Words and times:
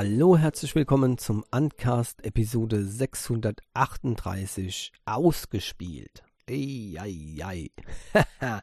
Hallo, 0.00 0.38
herzlich 0.38 0.76
willkommen 0.76 1.18
zum 1.18 1.44
Uncast 1.50 2.24
Episode 2.24 2.84
638 2.84 4.92
ausgespielt. 5.04 6.22
Eieiei. 6.48 7.72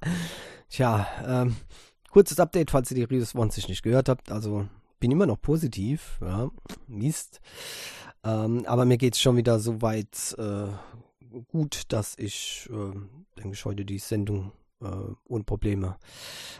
Tja, 0.69 1.05
ähm, 1.27 1.57
kurzes 2.09 2.39
Update, 2.39 2.71
falls 2.71 2.89
ihr 2.91 2.95
die 2.95 3.03
Redes 3.03 3.31
20 3.31 3.67
nicht 3.67 3.83
gehört 3.83 4.07
habt. 4.07 4.31
Also 4.31 4.69
bin 5.01 5.11
immer 5.11 5.25
noch 5.25 5.41
positiv, 5.41 6.19
ja, 6.21 6.49
Mist. 6.87 7.41
Ähm, 8.23 8.65
aber 8.65 8.85
mir 8.85 8.95
geht 8.95 9.15
es 9.15 9.21
schon 9.21 9.35
wieder 9.35 9.59
so 9.59 9.81
weit 9.81 10.37
äh, 10.37 10.69
gut, 11.49 11.81
dass 11.89 12.17
ich, 12.17 12.69
äh, 12.71 12.93
denke 13.37 13.55
ich, 13.55 13.65
heute 13.65 13.83
die 13.83 13.99
Sendung 13.99 14.53
äh, 14.81 15.13
ohne 15.25 15.43
Probleme 15.43 15.97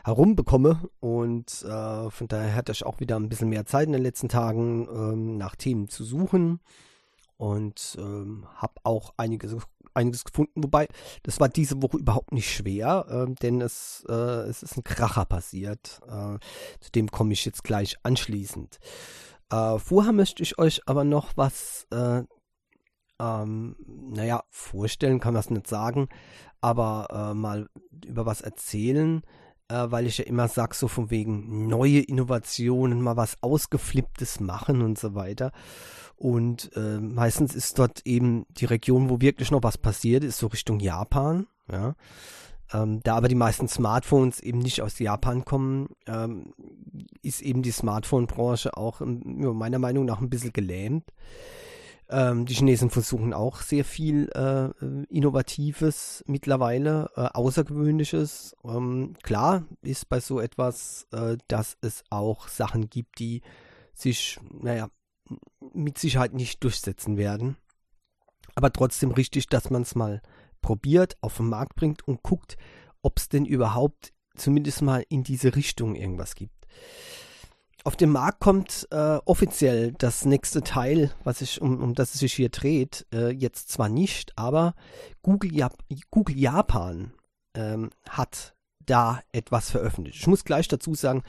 herumbekomme. 0.04 0.90
Und 1.00 1.64
äh, 1.64 2.10
von 2.10 2.28
daher 2.28 2.56
hatte 2.56 2.72
ich 2.72 2.86
auch 2.86 3.00
wieder 3.00 3.18
ein 3.18 3.30
bisschen 3.30 3.50
mehr 3.50 3.66
Zeit 3.66 3.88
in 3.88 3.94
den 3.94 4.04
letzten 4.04 4.30
Tagen 4.30 4.88
ähm, 4.90 5.38
nach 5.38 5.56
Themen 5.56 5.88
zu 5.88 6.04
suchen 6.04 6.60
und 7.38 7.98
ähm, 8.00 8.46
habe 8.56 8.76
auch 8.84 9.14
einiges, 9.18 9.56
einiges 9.94 10.24
gefunden. 10.24 10.64
Wobei, 10.64 10.88
das 11.24 11.40
war 11.40 11.50
diese 11.50 11.82
Woche 11.82 11.98
überhaupt 11.98 12.32
nicht 12.32 12.52
schwer, 12.52 13.06
äh, 13.10 13.34
denn 13.42 13.62
es, 13.62 14.06
äh, 14.08 14.14
es 14.14 14.64
ist 14.64 14.78
ein 14.78 14.84
Kracher 14.84 15.26
passiert. 15.26 16.02
Äh, 16.08 16.40
zu 16.80 16.92
dem 16.94 17.12
komme 17.12 17.34
ich 17.34 17.46
jetzt 17.46 17.64
gleich 17.64 17.98
anschließend. 18.04 18.80
Äh, 19.52 19.78
vorher 19.80 20.14
möchte 20.14 20.44
ich 20.44 20.58
euch 20.58 20.82
aber 20.88 21.04
noch 21.04 21.34
was, 21.36 21.88
äh, 21.92 22.24
ähm, 23.20 23.76
naja, 23.88 24.44
vorstellen 24.50 25.20
kann 25.20 25.34
man 25.34 25.42
es 25.42 25.50
nicht 25.50 25.68
sagen, 25.68 26.10
aber 26.66 27.08
äh, 27.12 27.36
mal 27.36 27.70
über 28.08 28.26
was 28.26 28.42
erzählen, 28.42 29.22
äh, 29.68 29.86
weil 29.90 30.08
ich 30.08 30.18
ja 30.18 30.26
immer 30.26 30.48
sage, 30.48 30.74
so 30.76 30.88
von 30.88 31.12
wegen 31.12 31.68
neue 31.68 32.00
Innovationen, 32.00 33.02
mal 33.02 33.18
was 33.18 33.38
Ausgeflipptes 33.42 34.40
machen 34.40 34.82
und 34.82 34.98
so 34.98 35.14
weiter. 35.14 35.52
Und 36.16 36.72
äh, 36.76 37.00
meistens 37.00 37.54
ist 37.54 37.78
dort 37.78 38.02
eben 38.08 38.48
die 38.50 38.66
Region, 38.66 39.12
wo 39.12 39.22
wirklich 39.22 39.52
noch 39.52 39.62
was 39.62 39.78
passiert, 39.78 40.24
ist 40.24 40.40
so 40.40 40.48
Richtung 40.48 40.80
Japan. 40.80 41.46
Ja. 41.72 41.94
Ähm, 42.74 43.02
da 43.04 43.16
aber 43.16 43.28
die 43.28 43.36
meisten 43.36 43.68
Smartphones 43.68 44.40
eben 44.40 44.58
nicht 44.58 44.82
aus 44.82 44.98
Japan 44.98 45.46
kommen, 45.46 45.90
ähm, 46.08 46.56
ist 47.22 47.44
eben 47.44 47.62
die 47.62 47.70
Smartphone-Branche 47.70 48.76
auch 48.76 49.02
ähm, 49.02 49.22
meiner 49.56 49.78
Meinung 49.78 50.06
nach 50.06 50.20
ein 50.20 50.32
bisschen 50.32 50.52
gelähmt. 50.52 51.04
Ähm, 52.10 52.46
die 52.46 52.54
Chinesen 52.54 52.90
versuchen 52.90 53.34
auch 53.34 53.62
sehr 53.62 53.84
viel 53.84 54.30
äh, 54.34 54.70
Innovatives 55.10 56.24
mittlerweile, 56.28 57.10
äh, 57.16 57.22
Außergewöhnliches. 57.34 58.56
Ähm, 58.64 59.16
klar 59.24 59.66
ist 59.82 60.08
bei 60.08 60.20
so 60.20 60.40
etwas, 60.40 61.08
äh, 61.12 61.38
dass 61.48 61.78
es 61.82 62.04
auch 62.10 62.48
Sachen 62.48 62.90
gibt, 62.90 63.20
die 63.20 63.42
sich, 63.94 64.40
naja, 64.52 64.90
mit 65.74 65.98
Sicherheit 65.98 66.34
nicht 66.34 66.64
durchsetzen 66.64 67.18
werden. 67.18 67.58
Aber 68.54 68.72
trotzdem 68.72 69.12
richtig, 69.12 69.48
dass 69.48 69.70
man 69.70 69.82
es 69.82 69.96
mal 69.96 70.22
probiert, 70.62 71.16
auf 71.22 71.38
den 71.38 71.50
Markt 71.50 71.76
bringt 71.76 72.08
und 72.08 72.22
guckt, 72.22 72.58
ob 73.02 73.18
es 73.18 73.30
denn 73.30 73.46
überhaupt 73.46 74.14
zumindest 74.36 74.82
mal 74.82 75.04
in 75.10 75.24
diese 75.24 75.56
Richtung 75.56 75.96
irgendwas 75.96 76.36
gibt. 76.36 76.68
Auf 77.86 77.96
den 77.96 78.10
Markt 78.10 78.40
kommt 78.40 78.88
äh, 78.90 79.20
offiziell 79.26 79.94
das 80.00 80.26
nächste 80.26 80.64
Teil, 80.64 81.12
was 81.24 81.42
ich, 81.42 81.62
um, 81.62 81.84
um 81.84 81.94
das 81.94 82.16
es 82.16 82.22
sich 82.22 82.34
hier 82.34 82.50
dreht, 82.50 83.06
äh, 83.14 83.30
jetzt 83.30 83.70
zwar 83.70 83.90
nicht, 83.90 84.36
aber 84.36 84.74
Google, 85.22 85.56
Jap 85.56 85.78
Google 86.10 86.36
Japan 86.36 87.14
ähm, 87.54 87.92
hat 88.10 88.56
da 88.84 89.22
etwas 89.34 89.70
veröffentlicht. 89.70 90.20
Ich 90.20 90.26
muss 90.26 90.46
gleich 90.46 90.68
dazu 90.68 90.96
sagen, 90.96 91.22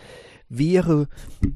wäre 0.48 1.08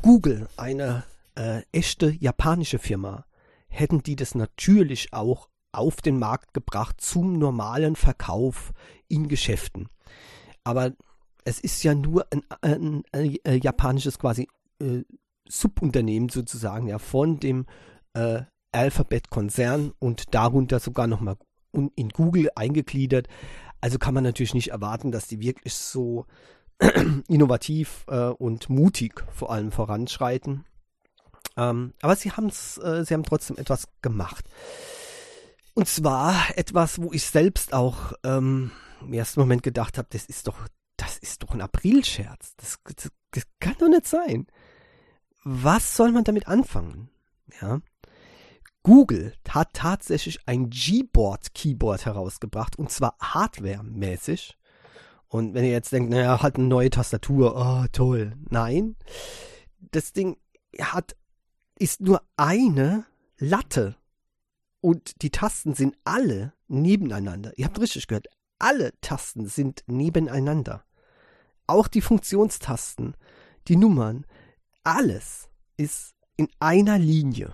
Google 0.02 0.48
eine 0.58 1.04
äh, 1.34 1.62
echte 1.72 2.10
japanische 2.10 2.78
Firma, 2.78 3.24
hätten 3.68 4.02
die 4.02 4.16
das 4.16 4.34
natürlich 4.34 5.14
auch 5.14 5.48
auf 5.72 6.02
den 6.02 6.18
Markt 6.18 6.52
gebracht 6.52 7.00
zum 7.00 7.38
normalen 7.38 7.96
Verkauf 7.96 8.74
in 9.08 9.28
Geschäften. 9.28 9.88
Aber 10.62 10.92
es 11.44 11.58
ist 11.58 11.82
ja 11.84 11.94
nur 11.94 12.26
ein, 12.30 12.42
ein, 12.60 13.02
ein, 13.12 13.36
ein 13.44 13.60
japanisches 13.62 14.18
quasi 14.18 14.46
äh, 14.80 15.04
Subunternehmen 15.48 16.28
sozusagen 16.28 16.86
ja 16.86 16.98
von 16.98 17.40
dem 17.40 17.66
äh, 18.14 18.42
Alphabet-Konzern 18.72 19.92
und 19.98 20.34
darunter 20.34 20.78
sogar 20.78 21.06
nochmal 21.06 21.36
in 21.72 22.08
Google 22.10 22.48
eingegliedert. 22.54 23.28
Also 23.80 23.98
kann 23.98 24.14
man 24.14 24.24
natürlich 24.24 24.54
nicht 24.54 24.68
erwarten, 24.68 25.10
dass 25.12 25.26
die 25.26 25.40
wirklich 25.40 25.74
so 25.74 26.26
innovativ 27.28 28.04
äh, 28.08 28.28
und 28.28 28.68
mutig 28.68 29.24
vor 29.32 29.50
allem 29.50 29.72
voranschreiten. 29.72 30.64
Ähm, 31.56 31.94
aber 32.00 32.16
sie 32.16 32.32
haben 32.32 32.46
es, 32.46 32.78
äh, 32.78 33.04
sie 33.04 33.14
haben 33.14 33.24
trotzdem 33.24 33.56
etwas 33.56 33.88
gemacht. 34.02 34.44
Und 35.74 35.88
zwar 35.88 36.34
etwas, 36.56 37.00
wo 37.00 37.12
ich 37.12 37.24
selbst 37.24 37.72
auch 37.72 38.12
ähm, 38.24 38.70
im 39.00 39.12
ersten 39.12 39.40
Moment 39.40 39.62
gedacht 39.62 39.98
habe, 39.98 40.08
das 40.10 40.26
ist 40.26 40.46
doch, 40.46 40.66
das 40.96 41.18
ist 41.18 41.42
doch 41.42 41.52
ein 41.52 41.60
Aprilscherz. 41.60 42.54
Das, 42.56 42.78
das, 42.96 43.10
das 43.32 43.44
kann 43.60 43.76
doch 43.78 43.88
nicht 43.88 44.06
sein 44.06 44.46
was 45.44 45.96
soll 45.96 46.12
man 46.12 46.24
damit 46.24 46.48
anfangen? 46.48 47.08
Ja. 47.60 47.80
Google 48.82 49.34
hat 49.48 49.74
tatsächlich 49.74 50.38
ein 50.46 50.70
Gboard-Keyboard 50.70 52.06
herausgebracht 52.06 52.76
und 52.76 52.90
zwar 52.90 53.16
hardware-mäßig. 53.20 54.56
Und 55.28 55.54
wenn 55.54 55.64
ihr 55.64 55.70
jetzt 55.70 55.92
denkt, 55.92 56.10
naja, 56.10 56.42
hat 56.42 56.56
eine 56.56 56.66
neue 56.66 56.90
Tastatur, 56.90 57.54
oh 57.56 57.86
toll. 57.92 58.36
Nein, 58.48 58.96
das 59.78 60.12
Ding 60.12 60.38
hat, 60.80 61.16
ist 61.78 62.00
nur 62.00 62.22
eine 62.36 63.04
Latte 63.38 63.96
und 64.80 65.22
die 65.22 65.30
Tasten 65.30 65.74
sind 65.74 65.96
alle 66.04 66.54
nebeneinander. 66.68 67.52
Ihr 67.56 67.66
habt 67.66 67.78
richtig 67.80 68.06
gehört, 68.06 68.28
alle 68.58 68.92
Tasten 69.02 69.46
sind 69.46 69.84
nebeneinander. 69.86 70.84
Auch 71.70 71.86
die 71.86 72.00
Funktionstasten, 72.00 73.14
die 73.68 73.76
Nummern, 73.76 74.26
alles 74.82 75.48
ist 75.76 76.16
in 76.36 76.48
einer 76.58 76.98
Linie. 76.98 77.52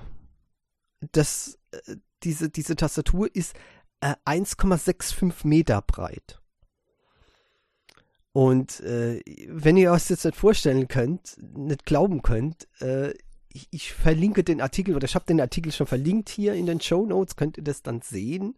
Das, 1.12 1.58
äh, 1.72 1.96
diese, 2.22 2.48
diese 2.48 2.76
Tastatur 2.76 3.28
ist 3.34 3.54
äh, 4.00 4.14
1,65 4.24 5.46
Meter 5.46 5.82
breit. 5.82 6.40
Und 8.32 8.80
äh, 8.80 9.20
wenn 9.48 9.76
ihr 9.76 9.92
euch 9.92 10.04
das 10.04 10.08
jetzt 10.08 10.24
nicht 10.24 10.38
vorstellen 10.38 10.88
könnt, 10.88 11.36
nicht 11.38 11.84
glauben 11.84 12.22
könnt, 12.22 12.68
äh, 12.80 13.12
ich, 13.50 13.68
ich, 13.70 13.92
verlinke 13.92 14.44
den 14.44 14.62
Artikel 14.62 14.96
oder 14.96 15.04
ich 15.04 15.14
habe 15.14 15.26
den 15.26 15.42
Artikel 15.42 15.72
schon 15.72 15.86
verlinkt 15.86 16.30
hier 16.30 16.54
in 16.54 16.64
den 16.64 16.80
Show 16.80 17.04
Notes, 17.04 17.36
könnt 17.36 17.58
ihr 17.58 17.64
das 17.64 17.82
dann 17.82 18.00
sehen. 18.00 18.54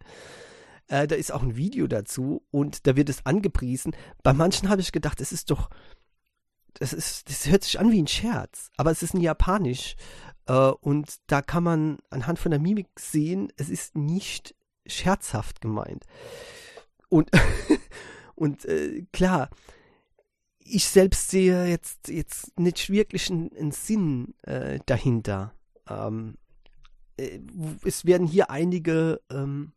Äh, 0.89 1.07
da 1.07 1.15
ist 1.15 1.33
auch 1.33 1.43
ein 1.43 1.57
Video 1.57 1.87
dazu 1.87 2.43
und 2.51 2.87
da 2.87 2.97
wird 2.97 3.09
es 3.09 3.25
angepriesen. 3.25 3.95
Bei 4.23 4.33
manchen 4.33 4.69
habe 4.69 4.81
ich 4.81 4.93
gedacht, 4.93 5.21
es 5.21 5.33
ist 5.33 5.51
doch, 5.51 5.71
das 6.75 6.93
ist, 6.93 7.29
das 7.29 7.47
hört 7.47 7.65
sich 7.65 7.79
an 7.79 7.93
wie 7.93 8.03
ein 8.03 8.07
Scherz, 8.07 8.71
aber 8.77 8.91
es 8.91 9.03
ist 9.03 9.15
ein 9.15 9.21
Japanisch. 9.21 9.97
Äh, 10.47 10.53
und 10.53 11.17
da 11.27 11.43
kann 11.43 11.63
man 11.63 11.99
anhand 12.11 12.39
von 12.39 12.51
der 12.51 12.61
Mimik 12.61 12.89
sehen, 12.99 13.53
es 13.57 13.69
ist 13.69 13.97
nicht 13.97 14.55
scherzhaft 14.87 15.61
gemeint. 15.61 16.05
Und, 17.11 17.31
und 18.35 18.65
äh, 18.65 19.05
klar, 19.13 19.51
ich 20.59 20.87
selbst 20.87 21.31
sehe 21.31 21.67
jetzt, 21.67 22.09
jetzt 22.09 22.59
nicht 22.59 22.91
wirklich 22.91 23.31
einen, 23.31 23.51
einen 23.57 23.73
Sinn 23.73 24.35
äh, 24.43 24.81
dahinter. 24.87 25.55
Ähm, 25.89 26.37
äh, 27.19 27.41
es 27.85 28.05
werden 28.05 28.27
hier 28.27 28.51
einige 28.51 29.21
ähm, 29.31 29.73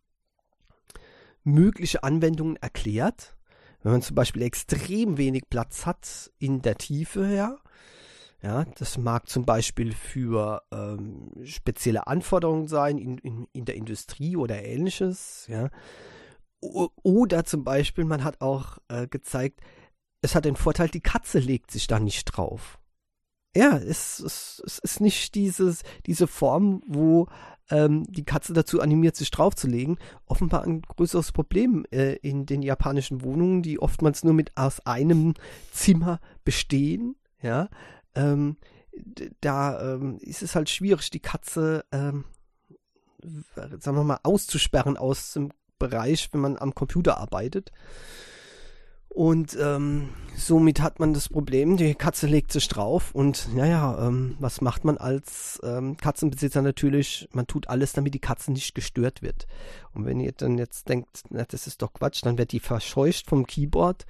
mögliche 1.44 2.04
Anwendungen 2.04 2.56
erklärt 2.58 3.36
wenn 3.84 3.94
man 3.94 4.02
zum 4.02 4.16
Beispiel 4.16 4.44
extrem 4.44 5.18
wenig 5.18 5.44
Platz 5.50 5.86
hat 5.86 6.32
in 6.38 6.62
der 6.62 6.78
Tiefe, 6.78 7.34
ja, 7.34 7.58
ja, 8.42 8.66
das 8.78 8.98
mag 8.98 9.30
zum 9.30 9.46
Beispiel 9.46 9.94
für 9.94 10.64
ähm, 10.72 11.32
spezielle 11.44 12.08
Anforderungen 12.08 12.68
sein 12.68 12.98
in, 12.98 13.18
in, 13.20 13.48
in 13.54 13.66
der 13.66 13.76
Industrie 13.76 14.36
oder 14.36 14.64
ähnliches, 14.64 15.46
ja. 15.48 15.70
Oder 16.60 17.44
zum 17.44 17.64
Beispiel, 17.64 18.06
man 18.06 18.24
hat 18.24 18.40
auch 18.42 18.78
äh, 18.88 19.08
gezeigt, 19.08 19.62
es 20.22 20.36
hat 20.36 20.46
den 20.46 20.56
Vorteil, 20.56 20.90
die 20.90 21.02
Katze 21.02 21.40
legt 21.40 21.72
sich 21.72 21.88
da 21.88 22.00
nicht 22.00 22.26
drauf. 22.26 22.80
Ja, 23.56 23.78
es, 23.78 24.20
es, 24.20 24.62
es 24.64 24.78
ist 24.78 25.02
nicht 25.02 25.34
dieses, 25.34 25.82
diese 26.06 26.28
Form, 26.28 26.84
wo 26.86 27.28
ähm, 27.72 28.04
die 28.08 28.26
Katze 28.26 28.54
dazu 28.54 28.82
animiert, 28.82 29.16
sich 29.16 29.32
draufzulegen. 29.32 29.98
Offenbar 30.26 30.64
ein 30.64 30.82
größeres 30.82 31.32
Problem 31.32 31.86
äh, 31.92 32.16
in 32.18 32.46
den 32.46 32.62
japanischen 32.62 33.24
Wohnungen, 33.24 33.64
die 33.64 33.80
oftmals 33.80 34.24
nur 34.24 34.34
mit 34.34 34.52
aus 34.56 34.86
einem 34.86 35.34
Zimmer 35.72 36.20
bestehen. 36.44 37.16
Ja, 37.42 37.70
ähm, 38.14 38.58
da 39.40 39.94
ähm, 39.94 40.18
ist 40.20 40.44
es 40.44 40.54
halt 40.54 40.70
schwierig, 40.70 41.10
die 41.10 41.22
Katze, 41.22 41.86
ähm, 41.92 42.26
sagen 43.80 43.98
wir 43.98 44.04
mal, 44.04 44.20
auszusperren 44.24 44.98
aus 44.98 45.34
dem 45.34 45.52
Bereich, 45.80 46.30
wenn 46.34 46.42
man 46.42 46.58
am 46.58 46.76
Computer 46.76 47.18
arbeitet. 47.18 47.72
Und 49.14 49.58
ähm, 49.60 50.08
somit 50.38 50.80
hat 50.80 51.02
man 51.02 51.14
das 51.14 51.28
Problem, 51.28 51.76
die 51.76 51.96
Katze 51.96 52.28
legt 52.28 52.54
sich 52.54 52.70
drauf 52.70 53.14
und 53.14 53.54
naja, 53.54 54.08
ähm, 54.08 54.38
was 54.40 54.62
macht 54.62 54.86
man 54.86 54.98
als 54.98 55.60
ähm, 55.64 55.98
Katzenbesitzer 55.98 56.62
natürlich? 56.62 57.28
Man 57.34 57.46
tut 57.46 57.68
alles, 57.68 57.92
damit 57.92 58.14
die 58.14 58.20
Katze 58.20 58.54
nicht 58.54 58.74
gestört 58.74 59.22
wird. 59.22 59.48
Und 59.94 60.06
wenn 60.06 60.22
ihr 60.22 60.32
dann 60.32 60.58
jetzt 60.58 60.88
denkt, 60.88 61.24
na, 61.30 61.44
das 61.44 61.68
ist 61.68 61.82
doch 61.82 61.92
Quatsch, 61.92 62.22
dann 62.24 62.38
wird 62.38 62.54
die 62.54 62.62
verscheucht 62.62 63.28
vom 63.28 63.46
Keyboard. 63.46 64.06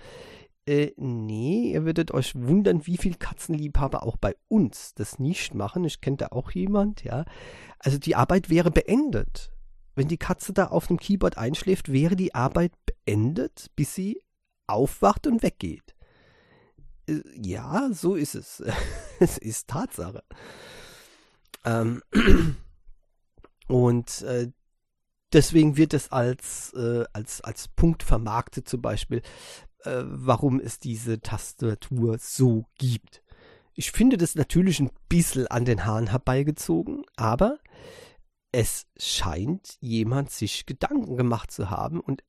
Äh, 0.67 0.91
nee, 0.97 1.71
ihr 1.73 1.83
würdet 1.83 2.11
euch 2.11 2.35
wundern, 2.35 2.85
wie 2.85 2.97
viel 2.97 3.15
Katzenliebhaber 3.15 4.03
auch 4.03 4.17
bei 4.17 4.35
uns 4.49 4.93
das 4.93 5.17
nicht 5.17 5.55
machen. 5.55 5.83
Ich 5.83 6.01
kenne 6.01 6.17
da 6.17 6.27
auch 6.27 6.51
jemand, 6.51 7.03
ja. 7.03 7.25
Also 7.79 7.97
die 7.97 8.15
Arbeit 8.15 8.51
wäre 8.51 8.69
beendet. 8.69 9.51
Wenn 9.95 10.07
die 10.07 10.17
Katze 10.17 10.53
da 10.53 10.67
auf 10.67 10.85
dem 10.85 10.97
Keyboard 10.97 11.39
einschläft, 11.39 11.91
wäre 11.91 12.15
die 12.15 12.35
Arbeit 12.35 12.73
beendet, 12.85 13.71
bis 13.75 13.95
sie 13.95 14.21
aufwacht 14.71 15.27
und 15.27 15.43
weggeht. 15.43 15.95
Äh, 17.07 17.21
ja, 17.35 17.89
so 17.91 18.15
ist 18.15 18.35
es. 18.35 18.63
es 19.19 19.37
ist 19.37 19.67
Tatsache. 19.67 20.23
Ähm, 21.65 22.01
und 23.67 24.21
äh, 24.23 24.51
deswegen 25.33 25.77
wird 25.77 25.93
es 25.93 26.11
als, 26.11 26.73
äh, 26.73 27.05
als, 27.13 27.41
als 27.41 27.67
Punkt 27.69 28.03
vermarktet, 28.03 28.67
zum 28.67 28.81
Beispiel, 28.81 29.21
äh, 29.83 30.03
warum 30.05 30.59
es 30.59 30.79
diese 30.79 31.21
Tastatur 31.21 32.17
so 32.19 32.65
gibt. 32.77 33.23
Ich 33.73 33.91
finde 33.91 34.17
das 34.17 34.35
natürlich 34.35 34.79
ein 34.79 34.91
bisschen 35.07 35.47
an 35.47 35.65
den 35.65 35.85
Haaren 35.85 36.07
herbeigezogen, 36.07 37.03
aber 37.15 37.57
es 38.51 38.85
scheint 38.97 39.77
jemand 39.79 40.29
sich 40.29 40.65
Gedanken 40.65 41.15
gemacht 41.15 41.51
zu 41.51 41.69
haben 41.69 42.01
und 42.01 42.21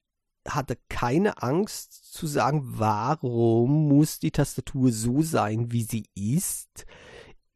hatte 0.48 0.76
keine 0.88 1.42
Angst 1.42 2.12
zu 2.12 2.26
sagen, 2.26 2.62
warum 2.64 3.88
muss 3.88 4.18
die 4.18 4.30
Tastatur 4.30 4.92
so 4.92 5.22
sein, 5.22 5.72
wie 5.72 5.82
sie 5.82 6.04
ist, 6.14 6.84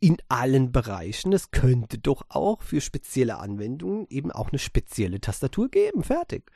in 0.01 0.19
allen 0.29 0.73
Bereichen. 0.73 1.33
Es 1.33 1.51
könnte 1.51 1.99
doch 1.99 2.27
auch 2.29 2.63
für 2.63 2.81
spezielle 2.81 3.39
Anwendungen 3.39 4.07
eben 4.09 4.31
auch 4.31 4.51
eine 4.51 4.59
spezielle 4.59 5.21
Tastatur 5.21 5.69
geben. 5.71 6.03
Fertig. 6.03 6.51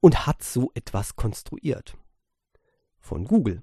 Und 0.00 0.26
hat 0.26 0.42
so 0.42 0.70
etwas 0.74 1.16
konstruiert. 1.16 1.96
Von 2.98 3.24
Google. 3.24 3.62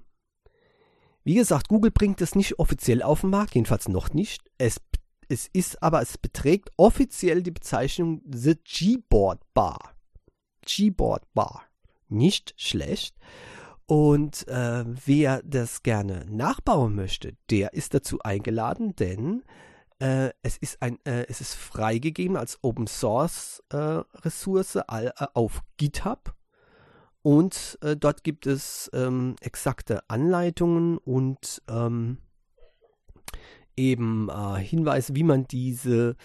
Wie 1.24 1.34
gesagt, 1.34 1.68
Google 1.68 1.92
bringt 1.92 2.20
es 2.20 2.34
nicht 2.34 2.58
offiziell 2.58 3.02
auf 3.02 3.20
den 3.20 3.30
Markt, 3.30 3.54
jedenfalls 3.54 3.88
noch 3.88 4.12
nicht. 4.12 4.50
Es, 4.58 4.80
es 5.28 5.48
ist 5.52 5.82
aber, 5.82 6.02
es 6.02 6.18
beträgt 6.18 6.70
offiziell 6.76 7.42
die 7.42 7.52
Bezeichnung 7.52 8.22
The 8.28 8.56
Gboard 8.56 9.40
Bar. 9.54 9.94
Gboard 10.66 11.24
Bar. 11.34 11.62
Nicht 12.08 12.54
schlecht. 12.56 13.16
Und 13.86 14.46
äh, 14.48 14.84
wer 14.86 15.42
das 15.42 15.82
gerne 15.82 16.24
nachbauen 16.28 16.94
möchte, 16.94 17.36
der 17.50 17.74
ist 17.74 17.94
dazu 17.94 18.20
eingeladen, 18.20 18.96
denn 18.96 19.42
äh, 19.98 20.30
es, 20.42 20.56
ist 20.56 20.80
ein, 20.82 20.98
äh, 21.04 21.26
es 21.28 21.40
ist 21.40 21.54
freigegeben 21.54 22.36
als 22.36 22.58
Open 22.62 22.86
Source 22.86 23.62
äh, 23.70 23.76
Ressource 23.76 24.76
äh, 24.76 25.10
auf 25.34 25.62
GitHub. 25.76 26.34
Und 27.22 27.78
äh, 27.82 27.96
dort 27.96 28.24
gibt 28.24 28.46
es 28.46 28.90
ähm, 28.92 29.36
exakte 29.40 30.08
Anleitungen 30.08 30.98
und 30.98 31.62
ähm, 31.68 32.18
eben 33.76 34.28
Hinweise, 34.56 35.14
wie 35.14 35.22
man 35.22 35.46
diese 35.46 36.16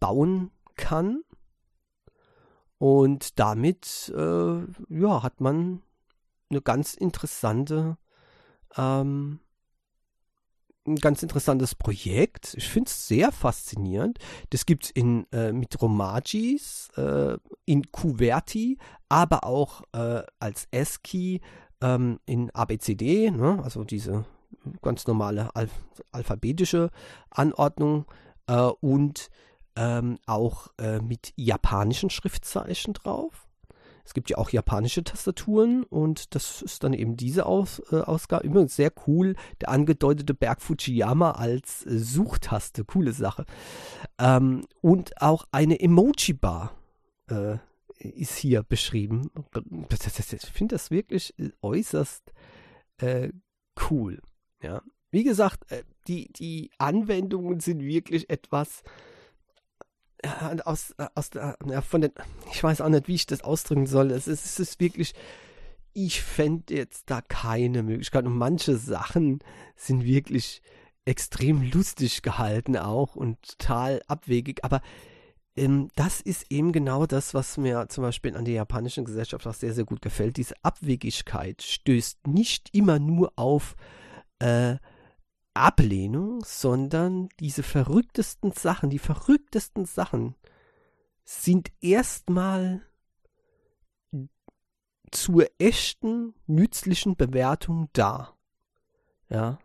bauen 0.00 0.50
kann. 0.76 1.22
Und 2.78 3.38
damit 3.38 4.12
äh, 4.16 4.60
ja, 4.88 5.22
hat 5.22 5.40
man 5.40 5.82
eine 6.50 6.62
ganz 6.62 6.94
interessante, 6.94 7.98
ähm, 8.76 9.40
ein 10.86 10.96
ganz 10.96 11.22
interessantes 11.22 11.74
Projekt. 11.74 12.54
Ich 12.56 12.68
finde 12.68 12.88
es 12.88 13.08
sehr 13.08 13.32
faszinierend. 13.32 14.18
Das 14.50 14.64
gibt 14.64 14.84
es 14.84 14.90
in, 14.90 15.26
äh, 15.32 15.52
mit 15.52 15.80
Romagis, 15.82 16.88
äh, 16.96 17.36
in 17.66 17.90
Kuverti, 17.90 18.78
aber 19.08 19.44
auch 19.44 19.82
äh, 19.92 20.22
als 20.38 20.68
ASCII 20.72 21.40
ähm, 21.80 22.20
in 22.26 22.50
ABCD, 22.50 23.30
ne? 23.30 23.60
also 23.62 23.84
diese 23.84 24.24
ganz 24.82 25.06
normale 25.06 25.54
Al 25.54 25.68
alphabetische 26.12 26.90
Anordnung 27.30 28.06
äh, 28.46 28.56
und 28.80 29.30
ähm, 29.78 30.18
auch 30.26 30.68
äh, 30.78 31.00
mit 31.00 31.32
japanischen 31.36 32.10
Schriftzeichen 32.10 32.94
drauf. 32.94 33.48
Es 34.04 34.14
gibt 34.14 34.30
ja 34.30 34.38
auch 34.38 34.50
japanische 34.50 35.04
Tastaturen 35.04 35.84
und 35.84 36.34
das 36.34 36.62
ist 36.62 36.82
dann 36.82 36.94
eben 36.94 37.16
diese 37.16 37.46
Aus, 37.46 37.80
äh, 37.92 37.96
Ausgabe. 37.96 38.46
Übrigens 38.46 38.74
sehr 38.74 38.90
cool, 39.06 39.36
der 39.60 39.68
angedeutete 39.68 40.34
Berg 40.34 40.62
Fujiyama 40.62 41.32
als 41.32 41.86
äh, 41.86 41.98
Suchtaste, 41.98 42.84
coole 42.84 43.12
Sache. 43.12 43.44
Ähm, 44.18 44.66
und 44.80 45.22
auch 45.22 45.46
eine 45.52 45.78
Emoji-Bar 45.78 46.74
äh, 47.30 47.58
ist 47.98 48.36
hier 48.36 48.62
beschrieben. 48.62 49.30
Ich 49.90 50.50
finde 50.52 50.74
das 50.74 50.90
wirklich 50.90 51.34
äußerst 51.62 52.32
äh, 52.96 53.28
cool. 53.90 54.20
Ja. 54.62 54.82
Wie 55.10 55.22
gesagt, 55.24 55.70
äh, 55.70 55.84
die, 56.08 56.32
die 56.32 56.70
Anwendungen 56.78 57.60
sind 57.60 57.82
wirklich 57.82 58.28
etwas, 58.30 58.82
aus, 60.64 60.94
aus 61.14 61.30
ja, 61.34 61.80
von 61.80 62.00
den, 62.00 62.12
ich 62.52 62.62
weiß 62.62 62.80
auch 62.80 62.88
nicht, 62.88 63.08
wie 63.08 63.14
ich 63.14 63.26
das 63.26 63.42
ausdrücken 63.42 63.86
soll. 63.86 64.10
Es 64.10 64.26
ist, 64.28 64.44
es 64.44 64.58
ist 64.58 64.80
wirklich, 64.80 65.14
ich 65.92 66.22
fände 66.22 66.74
jetzt 66.74 67.10
da 67.10 67.20
keine 67.20 67.82
Möglichkeit. 67.82 68.24
Und 68.24 68.36
manche 68.36 68.76
Sachen 68.76 69.40
sind 69.76 70.04
wirklich 70.04 70.62
extrem 71.04 71.62
lustig 71.62 72.22
gehalten 72.22 72.76
auch 72.76 73.16
und 73.16 73.40
total 73.42 74.02
abwegig. 74.08 74.64
Aber 74.64 74.82
ähm, 75.56 75.88
das 75.96 76.20
ist 76.20 76.46
eben 76.50 76.72
genau 76.72 77.06
das, 77.06 77.34
was 77.34 77.56
mir 77.56 77.88
zum 77.88 78.02
Beispiel 78.02 78.36
an 78.36 78.44
der 78.44 78.54
japanischen 78.54 79.04
Gesellschaft 79.04 79.46
auch 79.46 79.54
sehr, 79.54 79.72
sehr 79.72 79.84
gut 79.84 80.02
gefällt. 80.02 80.36
Diese 80.36 80.54
Abwegigkeit 80.62 81.62
stößt 81.62 82.26
nicht 82.26 82.74
immer 82.74 82.98
nur 82.98 83.32
auf 83.36 83.74
äh, 84.38 84.76
Ablehnung, 85.58 86.42
sondern 86.44 87.28
diese 87.40 87.62
verrücktesten 87.62 88.52
Sachen, 88.52 88.90
die 88.90 88.98
verrücktesten 88.98 89.84
Sachen 89.84 90.34
sind 91.24 91.70
erstmal 91.80 92.82
zur 95.10 95.46
echten, 95.58 96.34
nützlichen 96.46 97.16
Bewertung 97.16 97.88
da. 97.92 98.34
Ja. 99.28 99.58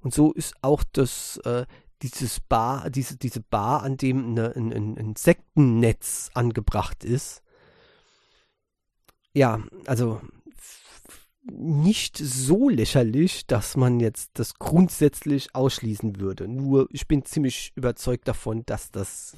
Und 0.00 0.12
so 0.12 0.32
ist 0.32 0.54
auch 0.62 0.82
das, 0.92 1.38
äh, 1.44 1.66
dieses 2.02 2.40
Bar, 2.40 2.90
diese, 2.90 3.16
diese 3.16 3.40
Bar, 3.40 3.82
an 3.82 3.96
dem 3.96 4.30
eine, 4.30 4.56
ein, 4.56 4.72
ein 4.72 4.96
Insektennetz 4.96 6.30
angebracht 6.34 7.04
ist. 7.04 7.42
Ja, 9.34 9.62
also 9.86 10.20
nicht 11.44 12.16
so 12.18 12.68
lächerlich, 12.68 13.46
dass 13.46 13.76
man 13.76 14.00
jetzt 14.00 14.30
das 14.34 14.54
grundsätzlich 14.54 15.54
ausschließen 15.54 16.20
würde. 16.20 16.46
Nur 16.48 16.88
ich 16.90 17.08
bin 17.08 17.24
ziemlich 17.24 17.72
überzeugt 17.74 18.28
davon, 18.28 18.64
dass 18.66 18.90
das 18.90 19.36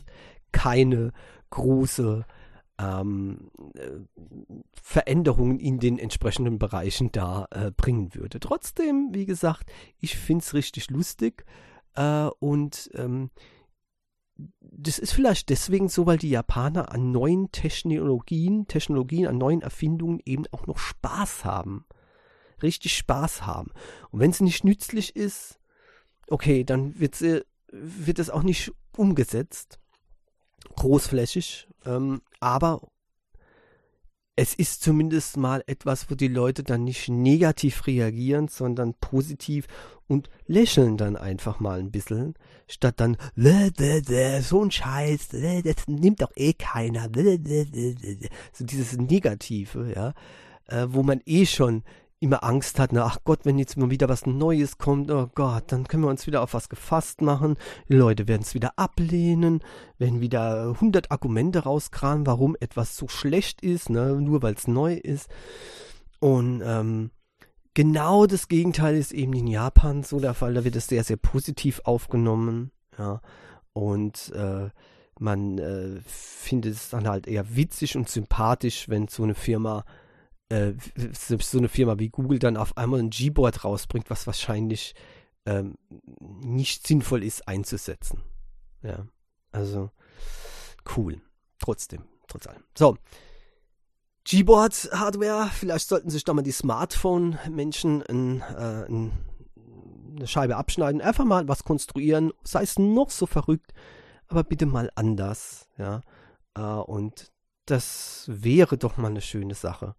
keine 0.53 1.13
große 1.51 2.27
ähm, 2.79 3.51
äh, 3.75 3.91
Veränderungen 4.83 5.61
in 5.61 5.79
den 5.79 5.99
entsprechenden 5.99 6.59
Bereichen 6.59 7.11
da 7.13 7.47
äh, 7.51 7.71
bringen 7.71 8.15
würde. 8.15 8.41
Trotzdem, 8.41 9.11
wie 9.13 9.27
gesagt, 9.27 9.71
ich 9.99 10.17
finde 10.17 10.43
es 10.43 10.55
richtig 10.55 10.91
lustig 10.91 11.45
äh, 11.95 12.27
und 12.39 12.91
ähm, 12.95 13.31
das 14.61 14.99
ist 14.99 15.13
vielleicht 15.13 15.49
deswegen 15.49 15.89
so, 15.89 16.07
weil 16.07 16.19
die 16.19 16.31
Japaner 16.31 16.93
an 16.93 17.13
neuen 17.13 17.53
Technologien, 17.53 18.67
Technologien, 18.67 19.27
an 19.27 19.39
neuen 19.39 19.63
Erfindungen 19.63 20.21
eben 20.25 20.45
auch 20.51 20.67
noch 20.67 20.79
Spaß 20.79 21.45
haben 21.45 21.87
richtig 22.65 22.97
Spaß 22.97 23.47
haben. 23.47 23.71
Und 24.11 24.21
wenn 24.21 24.31
es 24.31 24.41
nicht 24.41 24.65
nützlich 24.65 25.15
ist, 25.15 25.61
okay, 26.29 26.65
dann 26.65 26.99
wird, 26.99 27.15
sie, 27.15 27.45
wird 27.71 28.19
es 28.19 28.31
auch 28.31 28.43
nicht 28.43 28.73
umgesetzt, 28.97 29.79
großflächig, 30.77 31.69
ähm, 31.85 32.23
aber 32.41 32.89
es 34.37 34.55
ist 34.55 34.83
zumindest 34.83 35.37
mal 35.37 35.63
etwas, 35.69 36.11
wo 36.11 36.17
die 36.17 36.29
Leute 36.29 36.65
dann 36.65 36.83
nicht 36.83 37.09
negativ 37.09 37.87
reagieren, 37.87 38.49
sondern 38.49 38.95
positiv 38.95 39.67
und 40.09 40.31
lächeln 40.47 40.97
dann 40.97 41.17
einfach 41.17 41.61
mal 41.61 41.79
ein 41.79 41.91
bisschen, 41.91 42.35
statt 42.67 42.95
dann 42.99 43.17
so 43.37 44.63
ein 44.63 44.71
Scheiß, 44.71 45.29
das 45.29 45.89
nimmt 45.89 46.23
doch 46.23 46.33
eh 46.37 46.53
keiner, 46.53 47.09
so 48.53 48.65
dieses 48.65 48.97
Negative, 48.97 49.93
ja, 49.95 50.15
äh, 50.67 50.87
wo 50.91 51.03
man 51.03 51.21
eh 51.27 51.47
schon 51.47 51.83
immer 52.25 52.43
Angst 52.43 52.79
hat, 52.79 52.93
na, 52.93 53.05
ach 53.05 53.19
Gott, 53.25 53.41
wenn 53.45 53.59
jetzt 53.59 53.77
mal 53.77 53.91
wieder 53.91 54.09
was 54.09 54.25
Neues 54.25 54.79
kommt, 54.79 55.11
oh 55.11 55.29
Gott, 55.35 55.65
dann 55.69 55.87
können 55.87 56.05
wir 56.05 56.09
uns 56.09 56.27
wieder 56.27 56.43
auf 56.43 56.55
was 56.55 56.71
gefasst 56.71 57.21
machen. 57.21 57.57
Die 57.89 57.95
Leute 57.95 58.27
werden 58.27 58.43
es 58.43 58.55
wieder 58.55 58.73
ablehnen, 58.77 59.61
werden 59.99 60.21
wieder 60.21 60.71
100 60.71 61.11
Argumente 61.11 61.61
rauskramen, 61.61 62.27
warum 62.27 62.57
etwas 62.59 62.97
so 62.97 63.09
schlecht 63.09 63.61
ist, 63.61 63.91
ne, 63.91 64.19
nur 64.21 64.43
weil 64.43 64.55
es 64.55 64.67
neu 64.67 64.95
ist. 64.95 65.29
Und 66.19 66.63
ähm, 66.65 67.11
genau 67.75 68.27
das 68.27 68.49
Gegenteil 68.49 68.97
ist 68.97 69.13
eben 69.13 69.33
in 69.35 69.47
Japan 69.47 70.03
so 70.03 70.21
der 70.21 70.35
Fall. 70.35 70.55
Da 70.55 70.65
wird 70.65 70.77
es 70.77 70.87
sehr, 70.87 71.05
sehr 71.05 71.17
positiv 71.17 71.81
aufgenommen. 71.85 72.71
Ja. 72.99 73.21
Und 73.73 74.33
äh, 74.33 74.71
man 75.19 75.59
äh, 75.59 76.01
findet 76.07 76.75
es 76.75 76.91
dann 76.91 77.09
halt 77.09 77.27
eher 77.27 77.57
witzig 77.57 77.97
und 77.97 78.09
sympathisch, 78.09 78.89
wenn 78.89 79.09
so 79.09 79.23
eine 79.23 79.35
Firma, 79.35 79.85
äh, 80.49 80.73
so 81.13 81.59
eine 81.59 81.69
Firma 81.69 81.99
wie 81.99 82.09
Google 82.09 82.39
dann 82.39 82.57
auf 82.57 82.77
einmal 82.77 83.01
ein 83.01 83.11
Gboard 83.11 83.65
rausbringt, 83.65 84.11
was 84.11 84.27
wahrscheinlich 84.27 84.95
ähm, 85.47 85.77
nicht 86.21 86.87
sinnvoll 86.87 87.23
ist 87.23 87.47
einzusetzen. 87.49 88.23
Ja, 88.83 89.07
also 89.53 89.91
cool. 90.97 91.21
Trotzdem, 91.59 92.03
trotz 92.29 92.47
allem. 92.47 92.63
So. 92.77 92.97
Gboard-Hardware, 94.27 95.51
vielleicht 95.53 95.89
sollten 95.89 96.11
sich 96.11 96.25
da 96.25 96.33
mal 96.33 96.43
die 96.43 96.53
Smartphone-Menschen 96.53 98.03
ein, 98.03 98.41
äh, 98.41 98.87
ein, 98.89 99.13
eine 100.17 100.27
Scheibe 100.27 100.57
abschneiden, 100.57 101.03
einfach 101.03 101.25
mal 101.25 101.47
was 101.47 101.65
konstruieren, 101.65 102.33
sei 102.43 102.63
es 102.63 102.79
noch 102.79 103.11
so 103.11 103.27
verrückt, 103.27 103.75
aber 104.29 104.43
bitte 104.43 104.67
mal 104.67 104.91
anders, 104.95 105.69
ja. 105.77 106.01
Äh, 106.57 106.63
und 106.63 107.33
das 107.67 108.25
wäre 108.29 108.79
doch 108.79 108.97
mal 108.97 109.09
eine 109.09 109.21
schöne 109.21 109.55
Sache. 109.55 109.95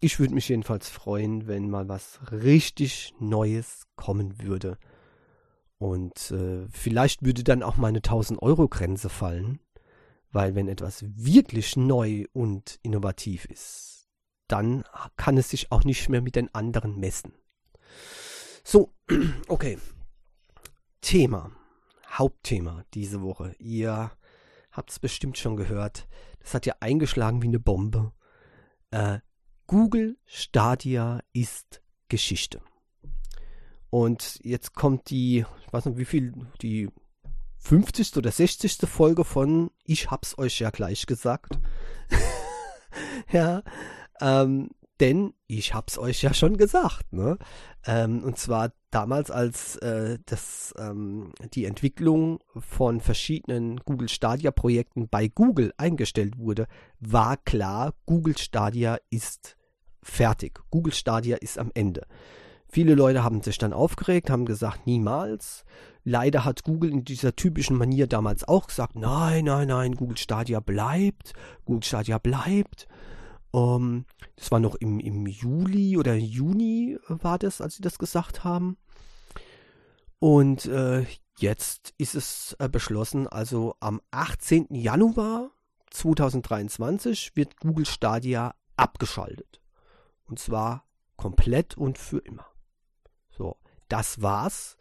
Ich 0.00 0.18
würde 0.18 0.34
mich 0.34 0.48
jedenfalls 0.48 0.88
freuen, 0.88 1.46
wenn 1.46 1.68
mal 1.68 1.88
was 1.88 2.20
richtig 2.32 3.14
Neues 3.18 3.86
kommen 3.96 4.42
würde. 4.42 4.78
Und 5.76 6.30
äh, 6.30 6.66
vielleicht 6.70 7.24
würde 7.24 7.44
dann 7.44 7.62
auch 7.62 7.76
meine 7.76 8.00
1000-Euro-Grenze 8.00 9.10
fallen. 9.10 9.60
Weil 10.32 10.54
wenn 10.54 10.68
etwas 10.68 11.04
wirklich 11.06 11.76
neu 11.76 12.24
und 12.32 12.78
innovativ 12.82 13.46
ist, 13.46 14.08
dann 14.46 14.84
kann 15.16 15.36
es 15.36 15.50
sich 15.50 15.72
auch 15.72 15.84
nicht 15.84 16.08
mehr 16.08 16.22
mit 16.22 16.36
den 16.36 16.54
anderen 16.54 16.98
messen. 16.98 17.32
So, 18.64 18.92
okay. 19.48 19.78
Thema. 21.00 21.50
Hauptthema 22.08 22.84
diese 22.94 23.22
Woche. 23.22 23.54
Ihr 23.58 24.10
habt 24.72 24.90
es 24.90 24.98
bestimmt 24.98 25.38
schon 25.38 25.56
gehört. 25.56 26.08
Das 26.40 26.54
hat 26.54 26.66
ja 26.66 26.74
eingeschlagen 26.80 27.42
wie 27.42 27.48
eine 27.48 27.60
Bombe. 27.60 28.12
Äh, 28.90 29.20
Google 29.66 30.18
Stadia 30.26 31.20
ist 31.32 31.82
Geschichte. 32.08 32.60
Und 33.90 34.40
jetzt 34.42 34.74
kommt 34.74 35.10
die, 35.10 35.44
ich 35.64 35.72
weiß 35.72 35.86
nicht 35.86 35.98
wie 35.98 36.04
viel, 36.04 36.32
die 36.62 36.88
50. 37.60 38.16
oder 38.16 38.32
60. 38.32 38.78
Folge 38.88 39.24
von 39.24 39.70
Ich 39.84 40.10
hab's 40.10 40.36
euch 40.38 40.58
ja 40.60 40.70
gleich 40.70 41.06
gesagt. 41.06 41.58
ja, 43.32 43.62
ähm, 44.20 44.70
denn 44.98 45.34
ich 45.46 45.74
hab's 45.74 45.98
euch 45.98 46.22
ja 46.22 46.34
schon 46.34 46.56
gesagt, 46.56 47.12
ne? 47.12 47.38
Ähm, 47.86 48.22
und 48.22 48.38
zwar 48.38 48.72
damals, 48.90 49.30
als 49.30 49.76
äh, 49.76 50.18
das, 50.26 50.74
ähm, 50.78 51.32
die 51.54 51.64
Entwicklung 51.64 52.40
von 52.56 53.00
verschiedenen 53.00 53.78
Google 53.78 54.08
Stadia 54.08 54.50
Projekten 54.50 55.08
bei 55.08 55.28
Google 55.28 55.72
eingestellt 55.78 56.38
wurde, 56.38 56.66
war 56.98 57.36
klar, 57.38 57.94
Google 58.04 58.36
Stadia 58.36 58.98
ist 59.10 59.56
fertig. 60.02 60.60
Google 60.70 60.92
Stadia 60.92 61.36
ist 61.36 61.58
am 61.58 61.70
Ende. 61.74 62.06
Viele 62.72 62.94
Leute 62.94 63.24
haben 63.24 63.42
sich 63.42 63.58
dann 63.58 63.72
aufgeregt, 63.72 64.30
haben 64.30 64.44
gesagt, 64.44 64.86
niemals. 64.86 65.64
Leider 66.04 66.44
hat 66.44 66.62
Google 66.62 66.90
in 66.92 67.04
dieser 67.04 67.34
typischen 67.34 67.76
Manier 67.76 68.06
damals 68.06 68.46
auch 68.46 68.68
gesagt, 68.68 68.94
nein, 68.94 69.46
nein, 69.46 69.66
nein, 69.66 69.96
Google 69.96 70.16
Stadia 70.16 70.60
bleibt, 70.60 71.32
Google 71.64 71.82
Stadia 71.82 72.18
bleibt. 72.18 72.86
Um, 73.50 73.82
ähm, 73.82 74.04
das 74.36 74.52
war 74.52 74.60
noch 74.60 74.76
im, 74.76 75.00
im 75.00 75.26
Juli 75.26 75.96
oder 75.96 76.14
Juni 76.14 76.96
war 77.08 77.36
das, 77.36 77.60
als 77.60 77.74
sie 77.74 77.82
das 77.82 77.98
gesagt 77.98 78.44
haben. 78.44 78.76
Und 80.20 80.66
äh, 80.66 81.04
jetzt 81.38 81.92
ist 81.98 82.14
es 82.14 82.54
äh, 82.60 82.68
beschlossen, 82.68 83.26
also 83.26 83.74
am 83.80 84.00
18. 84.12 84.68
Januar 84.70 85.50
2023 85.90 87.32
wird 87.34 87.56
Google 87.56 87.86
Stadia 87.86 88.54
abgeschaltet. 88.76 89.60
Und 90.26 90.38
zwar 90.38 90.84
komplett 91.16 91.76
und 91.76 91.98
für 91.98 92.18
immer. 92.18 92.49
Das 93.90 94.22
war's. 94.22 94.78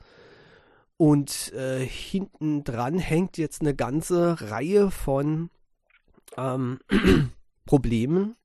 Und 0.95 1.51
äh, 1.53 1.85
hinten 1.85 2.63
dran 2.63 2.99
hängt 2.99 3.37
jetzt 3.37 3.61
eine 3.61 3.75
ganze 3.75 4.39
Reihe 4.51 4.91
von 4.91 5.49
ähm, 6.37 6.79
Problemen. 7.65 8.35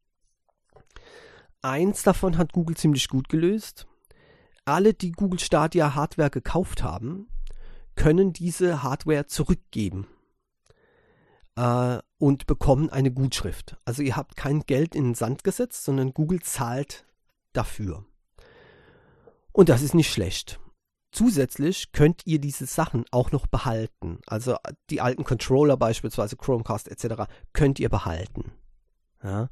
Eins 1.62 2.02
davon 2.02 2.38
hat 2.38 2.52
Google 2.52 2.76
ziemlich 2.76 3.08
gut 3.08 3.28
gelöst. 3.28 3.86
Alle, 4.64 4.94
die 4.94 5.12
Google 5.12 5.40
Stadia 5.40 5.94
Hardware 5.94 6.30
gekauft 6.30 6.82
haben, 6.82 7.28
können 7.96 8.32
diese 8.32 8.82
Hardware 8.82 9.26
zurückgeben 9.26 10.06
äh, 11.56 11.98
und 12.18 12.46
bekommen 12.46 12.88
eine 12.90 13.12
Gutschrift. 13.12 13.76
Also 13.84 14.02
ihr 14.02 14.16
habt 14.16 14.36
kein 14.36 14.60
Geld 14.60 14.94
in 14.94 15.04
den 15.04 15.14
Sand 15.14 15.44
gesetzt, 15.44 15.84
sondern 15.84 16.14
Google 16.14 16.40
zahlt 16.42 17.04
dafür. 17.52 18.04
Und 19.54 19.68
das 19.68 19.82
ist 19.82 19.94
nicht 19.94 20.12
schlecht. 20.12 20.60
Zusätzlich 21.12 21.92
könnt 21.92 22.22
ihr 22.26 22.40
diese 22.40 22.66
Sachen 22.66 23.04
auch 23.12 23.30
noch 23.30 23.46
behalten. 23.46 24.18
Also 24.26 24.56
die 24.90 25.00
alten 25.00 25.22
Controller 25.22 25.76
beispielsweise, 25.76 26.36
Chromecast 26.36 26.88
etc. 26.88 27.30
könnt 27.52 27.78
ihr 27.78 27.88
behalten. 27.88 28.52
Ja, 29.22 29.48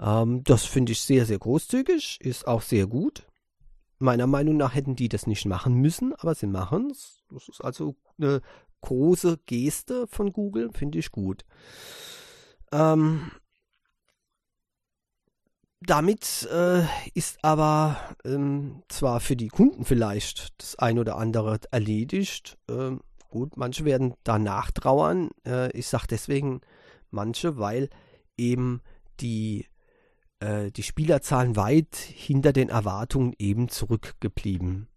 ähm, 0.00 0.42
das 0.44 0.64
finde 0.64 0.92
ich 0.92 1.02
sehr, 1.02 1.26
sehr 1.26 1.38
großzügig, 1.38 2.20
ist 2.22 2.48
auch 2.48 2.62
sehr 2.62 2.86
gut. 2.86 3.26
Meiner 3.98 4.26
Meinung 4.26 4.56
nach 4.56 4.74
hätten 4.74 4.96
die 4.96 5.10
das 5.10 5.26
nicht 5.26 5.44
machen 5.44 5.74
müssen, 5.74 6.14
aber 6.14 6.34
sie 6.34 6.46
machen 6.46 6.90
es. 6.90 7.22
Das 7.30 7.46
ist 7.48 7.60
also 7.60 7.96
eine 8.18 8.40
große 8.80 9.40
Geste 9.44 10.06
von 10.06 10.32
Google, 10.32 10.70
finde 10.72 10.98
ich 10.98 11.10
gut. 11.10 11.44
Ähm, 12.72 13.30
damit 15.86 16.48
äh, 16.52 16.82
ist 17.14 17.38
aber 17.42 17.96
ähm, 18.24 18.82
zwar 18.88 19.20
für 19.20 19.36
die 19.36 19.48
Kunden 19.48 19.84
vielleicht 19.84 20.60
das 20.60 20.76
ein 20.76 20.98
oder 20.98 21.16
andere 21.16 21.58
erledigt. 21.70 22.58
Ähm, 22.68 23.00
gut, 23.30 23.56
manche 23.56 23.84
werden 23.84 24.14
danach 24.24 24.70
trauern. 24.70 25.30
Äh, 25.46 25.70
ich 25.76 25.86
sage 25.88 26.06
deswegen 26.10 26.60
manche, 27.10 27.58
weil 27.58 27.88
eben 28.36 28.80
die, 29.20 29.66
äh, 30.40 30.70
die 30.70 30.82
Spielerzahlen 30.82 31.56
weit 31.56 31.96
hinter 31.96 32.52
den 32.52 32.68
Erwartungen 32.68 33.34
eben 33.38 33.68
zurückgeblieben 33.68 34.88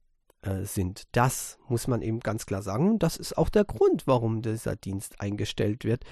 äh, 0.42 0.64
sind. 0.64 1.04
Das 1.12 1.58
muss 1.68 1.88
man 1.88 2.02
eben 2.02 2.20
ganz 2.20 2.46
klar 2.46 2.62
sagen. 2.62 3.00
Das 3.00 3.18
ist 3.18 3.38
auch 3.38 3.50
der 3.50 3.66
Grund, 3.66 4.08
warum 4.08 4.42
dieser 4.42 4.76
Dienst 4.76 5.22
eingestellt 5.22 5.84
wird. 5.84 6.04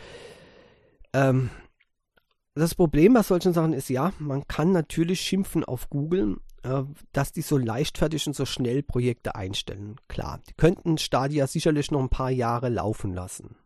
Ähm, 1.13 1.50
das 2.62 2.74
Problem 2.74 3.13
bei 3.13 3.21
solchen 3.21 3.53
Sachen 3.53 3.74
ist 3.74 3.89
ja, 3.89 4.13
man 4.17 4.47
kann 4.47 4.71
natürlich 4.71 5.19
schimpfen 5.19 5.65
auf 5.65 5.89
Google, 5.89 6.38
äh, 6.63 6.83
dass 7.12 7.33
die 7.33 7.41
so 7.41 7.57
leichtfertig 7.57 8.25
und 8.27 8.33
so 8.33 8.45
schnell 8.45 8.81
Projekte 8.81 9.35
einstellen. 9.35 9.97
Klar, 10.07 10.41
die 10.47 10.53
könnten 10.53 10.97
Stadia 10.97 11.47
sicherlich 11.47 11.91
noch 11.91 12.00
ein 12.00 12.09
paar 12.09 12.31
Jahre 12.31 12.69
laufen 12.69 13.13
lassen, 13.13 13.57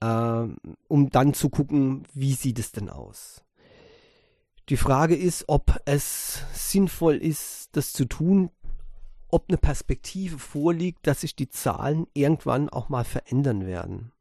äh, 0.00 0.46
um 0.86 1.10
dann 1.10 1.34
zu 1.34 1.50
gucken, 1.50 2.04
wie 2.14 2.34
sieht 2.34 2.60
es 2.60 2.70
denn 2.70 2.88
aus. 2.88 3.42
Die 4.68 4.76
Frage 4.76 5.16
ist, 5.16 5.46
ob 5.48 5.80
es 5.86 6.44
sinnvoll 6.54 7.16
ist, 7.16 7.70
das 7.72 7.92
zu 7.92 8.04
tun, 8.04 8.50
ob 9.26 9.46
eine 9.48 9.58
Perspektive 9.58 10.38
vorliegt, 10.38 11.04
dass 11.08 11.22
sich 11.22 11.34
die 11.34 11.48
Zahlen 11.48 12.06
irgendwann 12.14 12.68
auch 12.68 12.88
mal 12.88 13.04
verändern 13.04 13.66
werden 13.66 14.12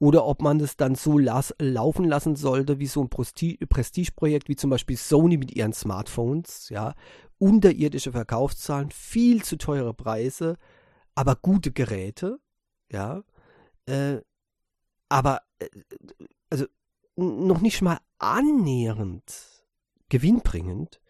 oder 0.00 0.24
ob 0.24 0.40
man 0.40 0.58
das 0.58 0.76
dann 0.76 0.94
so 0.94 1.18
las 1.18 1.54
laufen 1.58 2.06
lassen 2.06 2.34
sollte 2.34 2.78
wie 2.80 2.86
so 2.86 3.02
ein 3.04 3.10
Prestigeprojekt 3.10 4.48
wie 4.48 4.56
zum 4.56 4.70
Beispiel 4.70 4.96
Sony 4.96 5.36
mit 5.36 5.54
ihren 5.54 5.74
Smartphones, 5.74 6.70
ja, 6.70 6.94
unterirdische 7.38 8.12
Verkaufszahlen, 8.12 8.90
viel 8.90 9.44
zu 9.44 9.56
teure 9.56 9.92
Preise, 9.92 10.56
aber 11.14 11.36
gute 11.36 11.70
Geräte, 11.70 12.40
ja, 12.90 13.22
äh, 13.86 14.18
aber 15.10 15.42
äh, 15.58 15.68
also 16.48 16.64
noch 17.16 17.60
nicht 17.60 17.82
mal 17.82 17.98
annähernd 18.18 19.60
gewinnbringend. 20.08 21.00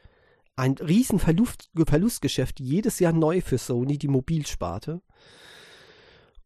Ein 0.57 0.75
riesen 0.75 1.21
Verlust, 1.21 1.71
Verlustgeschäft 1.87 2.59
jedes 2.59 2.99
Jahr 2.99 3.13
neu 3.13 3.41
für 3.41 3.57
Sony, 3.57 3.99
die 3.99 4.09
Mobilsparte. 4.09 5.01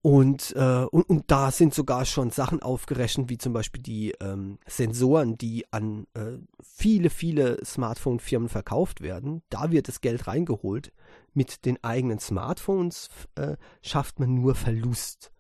Und, 0.05 0.55
äh, 0.55 0.85
und, 0.91 1.09
und, 1.09 1.31
da 1.31 1.51
sind 1.51 1.73
sogar 1.73 2.05
schon 2.05 2.29
Sachen 2.29 2.61
aufgerechnet, 2.61 3.31
wie 3.31 3.39
zum 3.39 3.55
Beispiel 3.55 3.81
die 3.81 4.11
ähm, 4.21 4.59
Sensoren, 4.67 5.39
die 5.39 5.65
an 5.73 6.07
äh, 6.13 6.37
viele, 6.63 7.09
viele 7.09 7.65
Smartphone-Firmen 7.65 8.51
verkauft 8.51 9.01
werden. 9.01 9.43
Da 9.49 9.71
wird 9.71 9.89
das 9.89 10.03
Geld 10.03 10.27
reingeholt. 10.27 10.93
Mit 11.33 11.65
den 11.65 11.83
eigenen 11.83 12.19
Smartphones 12.19 13.09
äh, 13.37 13.57
schafft 13.81 14.21
man 14.21 14.35
nur 14.35 14.55
Verlust 14.55 15.33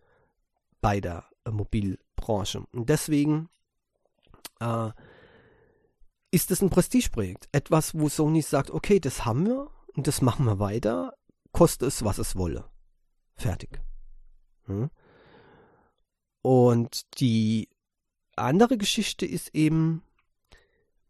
bei 0.80 0.98
der 0.98 1.26
äh, 1.44 1.50
Mobilbranche. 1.50 2.64
Und 2.72 2.88
deswegen 2.88 3.50
äh, 4.60 4.92
ist 6.30 6.50
es 6.50 6.62
ein 6.62 6.70
Prestigeprojekt. 6.70 7.50
Etwas, 7.52 7.98
wo 7.98 8.08
Sony 8.08 8.40
sagt, 8.40 8.70
okay, 8.70 8.98
das 8.98 9.26
haben 9.26 9.44
wir 9.44 9.68
und 9.94 10.06
das 10.06 10.22
machen 10.22 10.46
wir 10.46 10.58
weiter, 10.58 11.12
koste 11.52 11.84
es, 11.84 12.02
was 12.02 12.16
es 12.16 12.34
wolle. 12.34 12.64
Fertig. 13.36 13.82
Hm? 14.66 14.90
Und 16.42 17.20
die 17.20 17.68
andere 18.36 18.76
Geschichte 18.76 19.26
ist 19.26 19.54
eben 19.54 20.02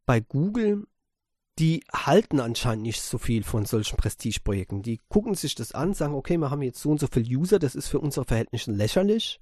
bei 0.07 0.21
Google, 0.21 0.87
die 1.59 1.85
halten 1.93 2.41
anscheinend 2.41 2.83
nicht 2.83 3.01
so 3.01 3.19
viel 3.19 3.45
von 3.45 3.65
solchen 3.65 3.97
Prestigeprojekten. 3.97 4.83
Die 4.83 5.01
gucken 5.09 5.35
sich 5.35 5.55
das 5.55 5.73
an, 5.73 5.95
sagen, 5.95 6.15
okay, 6.15 6.37
wir 6.37 6.51
haben 6.51 6.63
jetzt 6.63 6.81
so 6.81 6.91
und 6.91 7.01
so 7.01 7.07
viele 7.07 7.27
User, 7.27 7.59
das 7.59 7.75
ist 7.75 7.89
für 7.89 8.01
unsere 8.01 8.27
Verhältnisse 8.27 8.73
lächerlich. 8.73 9.41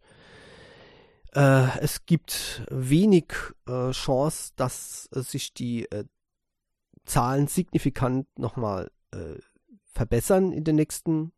Äh, 1.34 1.78
es 1.80 2.04
gibt 2.04 2.66
wenig 2.70 3.32
äh, 3.66 3.90
Chance, 3.92 4.52
dass 4.56 5.08
äh, 5.14 5.22
sich 5.22 5.54
die 5.54 5.88
Zahlen 7.04 7.48
signifikant 7.48 8.26
nochmal 8.38 8.90
verbessern 9.92 10.52
in 10.52 10.64
den 10.64 10.76
nächsten, 10.76 11.32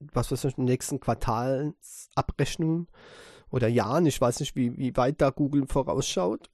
was 0.00 0.30
weiß 0.30 0.44
ich, 0.44 0.58
in 0.58 0.64
den 0.64 0.72
nächsten 0.72 1.00
Quartalsabrechnungen 1.00 2.88
oder 3.50 3.68
Jahren. 3.68 4.06
Ich 4.06 4.20
weiß 4.20 4.40
nicht, 4.40 4.56
wie, 4.56 4.76
wie 4.76 4.96
weit 4.96 5.20
da 5.20 5.30
Google 5.30 5.66
vorausschaut. 5.66 6.50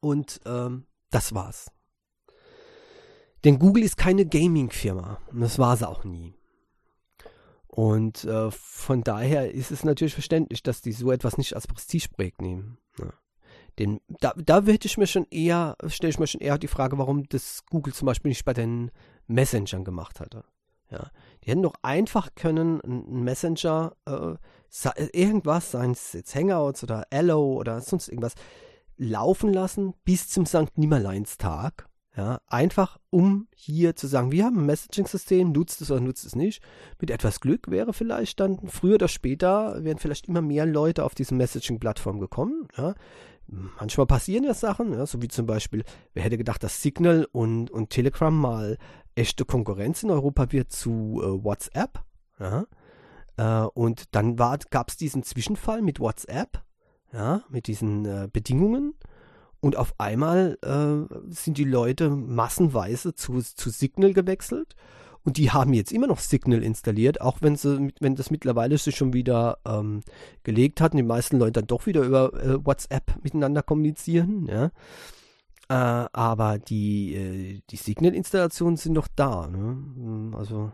Und 0.00 0.40
ähm, 0.44 0.86
das 1.10 1.34
war's. 1.34 1.70
Denn 3.44 3.58
Google 3.58 3.84
ist 3.84 3.96
keine 3.96 4.26
Gaming-Firma. 4.26 5.20
Und 5.32 5.40
das 5.40 5.58
war 5.58 5.76
sie 5.76 5.88
auch 5.88 6.04
nie. 6.04 6.34
Und 7.68 8.24
äh, 8.24 8.50
von 8.50 9.04
daher 9.04 9.52
ist 9.52 9.70
es 9.70 9.84
natürlich 9.84 10.14
verständlich, 10.14 10.62
dass 10.62 10.80
die 10.80 10.92
so 10.92 11.12
etwas 11.12 11.38
nicht 11.38 11.54
als 11.54 11.68
Prestigeprojekt 11.68 12.42
nehmen. 12.42 12.78
Ja. 12.98 13.12
Denn 13.78 14.00
da, 14.08 14.32
da 14.36 14.66
würde 14.66 14.86
ich 14.86 14.98
mir 14.98 15.06
schon 15.06 15.26
eher, 15.30 15.76
stelle 15.86 16.10
ich 16.10 16.18
mir 16.18 16.26
schon 16.26 16.40
eher 16.40 16.58
die 16.58 16.66
Frage, 16.66 16.98
warum 16.98 17.28
das 17.28 17.64
Google 17.70 17.94
zum 17.94 18.06
Beispiel 18.06 18.30
nicht 18.30 18.44
bei 18.44 18.52
den 18.52 18.90
Messengern 19.28 19.84
gemacht 19.84 20.18
hatte. 20.18 20.44
Ja. 20.90 21.10
Die 21.48 21.52
hätten 21.52 21.62
doch 21.62 21.76
einfach 21.80 22.34
können 22.34 22.82
einen 22.82 23.24
Messenger, 23.24 23.96
äh, 24.04 24.34
irgendwas, 25.14 25.70
seien 25.70 25.92
es 25.92 26.12
jetzt 26.12 26.34
Hangouts 26.34 26.82
oder 26.82 27.06
Allo 27.10 27.54
oder 27.54 27.80
sonst 27.80 28.08
irgendwas, 28.08 28.34
laufen 28.98 29.54
lassen 29.54 29.94
bis 30.04 30.28
zum 30.28 30.44
St. 30.44 30.76
Nimmerleinstag. 30.76 31.88
Ja, 32.14 32.42
einfach 32.48 32.98
um 33.08 33.48
hier 33.54 33.96
zu 33.96 34.08
sagen, 34.08 34.30
wir 34.30 34.44
haben 34.44 34.58
ein 34.58 34.66
Messaging-System, 34.66 35.52
nutzt 35.52 35.80
es 35.80 35.90
oder 35.90 36.02
nutzt 36.02 36.26
es 36.26 36.36
nicht. 36.36 36.62
Mit 37.00 37.10
etwas 37.10 37.40
Glück 37.40 37.70
wäre 37.70 37.94
vielleicht 37.94 38.40
dann 38.40 38.68
früher 38.68 38.96
oder 38.96 39.08
später, 39.08 39.82
wären 39.82 39.98
vielleicht 39.98 40.28
immer 40.28 40.42
mehr 40.42 40.66
Leute 40.66 41.02
auf 41.02 41.14
diese 41.14 41.34
Messaging-Plattform 41.34 42.20
gekommen. 42.20 42.68
Ja. 42.76 42.94
Manchmal 43.46 44.06
passieren 44.06 44.44
ja 44.44 44.52
Sachen, 44.52 44.92
ja, 44.92 45.06
so 45.06 45.22
wie 45.22 45.28
zum 45.28 45.46
Beispiel, 45.46 45.82
wer 46.12 46.22
hätte 46.22 46.36
gedacht, 46.36 46.62
dass 46.62 46.82
Signal 46.82 47.26
und, 47.32 47.70
und 47.70 47.88
Telegram 47.88 48.36
mal 48.36 48.76
echte 49.18 49.44
Konkurrenz 49.44 50.02
in 50.02 50.10
Europa 50.10 50.52
wird 50.52 50.72
zu 50.72 51.20
äh, 51.22 51.44
WhatsApp. 51.44 52.02
Ja. 52.38 52.66
Äh, 53.36 53.66
und 53.68 54.14
dann 54.14 54.36
gab 54.36 54.88
es 54.88 54.96
diesen 54.96 55.22
Zwischenfall 55.22 55.82
mit 55.82 56.00
WhatsApp, 56.00 56.62
ja, 57.12 57.42
mit 57.48 57.66
diesen 57.66 58.04
äh, 58.04 58.28
Bedingungen. 58.32 58.94
Und 59.60 59.76
auf 59.76 59.94
einmal 59.98 60.56
äh, 60.62 61.32
sind 61.32 61.58
die 61.58 61.64
Leute 61.64 62.10
massenweise 62.10 63.14
zu, 63.14 63.40
zu 63.40 63.70
Signal 63.70 64.12
gewechselt. 64.12 64.76
Und 65.24 65.36
die 65.36 65.50
haben 65.50 65.74
jetzt 65.74 65.92
immer 65.92 66.06
noch 66.06 66.20
Signal 66.20 66.62
installiert, 66.62 67.20
auch 67.20 67.38
wenn 67.42 67.56
sie, 67.56 67.92
wenn 68.00 68.14
das 68.14 68.30
mittlerweile 68.30 68.78
sich 68.78 68.96
schon 68.96 69.12
wieder 69.12 69.58
ähm, 69.66 70.02
gelegt 70.44 70.80
hat 70.80 70.92
und 70.92 70.98
die 70.98 71.02
meisten 71.02 71.38
Leute 71.38 71.52
dann 71.52 71.66
doch 71.66 71.86
wieder 71.86 72.02
über 72.02 72.32
äh, 72.34 72.64
WhatsApp 72.64 73.22
miteinander 73.22 73.62
kommunizieren, 73.62 74.46
ja. 74.46 74.70
Äh, 75.68 75.74
aber 75.74 76.58
die, 76.58 77.14
äh, 77.14 77.60
die 77.70 77.76
Signal-Installationen 77.76 78.76
sind 78.76 78.94
noch 78.94 79.08
da, 79.14 79.48
ne? 79.48 80.36
Also 80.36 80.72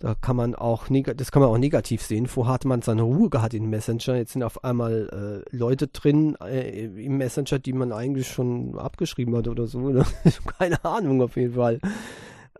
da 0.00 0.14
kann 0.14 0.36
man 0.36 0.54
auch 0.54 0.88
das 0.88 1.32
kann 1.32 1.40
man 1.40 1.50
auch 1.50 1.56
negativ 1.56 2.02
sehen. 2.02 2.26
Vorher 2.26 2.54
hatte 2.54 2.68
man 2.68 2.82
seine 2.82 3.02
Ruhe 3.02 3.30
gehabt 3.30 3.54
in 3.54 3.70
Messenger. 3.70 4.16
Jetzt 4.16 4.32
sind 4.32 4.42
auf 4.42 4.62
einmal 4.62 5.44
äh, 5.50 5.56
Leute 5.56 5.86
drin 5.86 6.36
äh, 6.42 6.84
im 6.84 7.16
Messenger, 7.16 7.58
die 7.58 7.72
man 7.72 7.92
eigentlich 7.92 8.28
schon 8.28 8.76
abgeschrieben 8.78 9.34
hat 9.36 9.48
oder 9.48 9.66
so. 9.66 9.88
Ne? 9.88 10.04
Keine 10.58 10.84
Ahnung 10.84 11.22
auf 11.22 11.36
jeden 11.36 11.54
Fall. 11.54 11.78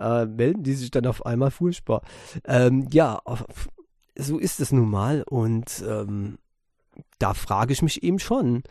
Äh, 0.00 0.26
melden 0.26 0.62
die 0.62 0.72
sich 0.72 0.90
dann 0.90 1.06
auf 1.06 1.26
einmal 1.26 1.50
furchtbar. 1.50 2.02
Ähm, 2.44 2.86
ja, 2.92 3.20
auf, 3.24 3.68
so 4.16 4.38
ist 4.38 4.60
es 4.60 4.72
nun 4.72 4.88
mal. 4.88 5.22
Und 5.24 5.84
ähm, 5.86 6.38
da 7.18 7.34
frage 7.34 7.72
ich 7.72 7.82
mich 7.82 8.02
eben 8.02 8.20
schon, 8.20 8.62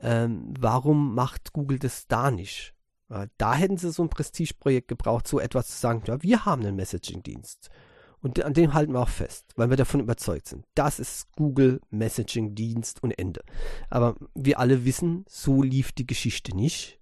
ähm, 0.00 0.54
warum 0.58 1.14
macht 1.14 1.52
Google 1.52 1.78
das 1.78 2.06
da 2.06 2.30
nicht? 2.30 2.74
Da 3.38 3.54
hätten 3.54 3.76
sie 3.76 3.92
so 3.92 4.02
ein 4.02 4.08
Prestigeprojekt 4.08 4.88
gebraucht, 4.88 5.28
so 5.28 5.38
etwas 5.38 5.68
zu 5.68 5.78
sagen, 5.78 6.02
ja, 6.06 6.20
wir 6.24 6.44
haben 6.44 6.62
einen 6.62 6.74
Messaging-Dienst. 6.74 7.70
Und 8.20 8.42
an 8.42 8.54
dem 8.54 8.74
halten 8.74 8.92
wir 8.92 9.00
auch 9.00 9.08
fest, 9.08 9.52
weil 9.54 9.70
wir 9.70 9.76
davon 9.76 10.00
überzeugt 10.00 10.48
sind. 10.48 10.64
Das 10.74 10.98
ist 10.98 11.32
Google 11.36 11.80
Messaging 11.90 12.56
Dienst 12.56 13.00
und 13.02 13.16
Ende. 13.16 13.42
Aber 13.90 14.16
wir 14.34 14.58
alle 14.58 14.84
wissen, 14.84 15.24
so 15.28 15.62
lief 15.62 15.92
die 15.92 16.06
Geschichte 16.06 16.56
nicht. 16.56 16.98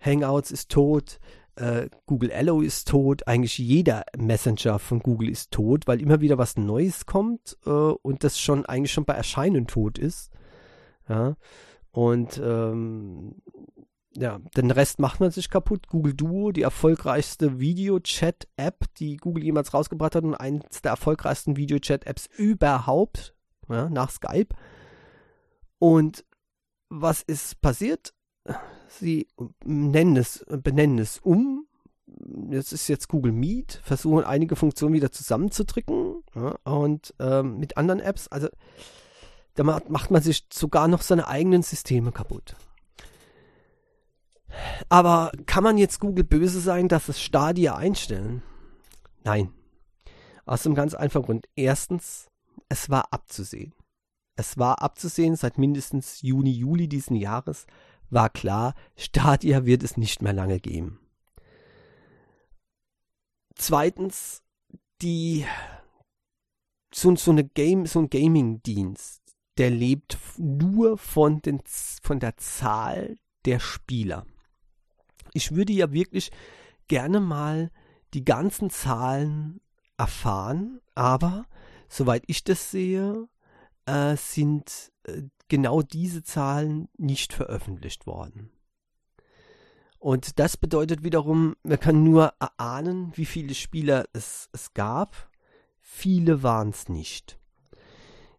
Hangouts 0.00 0.50
ist 0.50 0.70
tot, 0.72 1.20
äh, 1.56 1.88
Google 2.06 2.32
Allo 2.32 2.60
ist 2.60 2.88
tot, 2.88 3.28
eigentlich 3.28 3.58
jeder 3.58 4.04
Messenger 4.16 4.80
von 4.80 4.98
Google 4.98 5.28
ist 5.28 5.52
tot, 5.52 5.86
weil 5.86 6.00
immer 6.00 6.20
wieder 6.20 6.38
was 6.38 6.56
Neues 6.56 7.06
kommt 7.06 7.56
äh, 7.64 7.70
und 7.70 8.24
das 8.24 8.40
schon 8.40 8.66
eigentlich 8.66 8.92
schon 8.92 9.04
bei 9.04 9.14
Erscheinen 9.14 9.68
tot 9.68 9.98
ist. 9.98 10.32
Ja. 11.08 11.36
Und 11.94 12.42
ähm, 12.44 13.36
ja, 14.16 14.40
den 14.56 14.72
Rest 14.72 14.98
macht 14.98 15.20
man 15.20 15.30
sich 15.30 15.48
kaputt. 15.48 15.86
Google 15.86 16.14
Duo, 16.14 16.50
die 16.50 16.62
erfolgreichste 16.62 17.60
Video-Chat-App, 17.60 18.86
die 18.98 19.16
Google 19.16 19.44
jemals 19.44 19.72
rausgebracht 19.72 20.16
hat 20.16 20.24
und 20.24 20.34
eines 20.34 20.82
der 20.82 20.90
erfolgreichsten 20.90 21.56
Video-Chat-Apps 21.56 22.28
überhaupt, 22.36 23.36
ja, 23.68 23.88
nach 23.88 24.10
Skype. 24.10 24.56
Und 25.78 26.24
was 26.88 27.22
ist 27.22 27.60
passiert? 27.60 28.12
Sie 28.88 29.28
nennen 29.64 30.16
es, 30.16 30.44
benennen 30.48 30.98
es 30.98 31.20
um. 31.20 31.68
Das 32.06 32.72
ist 32.72 32.88
jetzt 32.88 33.08
Google 33.08 33.32
Meet, 33.32 33.80
versuchen 33.84 34.24
einige 34.24 34.56
Funktionen 34.56 34.94
wieder 34.94 35.12
zusammenzudrücken 35.12 36.24
ja, 36.34 36.56
und 36.64 37.14
ähm, 37.20 37.58
mit 37.58 37.76
anderen 37.76 38.00
Apps. 38.00 38.26
Also 38.26 38.48
da 39.54 39.62
macht 39.62 40.10
man 40.10 40.22
sich 40.22 40.46
sogar 40.52 40.88
noch 40.88 41.02
seine 41.02 41.28
eigenen 41.28 41.62
Systeme 41.62 42.12
kaputt. 42.12 42.56
Aber 44.88 45.32
kann 45.46 45.64
man 45.64 45.78
jetzt 45.78 46.00
Google 46.00 46.24
böse 46.24 46.60
sein, 46.60 46.88
dass 46.88 47.08
es 47.08 47.20
Stadia 47.20 47.76
einstellen? 47.76 48.42
Nein. 49.24 49.52
Aus 50.46 50.66
einem 50.66 50.74
ganz 50.74 50.94
einfachen 50.94 51.24
Grund. 51.24 51.46
Erstens, 51.56 52.28
es 52.68 52.90
war 52.90 53.12
abzusehen. 53.12 53.72
Es 54.36 54.58
war 54.58 54.82
abzusehen, 54.82 55.36
seit 55.36 55.58
mindestens 55.58 56.22
Juni, 56.22 56.50
Juli 56.50 56.88
diesen 56.88 57.16
Jahres 57.16 57.66
war 58.10 58.30
klar, 58.30 58.74
Stadia 58.96 59.64
wird 59.64 59.82
es 59.82 59.96
nicht 59.96 60.22
mehr 60.22 60.32
lange 60.32 60.60
geben. 60.60 61.00
Zweitens, 63.54 64.42
die 65.02 65.46
so, 66.92 67.14
so, 67.16 67.30
eine 67.30 67.44
Game, 67.44 67.86
so 67.86 68.00
ein 68.00 68.10
Gaming-Dienst, 68.10 69.23
der 69.58 69.70
lebt 69.70 70.18
nur 70.36 70.98
von, 70.98 71.40
den, 71.42 71.62
von 72.02 72.20
der 72.20 72.36
Zahl 72.36 73.18
der 73.44 73.60
Spieler 73.60 74.26
ich 75.34 75.54
würde 75.54 75.74
ja 75.74 75.92
wirklich 75.92 76.30
gerne 76.88 77.20
mal 77.20 77.70
die 78.14 78.24
ganzen 78.24 78.70
Zahlen 78.70 79.60
erfahren, 79.98 80.80
aber 80.94 81.46
soweit 81.88 82.22
ich 82.28 82.44
das 82.44 82.70
sehe, 82.70 83.28
äh, 83.84 84.16
sind 84.16 84.92
äh, 85.02 85.22
genau 85.48 85.82
diese 85.82 86.22
Zahlen 86.22 86.88
nicht 86.96 87.32
veröffentlicht 87.32 88.06
worden. 88.06 88.50
Und 89.98 90.38
das 90.38 90.56
bedeutet 90.56 91.02
wiederum, 91.02 91.56
man 91.62 91.80
kann 91.80 92.04
nur 92.04 92.34
erahnen, 92.38 93.12
wie 93.16 93.24
viele 93.24 93.54
Spieler 93.54 94.04
es, 94.12 94.48
es 94.52 94.74
gab. 94.74 95.30
Viele 95.80 96.42
waren 96.42 96.70
es 96.70 96.88
nicht. 96.88 97.38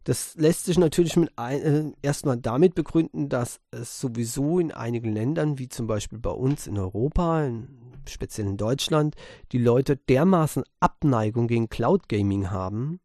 Das 0.05 0.35
lässt 0.35 0.65
sich 0.65 0.77
natürlich 0.77 1.17
mit 1.17 1.31
ein, 1.35 1.61
äh, 1.61 1.91
erstmal 2.03 2.37
damit 2.37 2.75
begründen, 2.75 3.27
dass 3.27 3.59
es 3.71 3.99
sowieso 3.99 4.59
in 4.59 4.71
einigen 4.71 5.11
Ländern, 5.11 5.57
wie 5.57 5.67
zum 5.67 5.87
Beispiel 5.87 6.19
bei 6.19 6.29
uns 6.29 6.67
in 6.67 6.77
Europa, 6.77 7.43
in, 7.43 7.67
speziell 8.07 8.45
in 8.45 8.55
Deutschland, 8.55 9.15
die 9.51 9.57
Leute 9.57 9.97
dermaßen 9.97 10.63
Abneigung 10.79 11.47
gegen 11.47 11.69
Cloud 11.69 12.07
Gaming 12.07 12.51
haben, 12.51 12.99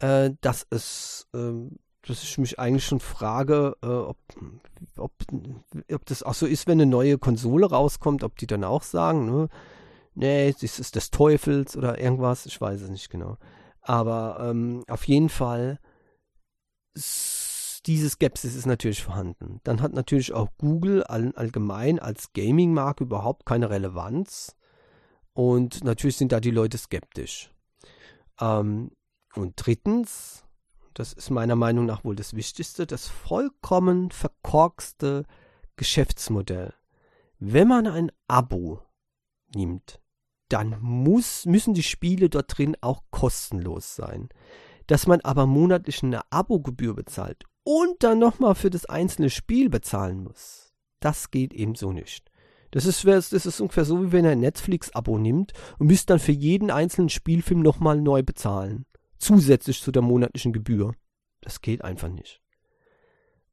äh, 0.00 0.32
dass 0.40 0.66
es, 0.70 1.28
äh, 1.32 1.52
dass 2.02 2.24
ich 2.24 2.38
mich 2.38 2.58
eigentlich 2.58 2.86
schon 2.86 2.98
frage, 2.98 3.76
äh, 3.80 3.86
ob, 3.86 4.18
ob, 4.96 5.12
ob 5.92 6.06
das 6.06 6.24
auch 6.24 6.34
so 6.34 6.46
ist, 6.46 6.66
wenn 6.66 6.80
eine 6.80 6.90
neue 6.90 7.18
Konsole 7.18 7.70
rauskommt, 7.70 8.24
ob 8.24 8.36
die 8.36 8.48
dann 8.48 8.64
auch 8.64 8.82
sagen, 8.82 9.26
ne, 9.26 9.48
nee, 10.16 10.52
das 10.60 10.80
ist 10.80 10.96
des 10.96 11.12
Teufels 11.12 11.76
oder 11.76 12.00
irgendwas, 12.00 12.46
ich 12.46 12.60
weiß 12.60 12.80
es 12.80 12.90
nicht 12.90 13.10
genau. 13.10 13.36
Aber 13.80 14.38
ähm, 14.50 14.82
auf 14.88 15.04
jeden 15.06 15.28
Fall 15.28 15.78
diese 16.94 18.10
Skepsis 18.10 18.54
ist 18.54 18.66
natürlich 18.66 19.02
vorhanden. 19.02 19.60
Dann 19.64 19.80
hat 19.80 19.92
natürlich 19.92 20.32
auch 20.32 20.48
Google 20.58 21.02
all, 21.04 21.32
allgemein 21.34 21.98
als 21.98 22.32
Gaming-Marke 22.32 23.04
überhaupt 23.04 23.46
keine 23.46 23.70
Relevanz. 23.70 24.56
Und 25.32 25.84
natürlich 25.84 26.16
sind 26.16 26.32
da 26.32 26.40
die 26.40 26.50
Leute 26.50 26.76
skeptisch. 26.76 27.50
Ähm, 28.40 28.90
und 29.34 29.54
drittens, 29.56 30.44
das 30.94 31.12
ist 31.12 31.30
meiner 31.30 31.56
Meinung 31.56 31.86
nach 31.86 32.04
wohl 32.04 32.16
das 32.16 32.34
Wichtigste, 32.34 32.86
das 32.86 33.06
vollkommen 33.08 34.10
verkorkste 34.10 35.24
Geschäftsmodell. 35.76 36.74
Wenn 37.38 37.68
man 37.68 37.86
ein 37.86 38.12
Abo 38.26 38.82
nimmt, 39.54 40.00
dann 40.48 40.76
muss, 40.80 41.46
müssen 41.46 41.74
die 41.74 41.82
Spiele 41.82 42.28
dort 42.28 42.58
drin 42.58 42.76
auch 42.80 43.02
kostenlos 43.10 43.94
sein. 43.96 44.28
Dass 44.90 45.06
man 45.06 45.20
aber 45.20 45.46
monatlich 45.46 46.02
eine 46.02 46.20
Abogebühr 46.32 46.96
bezahlt 46.96 47.44
und 47.62 48.02
dann 48.02 48.18
nochmal 48.18 48.56
für 48.56 48.70
das 48.70 48.86
einzelne 48.86 49.30
Spiel 49.30 49.70
bezahlen 49.70 50.24
muss, 50.24 50.74
das 50.98 51.30
geht 51.30 51.54
ebenso 51.54 51.92
nicht. 51.92 52.28
Das 52.72 52.86
ist, 52.86 53.06
das 53.06 53.32
ist 53.32 53.60
ungefähr 53.60 53.84
so, 53.84 54.02
wie 54.02 54.10
wenn 54.10 54.24
ihr 54.24 54.32
ein 54.32 54.40
Netflix-Abo 54.40 55.16
nimmt 55.16 55.52
und 55.78 55.86
müsst 55.86 56.10
dann 56.10 56.18
für 56.18 56.32
jeden 56.32 56.72
einzelnen 56.72 57.08
Spielfilm 57.08 57.60
nochmal 57.60 58.00
neu 58.00 58.24
bezahlen. 58.24 58.84
Zusätzlich 59.16 59.80
zu 59.80 59.92
der 59.92 60.02
monatlichen 60.02 60.52
Gebühr. 60.52 60.92
Das 61.40 61.60
geht 61.60 61.84
einfach 61.84 62.08
nicht. 62.08 62.42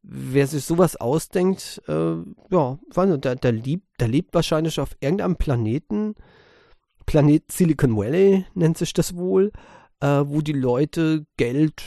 Wer 0.02 0.48
sich 0.48 0.66
sowas 0.66 0.96
ausdenkt, 0.96 1.84
äh, 1.88 2.16
ja, 2.50 2.80
der, 2.96 3.36
der, 3.36 3.52
lebt, 3.52 3.86
der 4.00 4.08
lebt 4.08 4.34
wahrscheinlich 4.34 4.80
auf 4.80 4.98
irgendeinem 5.02 5.36
Planeten, 5.36 6.16
Planet 7.06 7.52
Silicon 7.52 7.96
Valley 7.96 8.46
nennt 8.56 8.80
sich 8.80 8.92
das 8.92 9.16
wohl, 9.16 9.52
äh, 10.02 10.24
wo 10.26 10.42
die 10.42 10.54
Leute 10.54 11.26
Geld 11.38 11.84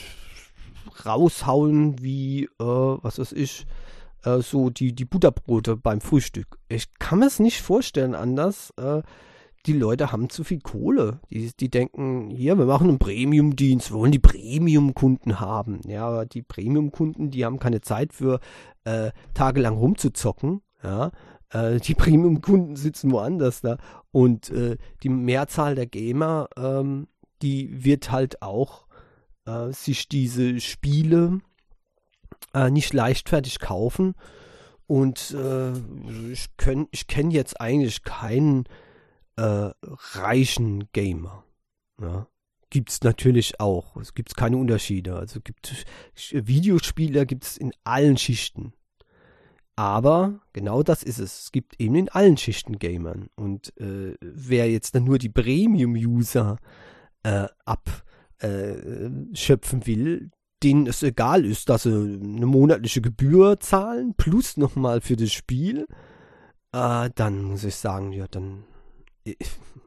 raushauen 1.04 2.02
wie, 2.02 2.44
äh, 2.44 2.48
was 2.58 3.18
weiß 3.18 3.32
ich, 3.32 3.66
äh, 4.24 4.40
so 4.40 4.70
die, 4.70 4.92
die 4.94 5.04
Butterbrote 5.04 5.76
beim 5.76 6.00
Frühstück. 6.00 6.58
Ich 6.68 6.92
kann 6.98 7.20
mir 7.20 7.26
es 7.26 7.38
nicht 7.38 7.60
vorstellen 7.60 8.14
anders. 8.14 8.72
Äh, 8.76 9.02
die 9.66 9.72
Leute 9.74 10.10
haben 10.10 10.30
zu 10.30 10.42
viel 10.42 10.60
Kohle. 10.60 11.20
Die, 11.30 11.50
die 11.58 11.70
denken, 11.70 12.30
hier, 12.30 12.56
wir 12.56 12.64
machen 12.64 12.88
einen 12.88 12.98
Premium-Dienst, 12.98 13.90
wir 13.90 13.98
wollen 13.98 14.12
die 14.12 14.18
Premium-Kunden 14.18 15.38
haben. 15.38 15.80
Ja, 15.86 16.06
aber 16.06 16.26
die 16.26 16.42
Premium-Kunden, 16.42 17.30
die 17.30 17.44
haben 17.44 17.58
keine 17.58 17.82
Zeit 17.82 18.14
für 18.14 18.40
äh, 18.84 19.10
tagelang 19.34 19.76
rumzuzocken. 19.76 20.62
Ja, 20.82 21.10
äh, 21.50 21.78
die 21.78 21.94
Premium-Kunden 21.94 22.76
sitzen 22.76 23.10
woanders 23.12 23.60
da. 23.60 23.76
Und 24.12 24.50
äh, 24.50 24.76
die 25.02 25.10
Mehrzahl 25.10 25.74
der 25.74 25.86
Gamer, 25.86 26.48
ähm, 26.56 27.06
die 27.42 27.84
wird 27.84 28.10
halt 28.10 28.42
auch 28.42 28.86
äh, 29.46 29.72
sich 29.72 30.08
diese 30.08 30.60
Spiele 30.60 31.40
äh, 32.54 32.70
nicht 32.70 32.92
leichtfertig 32.92 33.58
kaufen. 33.60 34.14
Und 34.86 35.30
äh, 35.32 35.72
ich, 36.32 36.48
ich 36.90 37.06
kenne 37.06 37.32
jetzt 37.32 37.60
eigentlich 37.60 38.02
keinen 38.02 38.64
äh, 39.36 39.70
reichen 39.80 40.90
Gamer. 40.92 41.44
Ja. 42.00 42.26
Gibt 42.70 42.90
es 42.90 43.02
natürlich 43.02 43.58
auch. 43.58 43.96
Es 43.96 44.14
gibt 44.14 44.36
keine 44.36 44.56
Unterschiede. 44.56 45.16
Also 45.16 45.40
gibt 45.40 45.86
Videospieler 46.30 47.26
gibt 47.26 47.44
es 47.44 47.56
in 47.56 47.72
allen 47.82 48.16
Schichten. 48.16 48.72
Aber 49.74 50.40
genau 50.52 50.82
das 50.82 51.02
ist 51.02 51.18
es. 51.18 51.44
Es 51.44 51.52
gibt 51.52 51.80
eben 51.80 51.94
in 51.94 52.08
allen 52.10 52.36
Schichten 52.36 52.78
Gamern. 52.78 53.28
Und 53.34 53.76
äh, 53.78 54.14
wer 54.20 54.70
jetzt 54.70 54.94
dann 54.94 55.04
nur 55.04 55.18
die 55.18 55.30
Premium-User 55.30 56.58
abschöpfen 57.64 59.82
äh, 59.82 59.86
will, 59.86 60.30
denen 60.62 60.86
es 60.86 61.02
egal 61.02 61.44
ist, 61.44 61.68
dass 61.68 61.84
sie 61.84 62.20
eine 62.22 62.46
monatliche 62.46 63.00
Gebühr 63.00 63.60
zahlen, 63.60 64.14
plus 64.16 64.56
nochmal 64.56 65.00
für 65.00 65.16
das 65.16 65.32
Spiel, 65.32 65.86
äh, 66.72 67.10
dann 67.14 67.44
muss 67.44 67.64
ich 67.64 67.76
sagen, 67.76 68.12
ja, 68.12 68.26
dann 68.28 68.64
äh, 69.24 69.34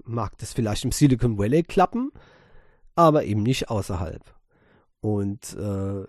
mag 0.04 0.38
das 0.40 0.54
vielleicht 0.54 0.84
im 0.84 0.92
Silicon 0.92 1.38
Valley 1.38 1.64
klappen, 1.64 2.12
aber 2.96 3.26
eben 3.26 3.44
nicht 3.44 3.70
außerhalb. 3.70 4.22
Und 5.02 5.54
äh, 5.56 6.06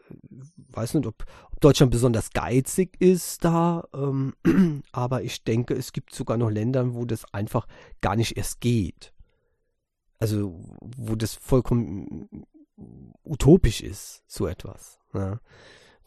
weiß 0.71 0.95
nicht, 0.95 1.07
ob, 1.07 1.25
ob, 1.51 1.61
Deutschland 1.61 1.91
besonders 1.91 2.31
geizig 2.31 3.01
ist 3.01 3.45
da, 3.45 3.85
ähm, 3.93 4.35
aber 4.93 5.23
ich 5.23 5.43
denke, 5.43 5.75
es 5.75 5.93
gibt 5.93 6.15
sogar 6.15 6.37
noch 6.37 6.51
Länder, 6.51 6.95
wo 6.95 7.05
das 7.05 7.25
einfach 7.33 7.67
gar 8.01 8.17
nicht 8.17 8.37
erst 8.37 8.61
geht. 8.61 9.13
Also, 10.25 10.59
wo 10.81 11.17
das 11.17 11.35
vollkommen 11.35 12.47
utopisch 13.25 13.83
ist, 13.83 14.23
so 14.27 14.47
etwas. 14.47 14.99
Ja. 15.13 15.39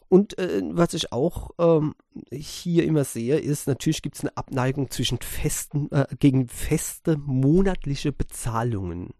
Und 0.08 0.36
äh, 0.40 0.60
was 0.64 0.92
ich 0.92 1.12
auch 1.12 1.50
ähm, 1.60 1.94
hier 2.32 2.82
immer 2.82 3.04
sehe, 3.04 3.38
ist, 3.38 3.68
natürlich 3.68 4.02
gibt 4.02 4.16
es 4.16 4.22
eine 4.22 4.36
Abneigung 4.36 4.90
zwischen 4.90 5.18
festen, 5.20 5.88
äh, 5.92 6.08
gegen 6.18 6.48
feste 6.48 7.16
monatliche 7.16 8.10
Bezahlungen. 8.10 9.14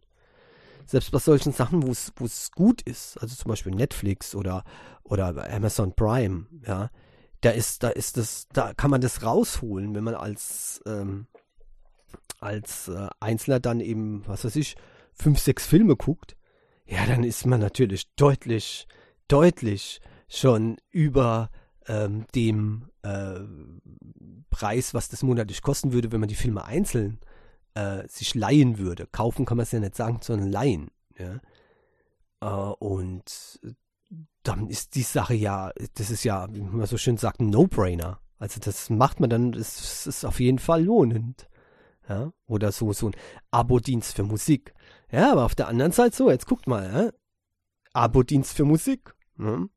Selbst 0.85 1.13
bei 1.13 1.19
solchen 1.21 1.53
Sachen, 1.53 1.87
wo 1.87 1.93
es 1.93 2.51
gut 2.51 2.83
ist, 2.83 3.19
also 3.19 3.37
zum 3.37 3.51
Beispiel 3.51 3.73
Netflix 3.73 4.35
oder, 4.35 4.65
oder 5.05 5.49
Amazon 5.49 5.95
Prime, 5.95 6.47
ja, 6.67 6.91
da 7.43 7.51
ist, 7.51 7.85
da 7.85 7.91
ist 7.91 8.17
das, 8.17 8.49
da 8.53 8.75
kann 8.75 8.91
man 8.91 9.01
das 9.01 9.23
rausholen, 9.23 9.95
wenn 9.95 10.03
man 10.03 10.17
als, 10.17 10.83
ähm, 10.87 11.29
als 12.41 12.89
äh, 12.89 13.09
Einzelner 13.21 13.61
dann 13.61 13.81
eben, 13.81 14.27
was 14.27 14.45
weiß 14.45 14.57
ich, 14.57 14.77
fünf, 15.13 15.39
sechs 15.39 15.67
Filme 15.67 15.97
guckt, 15.97 16.37
ja, 16.87 17.05
dann 17.07 17.25
ist 17.25 17.47
man 17.47 17.61
natürlich 17.61 18.15
deutlich, 18.15 18.87
deutlich 19.27 20.01
schon 20.29 20.77
über 20.91 21.51
ähm, 21.87 22.27
dem 22.35 22.91
äh, 23.03 23.41
Preis, 24.51 24.95
was 24.95 25.09
das 25.09 25.23
monatlich 25.23 25.63
kosten 25.63 25.93
würde, 25.93 26.13
wenn 26.13 26.21
man 26.21 26.29
die 26.29 26.35
Filme 26.35 26.65
einzeln 26.65 27.21
äh, 27.75 28.07
sich 28.09 28.35
leihen 28.35 28.79
würde. 28.79 29.07
Kaufen 29.07 29.45
kann 29.45 29.57
man 29.57 29.65
es 29.65 29.73
ja 29.73 29.81
nicht 29.81 29.97
sagen, 29.97 30.21
sondern 30.23 30.51
leihen. 30.51 30.91
Ja? 31.19 31.41
Äh, 32.41 32.75
und 32.79 33.61
dann 34.43 34.69
ist 34.69 34.95
die 34.95 35.03
Sache 35.03 35.35
ja, 35.35 35.73
das 35.95 36.11
ist 36.11 36.25
ja, 36.25 36.49
wie 36.55 36.61
man 36.61 36.87
so 36.87 36.97
schön 36.97 37.19
sagt, 37.19 37.41
ein 37.41 37.51
No-Brainer. 37.51 38.21
Also 38.39 38.61
das 38.61 38.89
macht 38.89 39.21
man 39.21 39.31
dann, 39.31 39.53
es 39.53 40.07
ist 40.07 40.25
auf 40.25 40.41
jeden 40.41 40.59
Fall 40.59 40.85
lohnend. 40.85 41.49
Ja? 42.09 42.33
Oder 42.47 42.73
so, 42.73 42.93
so 42.93 43.09
ein 43.09 43.17
Abo-Dienst 43.51 44.15
für 44.15 44.25
Musik. 44.25 44.75
Ja, 45.11 45.33
aber 45.33 45.45
auf 45.45 45.55
der 45.55 45.69
anderen 45.69 45.93
Seite 45.93 46.17
so, 46.17 46.31
jetzt 46.31 46.47
guckt 46.47 46.67
mal, 46.67 46.93
ja? 46.93 47.11
Abo-Dienst 47.93 48.55
für 48.55 48.65
Musik. 48.65 49.15
Ne? 49.37 49.69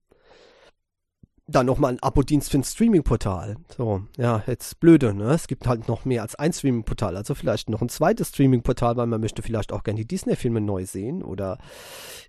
Dann 1.47 1.65
nochmal 1.65 1.93
ein 1.93 2.03
Abo-Dienst 2.03 2.49
für 2.49 2.59
ein 2.59 2.63
Streaming-Portal. 2.63 3.57
So, 3.75 4.03
ja, 4.17 4.43
jetzt 4.47 4.79
blöde, 4.79 5.13
ne? 5.13 5.31
Es 5.31 5.47
gibt 5.47 5.67
halt 5.67 5.87
noch 5.87 6.05
mehr 6.05 6.21
als 6.21 6.35
ein 6.35 6.53
Streaming-Portal. 6.53 7.17
Also 7.17 7.35
vielleicht 7.35 7.69
noch 7.69 7.81
ein 7.81 7.89
zweites 7.89 8.29
Streaming-Portal, 8.29 8.95
weil 8.95 9.07
man 9.07 9.19
möchte 9.19 9.41
vielleicht 9.41 9.73
auch 9.73 9.83
gerne 9.83 9.99
die 9.99 10.07
Disney-Filme 10.07 10.61
neu 10.61 10.85
sehen 10.85 11.23
oder 11.23 11.57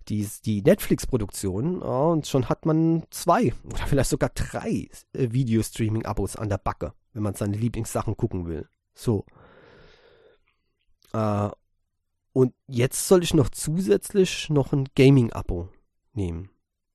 die, 0.08 0.28
die 0.44 0.62
Netflix-Produktion. 0.62 1.80
Ja, 1.80 2.04
und 2.06 2.26
schon 2.26 2.48
hat 2.48 2.66
man 2.66 3.04
zwei 3.10 3.52
oder 3.64 3.86
vielleicht 3.86 4.10
sogar 4.10 4.30
drei 4.34 4.88
äh, 5.12 5.28
Video-Streaming-Abos 5.30 6.36
an 6.36 6.48
der 6.48 6.58
Backe, 6.58 6.92
wenn 7.12 7.22
man 7.22 7.34
seine 7.34 7.56
Lieblingssachen 7.56 8.16
gucken 8.16 8.46
will. 8.46 8.68
So. 8.94 9.24
Äh, 11.12 11.50
und 12.32 12.54
jetzt 12.66 13.08
soll 13.08 13.22
ich 13.22 13.34
noch 13.34 13.50
zusätzlich 13.50 14.48
noch 14.48 14.72
ein 14.72 14.88
Gaming-Abo 14.94 15.68
nehmen. 16.14 16.50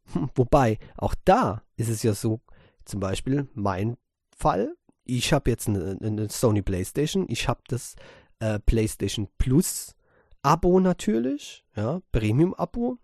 Wobei, 0.35 0.79
auch 0.97 1.15
da 1.25 1.63
ist 1.75 1.89
es 1.89 2.03
ja 2.03 2.13
so, 2.13 2.41
zum 2.85 2.99
Beispiel 2.99 3.47
mein 3.53 3.97
Fall, 4.35 4.75
ich 5.03 5.33
habe 5.33 5.49
jetzt 5.49 5.67
eine, 5.67 5.97
eine, 6.01 6.29
Sony 6.29 6.61
PlayStation, 6.61 7.25
ich 7.29 7.47
habe 7.47 7.61
das 7.67 7.95
äh, 8.39 8.59
PlayStation 8.59 9.27
Plus 9.37 9.95
Abo 10.41 10.79
natürlich, 10.79 11.63
ja, 11.75 12.01
Premium-Abo. 12.11 12.97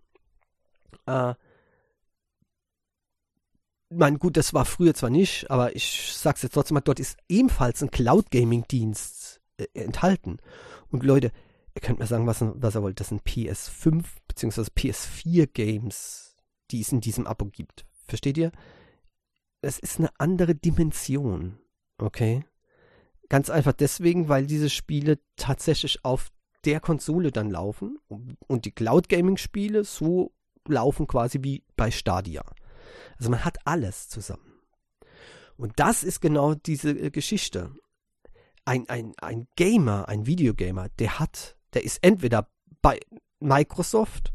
Äh, 1.06 1.36
mein, 3.90 4.18
gut, 4.18 4.38
das 4.38 4.54
war 4.54 4.66
früher 4.66 4.96
zwar 4.96 5.10
nicht, 5.10 5.52
aber 5.52 5.76
ich 5.76 6.14
sag's 6.14 6.42
jetzt 6.42 6.54
trotzdem 6.54 6.76
mal, 6.76 6.82
dort 6.82 7.00
ist 7.00 7.18
ebenfalls 7.30 7.84
ein 7.84 7.92
Cloud-Gaming-Dienst 7.92 9.43
äh, 9.58 9.68
enthalten. 9.74 10.38
Und 10.90 11.04
Leute, 11.04 11.32
ihr 11.76 11.82
könnt 11.82 12.00
mir 12.00 12.08
sagen, 12.08 12.28
was, 12.28 12.42
was 12.42 12.76
ihr 12.76 12.82
wollt, 12.82 13.00
das 13.00 13.10
sind 13.10 13.24
PS5 13.24 14.04
bzw. 14.28 14.62
PS4 14.76 15.48
Games, 15.48 16.38
die 16.72 16.82
es 16.82 16.92
in 16.92 17.02
diesem 17.02 17.28
Abo 17.28 17.46
gibt. 17.46 17.86
Versteht 18.08 18.38
ihr? 18.38 18.52
Es 19.62 19.80
ist 19.80 20.00
eine 20.00 20.10
andere 20.20 20.56
Dimension. 20.56 21.58
Okay? 21.98 22.46
Ganz 23.30 23.50
einfach 23.50 23.74
deswegen, 23.74 24.28
weil 24.30 24.46
diese 24.46 24.70
Spiele 24.70 25.20
tatsächlich 25.36 26.04
auf 26.04 26.32
der 26.66 26.80
Konsole 26.80 27.32
dann 27.32 27.50
laufen 27.50 27.98
und 28.08 28.66
die 28.66 28.72
Cloud 28.72 29.10
Gaming 29.10 29.38
Spiele 29.38 29.84
so 29.84 30.34
laufen 30.68 31.08
quasi 31.08 31.40
wie 31.42 31.64
bei 31.76 31.92
Stadia. 31.92 32.44
Also 33.18 33.30
man 33.30 33.44
hat 33.44 33.58
alles 33.66 34.10
zusammen. 34.10 34.54
Und 35.58 35.74
das 35.78 36.04
ist 36.04 36.20
genau 36.20 36.56
diese 36.56 36.92
äh, 36.92 37.12
Geschichte. 37.12 37.76
Ein, 38.66 38.88
ein, 38.88 39.14
ein 39.18 39.48
Gamer, 39.56 40.08
ein 40.08 40.26
Videogamer, 40.26 40.90
der 41.00 41.20
hat 41.20 41.58
der 41.74 41.84
ist 41.84 42.00
entweder 42.02 42.50
bei 42.82 43.00
Microsoft, 43.40 44.32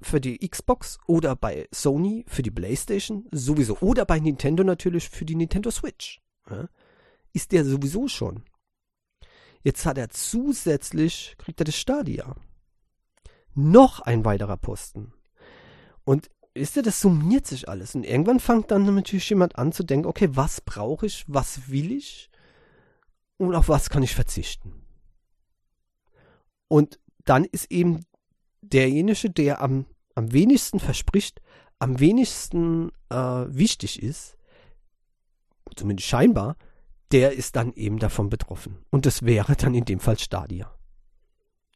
für 0.00 0.20
die 0.20 0.38
Xbox 0.38 0.98
oder 1.06 1.36
bei 1.36 1.68
Sony 1.72 2.24
für 2.26 2.42
die 2.42 2.50
PlayStation 2.50 3.28
sowieso 3.30 3.78
oder 3.78 4.04
bei 4.04 4.18
Nintendo 4.18 4.64
natürlich 4.64 5.08
für 5.08 5.24
die 5.24 5.36
Nintendo 5.36 5.70
Switch. 5.70 6.20
Ja, 6.50 6.68
ist 7.32 7.52
der 7.52 7.64
sowieso 7.64 8.08
schon. 8.08 8.42
Jetzt 9.62 9.86
hat 9.86 9.96
er 9.96 10.10
zusätzlich, 10.10 11.36
kriegt 11.38 11.60
er 11.60 11.66
das 11.66 11.76
Stadia. 11.76 12.34
Noch 13.54 14.00
ein 14.00 14.24
weiterer 14.24 14.56
Posten. 14.56 15.12
Und 16.04 16.30
wisst 16.54 16.74
ihr, 16.74 16.82
das 16.82 17.00
summiert 17.00 17.46
sich 17.46 17.68
alles. 17.68 17.94
Und 17.94 18.02
irgendwann 18.02 18.40
fängt 18.40 18.72
dann 18.72 18.92
natürlich 18.92 19.30
jemand 19.30 19.56
an 19.56 19.70
zu 19.70 19.84
denken, 19.84 20.08
okay, 20.08 20.30
was 20.32 20.60
brauche 20.62 21.06
ich, 21.06 21.24
was 21.28 21.68
will 21.68 21.92
ich 21.92 22.28
und 23.38 23.54
auf 23.54 23.68
was 23.68 23.90
kann 23.90 24.02
ich 24.02 24.14
verzichten. 24.14 24.72
Und 26.68 26.98
dann 27.24 27.44
ist 27.44 27.70
eben 27.70 28.04
derjenige, 28.62 29.30
der 29.30 29.60
am, 29.60 29.86
am 30.14 30.32
wenigsten 30.32 30.80
verspricht, 30.80 31.40
am 31.78 32.00
wenigsten 32.00 32.90
äh, 33.10 33.16
wichtig 33.16 34.02
ist, 34.02 34.36
zumindest 35.74 36.08
scheinbar, 36.08 36.56
der 37.12 37.32
ist 37.32 37.56
dann 37.56 37.72
eben 37.74 37.98
davon 37.98 38.30
betroffen. 38.30 38.84
Und 38.90 39.06
das 39.06 39.24
wäre 39.24 39.54
dann 39.56 39.74
in 39.74 39.84
dem 39.84 40.00
Fall 40.00 40.18
Stadia. 40.18 40.72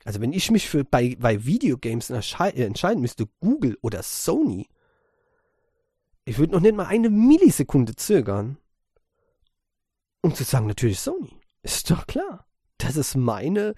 Also 0.05 0.21
wenn 0.21 0.33
ich 0.33 0.51
mich 0.51 0.69
für 0.69 0.85
bei, 0.85 1.17
bei 1.21 1.45
Videogames 1.45 2.11
entscheiden 2.11 3.01
müsste, 3.01 3.29
Google 3.41 3.77
oder 3.83 4.03
Sony, 4.03 4.69
ich 6.25 6.39
würde 6.39 6.53
noch 6.53 6.61
nicht 6.61 6.75
mal 6.75 6.87
eine 6.87 7.11
Millisekunde 7.11 7.95
zögern, 7.95 8.57
um 10.23 10.35
zu 10.35 10.45
sagen, 10.45 10.67
natürlich 10.67 11.01
Sony. 11.01 11.40
Ist 11.63 11.91
doch 11.91 12.07
klar. 12.07 12.47
Das 12.79 12.97
ist 12.97 13.17
meine 13.17 13.75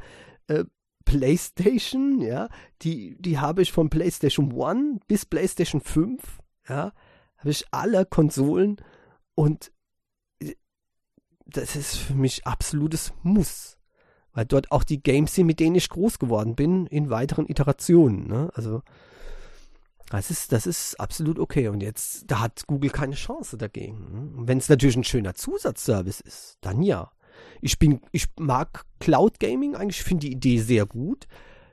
äh, 0.46 0.64
PlayStation, 1.04 2.20
ja, 2.20 2.48
die, 2.82 3.16
die 3.20 3.38
habe 3.38 3.62
ich 3.62 3.72
von 3.72 3.90
PlayStation 3.90 4.52
1 4.60 5.00
bis 5.06 5.26
PlayStation 5.26 5.80
5, 5.80 6.22
ja, 6.68 6.92
habe 7.38 7.50
ich 7.50 7.64
alle 7.72 8.06
Konsolen 8.06 8.76
und 9.34 9.72
äh, 10.40 10.54
das 11.46 11.76
ist 11.76 11.96
für 11.96 12.14
mich 12.14 12.46
absolutes 12.46 13.12
Muss. 13.22 13.78
Weil 14.34 14.46
dort 14.46 14.72
auch 14.72 14.84
die 14.84 15.02
Games 15.02 15.34
sind, 15.34 15.46
mit 15.46 15.60
denen 15.60 15.76
ich 15.76 15.90
groß 15.90 16.18
geworden 16.18 16.56
bin, 16.56 16.86
in 16.86 17.10
weiteren 17.10 17.46
Iterationen. 17.48 18.26
Ne? 18.28 18.50
Also, 18.54 18.82
das 20.08 20.30
ist, 20.30 20.52
das 20.52 20.66
ist 20.66 20.98
absolut 20.98 21.38
okay. 21.38 21.68
Und 21.68 21.82
jetzt, 21.82 22.30
da 22.30 22.40
hat 22.40 22.66
Google 22.66 22.90
keine 22.90 23.14
Chance 23.14 23.58
dagegen. 23.58 24.10
Ne? 24.10 24.46
Wenn 24.46 24.56
es 24.56 24.70
natürlich 24.70 24.96
ein 24.96 25.04
schöner 25.04 25.34
Zusatzservice 25.34 26.20
ist, 26.20 26.56
dann 26.62 26.82
ja. 26.82 27.12
Ich 27.60 27.78
bin, 27.78 28.00
ich 28.12 28.26
mag 28.38 28.84
Cloud 29.00 29.40
Gaming 29.40 29.74
eigentlich, 29.74 29.98
ich 29.98 30.04
finde 30.04 30.26
die 30.26 30.32
Idee 30.32 30.58
sehr 30.58 30.86
gut. 30.86 31.26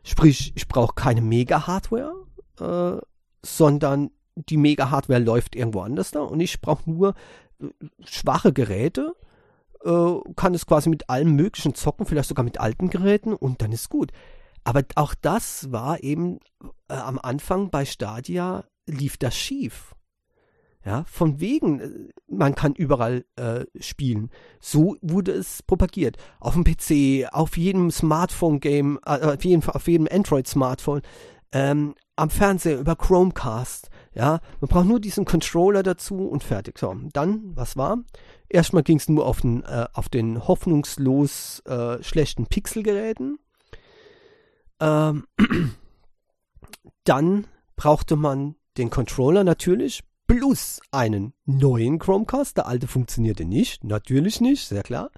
Sprich, 0.03 0.53
ich 0.55 0.67
brauche 0.67 0.95
keine 0.95 1.21
Mega-Hardware, 1.21 2.13
äh, 2.60 3.01
sondern 3.45 4.12
die 4.36 4.58
Mega-Hardware 4.58 5.19
läuft 5.19 5.55
irgendwo 5.55 5.82
anders 5.82 6.12
da 6.12 6.21
und 6.21 6.39
ich 6.39 6.62
brauche 6.62 6.89
nur 6.89 7.15
äh, 7.62 7.67
schwache 8.05 8.53
Geräte, 8.53 9.13
äh, 9.84 10.13
kann 10.36 10.53
es 10.53 10.65
quasi 10.65 10.89
mit 10.89 11.10
allem 11.10 11.36
möglichen 11.36 11.75
zocken, 11.75 12.05
vielleicht 12.05 12.29
sogar 12.29 12.45
mit 12.45 12.60
alten 12.60 12.89
Geräten 12.89 13.34
und 13.34 13.62
dann 13.62 13.71
ist 13.71 13.89
gut. 13.89 14.12
Aber 14.63 14.84
auch 14.95 15.15
das 15.15 15.71
war 15.71 16.03
eben 16.03 16.39
äh, 16.89 16.93
am 16.93 17.19
Anfang 17.19 17.69
bei 17.69 17.86
Stadia 17.86 18.65
lief 18.88 19.17
das 19.17 19.36
schief. 19.36 19.95
Ja, 20.86 21.04
von 21.08 21.42
wegen, 21.42 21.80
äh, 21.80 21.89
man 22.28 22.56
kann 22.56 22.74
überall 22.74 23.26
äh, 23.36 23.65
spielen. 23.80 24.30
So 24.62 24.96
wurde 25.02 25.34
es 25.34 25.62
propagiert. 25.63 26.18
Auf 26.39 26.54
dem 26.54 26.63
PC, 26.63 27.28
auf 27.34 27.58
jedem 27.58 27.92
Smartphone-Game, 27.92 29.00
äh, 29.06 29.20
auf, 29.20 29.44
jedem, 29.44 29.70
auf 29.70 29.88
jedem 29.88 30.08
Android-Smartphone, 30.10 31.02
ähm, 31.52 31.96
am 32.15 32.30
Fernseher 32.30 32.80
über 32.80 32.96
Chromecast. 32.96 33.89
Ja, 34.13 34.39
man 34.60 34.70
braucht 34.70 34.86
nur 34.86 35.00
diesen 35.00 35.26
Controller 35.26 35.84
dazu 35.84 36.28
und 36.28 36.44
fertig. 36.44 36.78
So, 36.80 36.96
dann, 37.13 37.56
was 37.56 37.76
war? 37.76 38.00
Erstmal 38.48 38.84
ging 38.84 38.98
es 38.98 39.10
nur 39.10 39.26
auf 39.26 39.42
den, 39.42 39.63
äh, 39.63 39.88
auf 39.94 40.10
den 40.10 40.48
hoffnungslos 40.48 41.60
äh, 41.65 42.02
schlechten 42.04 42.48
Pixelgeräten. 42.48 43.39
Ähm, 44.80 45.26
dann 47.04 47.48
brauchte 47.76 48.15
man 48.15 48.56
den 48.78 48.89
Controller 48.89 49.44
natürlich 49.44 50.04
plus 50.30 50.80
einen 50.92 51.34
neuen 51.46 51.98
Chromecast. 51.98 52.56
Der 52.56 52.68
alte 52.68 52.88
funktionierte 52.88 53.46
nicht, 53.46 53.84
natürlich 53.84 54.42
nicht, 54.42 54.68
sehr 54.68 54.84
klar. 54.84 55.10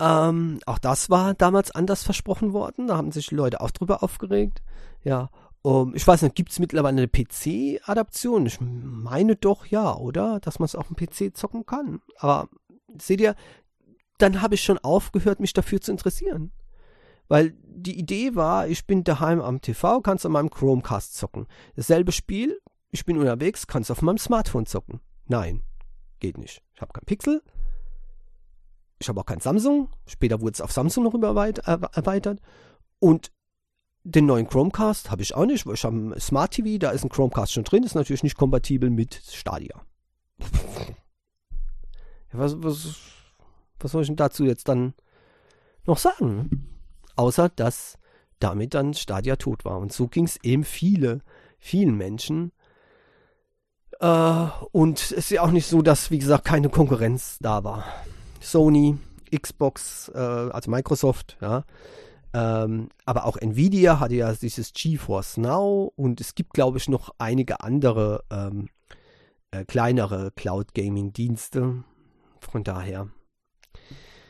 Ähm, 0.00 0.60
auch 0.64 0.78
das 0.78 1.10
war 1.10 1.34
damals 1.34 1.72
anders 1.72 2.04
versprochen 2.04 2.52
worden. 2.52 2.86
Da 2.86 2.96
haben 2.96 3.10
sich 3.10 3.32
Leute 3.32 3.60
auch 3.60 3.72
drüber 3.72 4.04
aufgeregt. 4.04 4.62
Ja, 5.02 5.28
um, 5.62 5.94
ich 5.96 6.06
weiß 6.06 6.22
nicht, 6.22 6.36
gibt 6.36 6.52
es 6.52 6.60
mittlerweile 6.60 6.98
eine 6.98 7.08
PC-Adaption? 7.08 8.46
Ich 8.46 8.58
meine 8.60 9.34
doch 9.34 9.66
ja, 9.66 9.96
oder? 9.96 10.38
Dass 10.38 10.60
man 10.60 10.66
es 10.66 10.76
auf 10.76 10.86
dem 10.86 10.96
PC 10.96 11.36
zocken 11.36 11.66
kann. 11.66 12.00
Aber 12.16 12.48
seht 12.96 13.20
ihr, 13.20 13.34
dann 14.18 14.40
habe 14.40 14.54
ich 14.54 14.62
schon 14.62 14.78
aufgehört, 14.78 15.40
mich 15.40 15.52
dafür 15.52 15.80
zu 15.80 15.90
interessieren. 15.90 16.52
Weil 17.26 17.54
die 17.64 17.98
Idee 17.98 18.36
war, 18.36 18.68
ich 18.68 18.86
bin 18.86 19.02
daheim 19.02 19.40
am 19.40 19.60
TV, 19.60 20.00
kannst 20.00 20.24
an 20.24 20.32
meinem 20.32 20.50
Chromecast 20.50 21.16
zocken. 21.16 21.48
Dasselbe 21.74 22.12
Spiel, 22.12 22.60
ich 22.90 23.04
bin 23.04 23.18
unterwegs, 23.18 23.66
kannst 23.66 23.90
auf 23.90 24.02
meinem 24.02 24.18
Smartphone 24.18 24.66
zocken. 24.66 25.00
Nein, 25.26 25.62
geht 26.18 26.38
nicht. 26.38 26.62
Ich 26.74 26.80
habe 26.80 26.92
kein 26.92 27.04
Pixel. 27.04 27.42
Ich 28.98 29.08
habe 29.08 29.20
auch 29.20 29.26
kein 29.26 29.40
Samsung. 29.40 29.88
Später 30.06 30.40
wurde 30.40 30.54
es 30.54 30.60
auf 30.60 30.72
Samsung 30.72 31.04
noch 31.04 31.14
erweitert. 31.14 32.40
Und 32.98 33.32
den 34.04 34.26
neuen 34.26 34.46
Chromecast 34.48 35.10
habe 35.10 35.22
ich 35.22 35.34
auch 35.34 35.46
nicht, 35.46 35.66
weil 35.66 35.74
ich 35.74 35.84
habe 35.84 35.96
ein 35.96 36.20
Smart 36.20 36.52
TV, 36.52 36.78
da 36.78 36.90
ist 36.90 37.04
ein 37.04 37.10
Chromecast 37.10 37.52
schon 37.52 37.64
drin, 37.64 37.82
ist 37.82 37.94
natürlich 37.94 38.22
nicht 38.22 38.36
kompatibel 38.36 38.90
mit 38.90 39.14
Stadia. 39.14 39.80
Was, 42.32 42.62
was, 42.62 42.98
was 43.78 43.92
soll 43.92 44.02
ich 44.02 44.08
denn 44.08 44.16
dazu 44.16 44.44
jetzt 44.44 44.68
dann 44.68 44.94
noch 45.84 45.98
sagen? 45.98 46.68
Außer, 47.16 47.48
dass 47.48 47.98
damit 48.38 48.74
dann 48.74 48.94
Stadia 48.94 49.36
tot 49.36 49.64
war. 49.64 49.78
Und 49.78 49.92
so 49.92 50.08
ging 50.08 50.24
es 50.24 50.42
eben 50.42 50.64
viele, 50.64 51.20
vielen 51.58 51.96
Menschen, 51.96 52.52
äh, 54.00 54.46
und 54.72 54.98
es 54.98 55.12
ist 55.12 55.30
ja 55.30 55.42
auch 55.42 55.50
nicht 55.50 55.66
so, 55.66 55.82
dass, 55.82 56.10
wie 56.10 56.18
gesagt, 56.18 56.44
keine 56.44 56.68
Konkurrenz 56.68 57.38
da 57.40 57.64
war. 57.64 57.84
Sony, 58.40 58.98
Xbox, 59.34 60.10
äh, 60.14 60.18
also 60.18 60.70
Microsoft, 60.70 61.36
ja. 61.40 61.64
Ähm, 62.32 62.90
aber 63.04 63.24
auch 63.26 63.36
Nvidia 63.36 63.98
hatte 63.98 64.14
ja 64.14 64.32
dieses 64.32 64.72
GeForce 64.72 65.38
Now 65.38 65.92
und 65.96 66.20
es 66.20 66.34
gibt, 66.36 66.54
glaube 66.54 66.78
ich, 66.78 66.88
noch 66.88 67.12
einige 67.18 67.60
andere 67.60 68.24
ähm, 68.30 68.68
äh, 69.50 69.64
kleinere 69.64 70.30
Cloud 70.30 70.74
Gaming 70.74 71.12
Dienste. 71.12 71.82
Von 72.40 72.64
daher. 72.64 73.08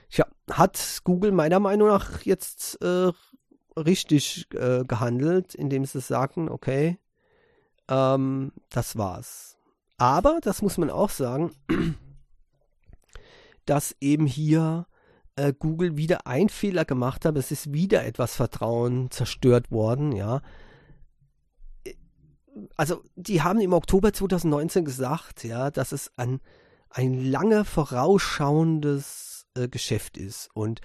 Tja, 0.08 0.26
hat 0.50 1.00
Google 1.04 1.30
meiner 1.30 1.60
Meinung 1.60 1.88
nach 1.88 2.22
jetzt 2.22 2.82
äh, 2.82 3.12
richtig 3.76 4.48
äh, 4.54 4.84
gehandelt, 4.84 5.54
indem 5.54 5.84
sie 5.84 6.00
sagen, 6.00 6.48
okay, 6.48 6.98
ähm, 7.88 8.52
das 8.70 8.96
war's. 8.96 9.59
Aber, 10.00 10.38
das 10.40 10.62
muss 10.62 10.78
man 10.78 10.88
auch 10.88 11.10
sagen, 11.10 11.52
dass 13.66 13.94
eben 14.00 14.24
hier 14.26 14.86
äh, 15.36 15.52
Google 15.52 15.98
wieder 15.98 16.26
einen 16.26 16.48
Fehler 16.48 16.86
gemacht 16.86 17.26
hat. 17.26 17.36
Es 17.36 17.50
ist 17.50 17.74
wieder 17.74 18.06
etwas 18.06 18.34
Vertrauen 18.34 19.10
zerstört 19.10 19.70
worden, 19.70 20.12
ja. 20.12 20.40
Also, 22.78 23.04
die 23.14 23.42
haben 23.42 23.60
im 23.60 23.74
Oktober 23.74 24.14
2019 24.14 24.86
gesagt, 24.86 25.44
ja, 25.44 25.70
dass 25.70 25.92
es 25.92 26.10
ein, 26.16 26.40
ein 26.88 27.22
lange 27.30 27.66
vorausschauendes 27.66 29.46
äh, 29.54 29.68
Geschäft 29.68 30.16
ist. 30.16 30.48
Und 30.54 30.80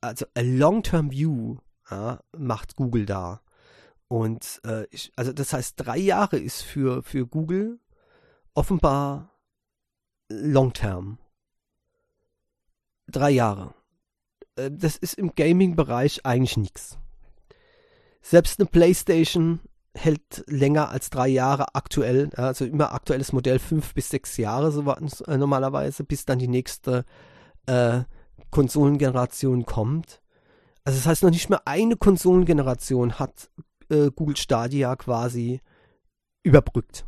also 0.00 0.26
a 0.36 0.42
long-term 0.42 1.10
view 1.10 1.56
ja, 1.90 2.20
macht 2.36 2.76
Google 2.76 3.04
da. 3.04 3.40
Und 4.06 4.60
äh, 4.64 4.86
ich, 4.90 5.10
also 5.16 5.32
das 5.32 5.52
heißt, 5.52 5.74
drei 5.76 5.98
Jahre 5.98 6.38
ist 6.38 6.62
für, 6.62 7.02
für 7.02 7.26
Google 7.26 7.80
offenbar 8.58 9.30
long 10.28 10.72
term. 10.72 11.18
Drei 13.06 13.30
Jahre. 13.30 13.72
Äh, 14.56 14.70
das 14.72 14.96
ist 14.96 15.14
im 15.14 15.34
Gaming-Bereich 15.34 16.26
eigentlich 16.26 16.56
nichts. 16.56 16.98
Selbst 18.20 18.58
eine 18.58 18.68
PlayStation 18.68 19.60
hält 19.94 20.44
länger 20.48 20.90
als 20.90 21.08
drei 21.08 21.28
Jahre 21.28 21.74
aktuell, 21.74 22.30
also 22.34 22.64
immer 22.64 22.92
aktuelles 22.92 23.32
Modell 23.32 23.60
fünf 23.60 23.94
bis 23.94 24.10
sechs 24.10 24.36
Jahre 24.36 24.72
so 24.72 24.82
äh, 24.82 25.36
normalerweise, 25.38 26.02
bis 26.02 26.24
dann 26.24 26.40
die 26.40 26.48
nächste 26.48 27.04
äh, 27.66 28.00
Konsolengeneration 28.50 29.66
kommt. 29.66 30.20
Also 30.84 30.98
das 30.98 31.06
heißt 31.06 31.22
noch 31.22 31.30
nicht 31.30 31.48
mehr 31.48 31.62
eine 31.64 31.96
Konsolengeneration 31.96 33.20
hat 33.20 33.50
äh, 33.88 34.10
Google 34.10 34.36
Stadia 34.36 34.96
quasi 34.96 35.60
überbrückt 36.42 37.06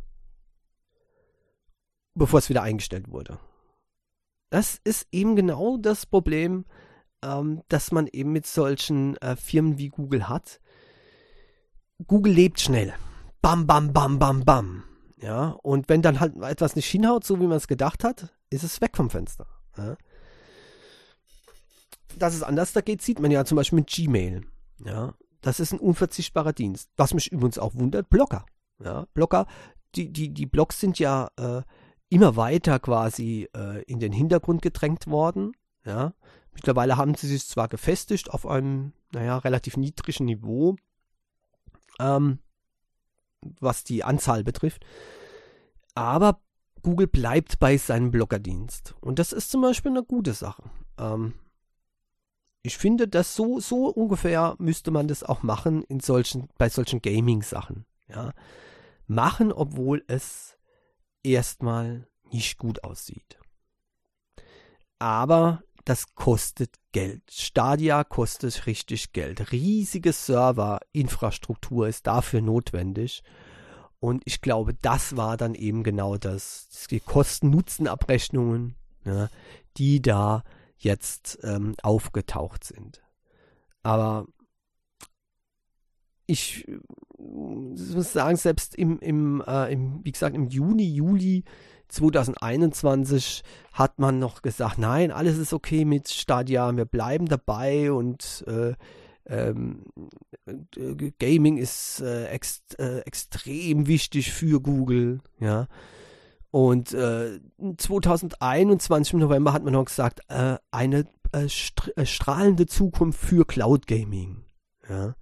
bevor 2.21 2.37
es 2.37 2.49
wieder 2.49 2.61
eingestellt 2.61 3.09
wurde. 3.09 3.39
Das 4.51 4.79
ist 4.83 5.07
eben 5.11 5.35
genau 5.35 5.77
das 5.77 6.05
Problem, 6.05 6.65
ähm, 7.23 7.63
das 7.67 7.91
man 7.91 8.05
eben 8.05 8.31
mit 8.31 8.45
solchen 8.45 9.17
äh, 9.17 9.35
Firmen 9.35 9.79
wie 9.79 9.89
Google 9.89 10.29
hat. 10.29 10.59
Google 12.05 12.33
lebt 12.33 12.59
schnell. 12.59 12.93
bam, 13.41 13.65
bam, 13.65 13.91
bam, 13.91 14.19
bam, 14.19 14.45
bam. 14.45 14.83
Ja, 15.17 15.57
und 15.63 15.89
wenn 15.89 16.03
dann 16.03 16.19
halt 16.19 16.35
etwas 16.43 16.75
nicht 16.75 16.85
hinhaut, 16.85 17.23
so 17.23 17.39
wie 17.39 17.47
man 17.47 17.57
es 17.57 17.67
gedacht 17.67 18.03
hat, 18.03 18.31
ist 18.51 18.63
es 18.63 18.81
weg 18.81 18.95
vom 18.95 19.09
Fenster. 19.09 19.47
Ja. 19.75 19.97
Dass 22.19 22.35
es 22.35 22.43
anders 22.43 22.71
da 22.73 22.81
geht, 22.81 23.01
sieht 23.01 23.19
man 23.19 23.31
ja 23.31 23.45
zum 23.45 23.55
Beispiel 23.55 23.79
mit 23.79 23.89
Gmail. 23.89 24.45
Ja, 24.85 25.15
das 25.41 25.59
ist 25.59 25.73
ein 25.73 25.79
unverzichtbarer 25.79 26.53
Dienst. 26.53 26.91
Was 26.97 27.15
mich 27.15 27.31
übrigens 27.31 27.57
auch 27.57 27.73
wundert, 27.73 28.11
Blogger. 28.11 28.45
Ja, 28.77 29.07
Blogger, 29.15 29.47
die, 29.95 30.13
die, 30.13 30.29
die 30.29 30.45
Blogs 30.45 30.79
sind 30.79 30.99
ja 30.99 31.27
äh, 31.37 31.63
immer 32.11 32.35
weiter 32.35 32.77
quasi 32.79 33.47
äh, 33.55 33.81
in 33.83 33.99
den 33.99 34.11
Hintergrund 34.11 34.61
gedrängt 34.61 35.07
worden. 35.07 35.53
Ja, 35.85 36.13
mittlerweile 36.53 36.97
haben 36.97 37.15
sie 37.15 37.27
sich 37.27 37.47
zwar 37.47 37.67
gefestigt 37.69 38.29
auf 38.29 38.45
einem, 38.45 38.93
naja, 39.13 39.37
relativ 39.37 39.77
niedrigen 39.77 40.25
Niveau, 40.25 40.75
ähm, 41.99 42.39
was 43.59 43.83
die 43.83 44.03
Anzahl 44.03 44.43
betrifft. 44.43 44.85
Aber 45.95 46.41
Google 46.83 47.07
bleibt 47.07 47.59
bei 47.59 47.77
seinem 47.77 48.11
Bloggerdienst. 48.11 48.93
Und 48.99 49.17
das 49.17 49.31
ist 49.31 49.49
zum 49.49 49.61
Beispiel 49.61 49.91
eine 49.91 50.03
gute 50.03 50.33
Sache. 50.33 50.63
Ähm, 50.99 51.33
ich 52.61 52.77
finde, 52.77 53.07
dass 53.07 53.35
so, 53.35 53.59
so 53.59 53.87
ungefähr 53.87 54.55
müsste 54.59 54.91
man 54.91 55.07
das 55.07 55.23
auch 55.23 55.43
machen 55.43 55.83
in 55.83 56.01
solchen, 56.01 56.49
bei 56.57 56.67
solchen 56.69 57.01
Gaming-Sachen. 57.01 57.85
Ja. 58.09 58.33
Machen, 59.07 59.51
obwohl 59.51 60.03
es 60.07 60.57
erstmal 61.23 62.07
nicht 62.31 62.57
gut 62.57 62.83
aussieht. 62.83 63.39
Aber 64.99 65.63
das 65.85 66.13
kostet 66.13 66.75
Geld. 66.91 67.23
Stadia 67.31 68.03
kostet 68.03 68.65
richtig 68.65 69.13
Geld. 69.13 69.51
Riesige 69.51 70.13
Serverinfrastruktur 70.13 71.87
ist 71.87 72.07
dafür 72.07 72.41
notwendig. 72.41 73.23
Und 73.99 74.23
ich 74.25 74.41
glaube, 74.41 74.73
das 74.73 75.15
war 75.17 75.37
dann 75.37 75.55
eben 75.55 75.83
genau 75.83 76.17
das. 76.17 76.87
Die 76.89 76.99
Kosten-Nutzen-Abrechnungen, 76.99 78.75
ja, 79.05 79.29
die 79.77 80.01
da 80.01 80.43
jetzt 80.77 81.39
ähm, 81.43 81.75
aufgetaucht 81.83 82.63
sind. 82.63 83.01
Aber 83.83 84.25
ich 86.25 86.67
muss 87.31 88.13
sagen, 88.13 88.35
selbst 88.35 88.75
im, 88.75 88.99
im, 88.99 89.43
äh, 89.45 89.71
im, 89.71 90.03
wie 90.03 90.11
gesagt, 90.11 90.35
im 90.35 90.47
Juni, 90.47 90.83
Juli 90.93 91.43
2021 91.87 93.43
hat 93.73 93.99
man 93.99 94.19
noch 94.19 94.41
gesagt, 94.41 94.77
nein, 94.77 95.11
alles 95.11 95.37
ist 95.37 95.53
okay 95.53 95.85
mit 95.85 96.09
Stadia, 96.09 96.75
wir 96.75 96.85
bleiben 96.85 97.25
dabei 97.25 97.91
und 97.91 98.45
äh, 98.47 98.73
ähm, 99.25 99.85
äh, 100.45 101.11
Gaming 101.19 101.57
ist 101.57 102.01
äh, 102.01 102.27
ext, 102.27 102.79
äh, 102.79 102.99
extrem 102.99 103.87
wichtig 103.87 104.31
für 104.31 104.61
Google, 104.61 105.21
ja. 105.39 105.67
Und 106.49 106.93
äh, 106.93 107.39
2021 107.77 109.13
im 109.13 109.19
November 109.19 109.53
hat 109.53 109.63
man 109.63 109.71
noch 109.73 109.85
gesagt, 109.85 110.19
äh, 110.27 110.57
eine 110.69 111.05
äh, 111.31 111.47
strahlende 111.47 112.65
Zukunft 112.65 113.19
für 113.19 113.45
Cloud 113.45 113.87
Gaming, 113.87 114.43
ja. 114.89 115.15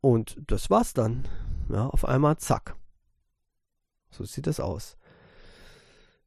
Und 0.00 0.40
das 0.46 0.70
war's 0.70 0.94
dann. 0.94 1.26
Ja, 1.68 1.86
auf 1.86 2.04
einmal 2.04 2.38
zack. 2.38 2.74
So 4.10 4.24
sieht 4.24 4.46
das 4.46 4.60
aus. 4.60 4.96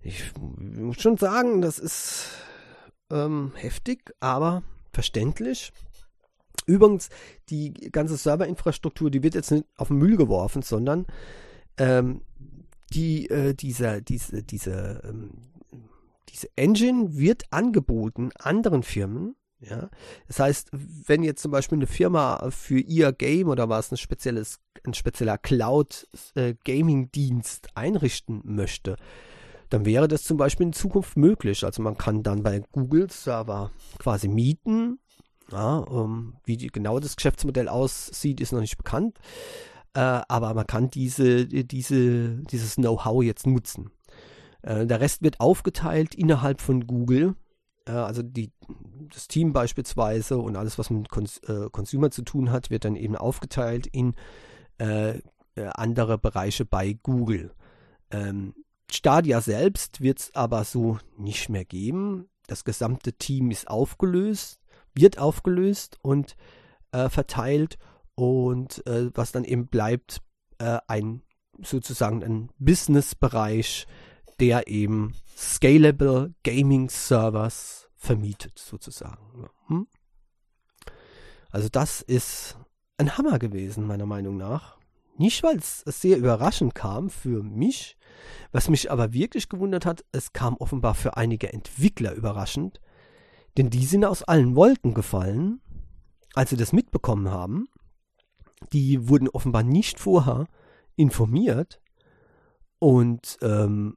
Ich 0.01 0.31
muss 0.38 1.01
schon 1.01 1.17
sagen, 1.17 1.62
das 1.62 1.79
ist 1.79 2.27
ähm, 3.09 3.53
heftig, 3.55 4.13
aber 4.19 4.63
verständlich. 4.91 5.71
Übrigens, 6.65 7.09
die 7.49 7.73
ganze 7.73 8.17
Serverinfrastruktur, 8.17 9.09
die 9.09 9.23
wird 9.23 9.36
jetzt 9.36 9.51
nicht 9.51 9.65
auf 9.75 9.89
den 9.89 9.97
Müll 9.97 10.17
geworfen, 10.17 10.62
sondern 10.62 11.05
ähm, 11.77 12.21
die, 12.93 13.29
äh, 13.29 13.53
dieser, 13.53 14.01
diese, 14.01 14.43
diese, 14.43 15.01
ähm, 15.03 15.31
diese 16.29 16.47
Engine 16.55 17.15
wird 17.17 17.43
angeboten 17.51 18.31
anderen 18.39 18.83
Firmen, 18.83 19.36
ja, 19.69 19.89
das 20.28 20.39
heißt, 20.39 20.69
wenn 20.71 21.21
jetzt 21.23 21.41
zum 21.41 21.52
Beispiel 21.52 21.78
eine 21.78 21.88
Firma 21.88 22.49
für 22.52 22.80
ihr 22.80 23.13
Game 23.13 23.47
oder 23.47 23.69
was 23.69 23.91
ein 23.91 23.97
spezielles, 23.97 24.60
ein 24.86 24.93
spezieller 24.93 25.38
Cloud-Gaming-Dienst 25.38 27.67
äh, 27.67 27.69
einrichten 27.76 28.41
möchte, 28.43 28.97
dann 29.69 29.86
wäre 29.86 30.08
das 30.08 30.23
zum 30.23 30.38
Beispiel 30.38 30.67
in 30.67 30.73
Zukunft 30.73 31.17
möglich. 31.17 31.63
Also 31.63 31.82
man 31.82 31.97
kann 31.97 32.23
dann 32.23 32.43
bei 32.43 32.62
Google 32.71 33.10
Server 33.10 33.71
quasi 33.97 34.28
mieten. 34.28 34.99
Ja, 35.52 35.78
um, 35.78 35.99
ähm, 35.99 36.36
wie 36.45 36.58
die, 36.58 36.67
genau 36.67 36.99
das 36.99 37.15
Geschäftsmodell 37.15 37.67
aussieht, 37.67 38.39
ist 38.39 38.54
noch 38.54 38.62
nicht 38.62 38.78
bekannt. 38.78 39.17
Äh, 39.93 40.21
aber 40.28 40.54
man 40.54 40.67
kann 40.67 40.89
diese, 40.89 41.45
diese, 41.45 42.30
dieses 42.43 42.76
Know-how 42.76 43.23
jetzt 43.23 43.47
nutzen. 43.47 43.91
Äh, 44.62 44.86
der 44.88 45.02
Rest 45.02 45.21
wird 45.21 45.39
aufgeteilt 45.39 46.15
innerhalb 46.15 46.62
von 46.62 46.88
Google 46.88 47.36
also 47.91 48.23
die, 48.23 48.51
das 49.13 49.27
Team 49.27 49.53
beispielsweise 49.53 50.37
und 50.37 50.55
alles, 50.55 50.77
was 50.79 50.89
mit 50.89 51.09
Cons 51.09 51.39
äh, 51.39 51.69
Consumer 51.71 52.11
zu 52.11 52.21
tun 52.23 52.51
hat, 52.51 52.69
wird 52.69 52.85
dann 52.85 52.95
eben 52.95 53.15
aufgeteilt 53.15 53.87
in 53.87 54.15
äh, 54.79 55.17
äh 55.55 55.67
andere 55.73 56.17
Bereiche 56.17 56.65
bei 56.65 56.93
Google. 56.93 57.53
Ähm, 58.11 58.53
Stadia 58.89 59.41
selbst 59.41 60.01
wird 60.01 60.19
es 60.19 60.35
aber 60.35 60.63
so 60.63 60.99
nicht 61.17 61.49
mehr 61.49 61.65
geben. 61.65 62.29
Das 62.47 62.63
gesamte 62.63 63.13
Team 63.13 63.51
ist 63.51 63.67
aufgelöst, 63.67 64.59
wird 64.93 65.17
aufgelöst 65.17 65.97
und 66.01 66.35
äh, 66.91 67.09
verteilt 67.09 67.77
und 68.15 68.85
äh, 68.85 69.09
was 69.13 69.31
dann 69.31 69.43
eben 69.43 69.67
bleibt, 69.67 70.21
ein 70.87 71.23
sozusagen 71.61 72.23
ein 72.23 72.49
Business-Bereich, 72.57 73.85
der 74.43 74.67
eben 74.67 75.13
Scalable 75.38 76.34
Gaming 76.43 76.89
Servers 76.89 77.88
vermietet, 77.95 78.60
sozusagen. 78.60 79.47
Hm? 79.67 79.88
Also 81.49 81.69
das 81.69 82.01
ist 82.01 82.58
ein 82.97 83.17
Hammer 83.17 83.39
gewesen, 83.39 83.88
meiner 83.88 84.06
Meinung 84.06 84.36
nach. 84.36 84.77
Nicht, 85.15 85.43
weil 85.43 85.56
es 85.56 85.79
sehr 85.86 86.17
überraschend 86.17 86.75
kam 86.75 87.10
für 87.10 87.41
mich, 87.41 87.95
was 88.51 88.67
mich 88.67 88.91
aber 88.91 89.13
wirklich 89.13 89.47
gewundert 89.47 89.86
hat, 89.86 90.03
es 90.12 90.34
kam 90.34 90.58
offenbar 90.58 90.93
für 90.93 91.15
einige 91.15 91.53
Entwickler 91.53 92.13
überraschend, 92.13 92.82
denn 93.58 93.69
die 93.69 93.86
sind 93.86 94.03
aus 94.03 94.23
allen 94.23 94.58
Wolken 94.58 94.93
gefallen, 94.93 95.62
als 96.34 96.49
sie 96.49 96.58
das 96.58 96.73
mitbekommen 96.73 97.32
haben. 97.32 97.69
Die 98.73 99.08
wurden 99.08 99.29
offenbar 99.29 99.63
nicht 99.63 100.01
vorher 100.01 100.47
informiert 100.97 101.79
und 102.79 103.38
ähm, 103.41 103.95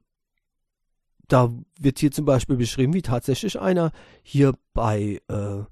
da 1.27 1.53
wird 1.79 1.99
hier 1.99 2.11
zum 2.11 2.25
Beispiel 2.25 2.57
beschrieben, 2.57 2.93
wie 2.93 3.01
tatsächlich 3.01 3.59
einer 3.59 3.91
hier 4.23 4.53
bei 4.73 5.21
äh, 5.27 5.63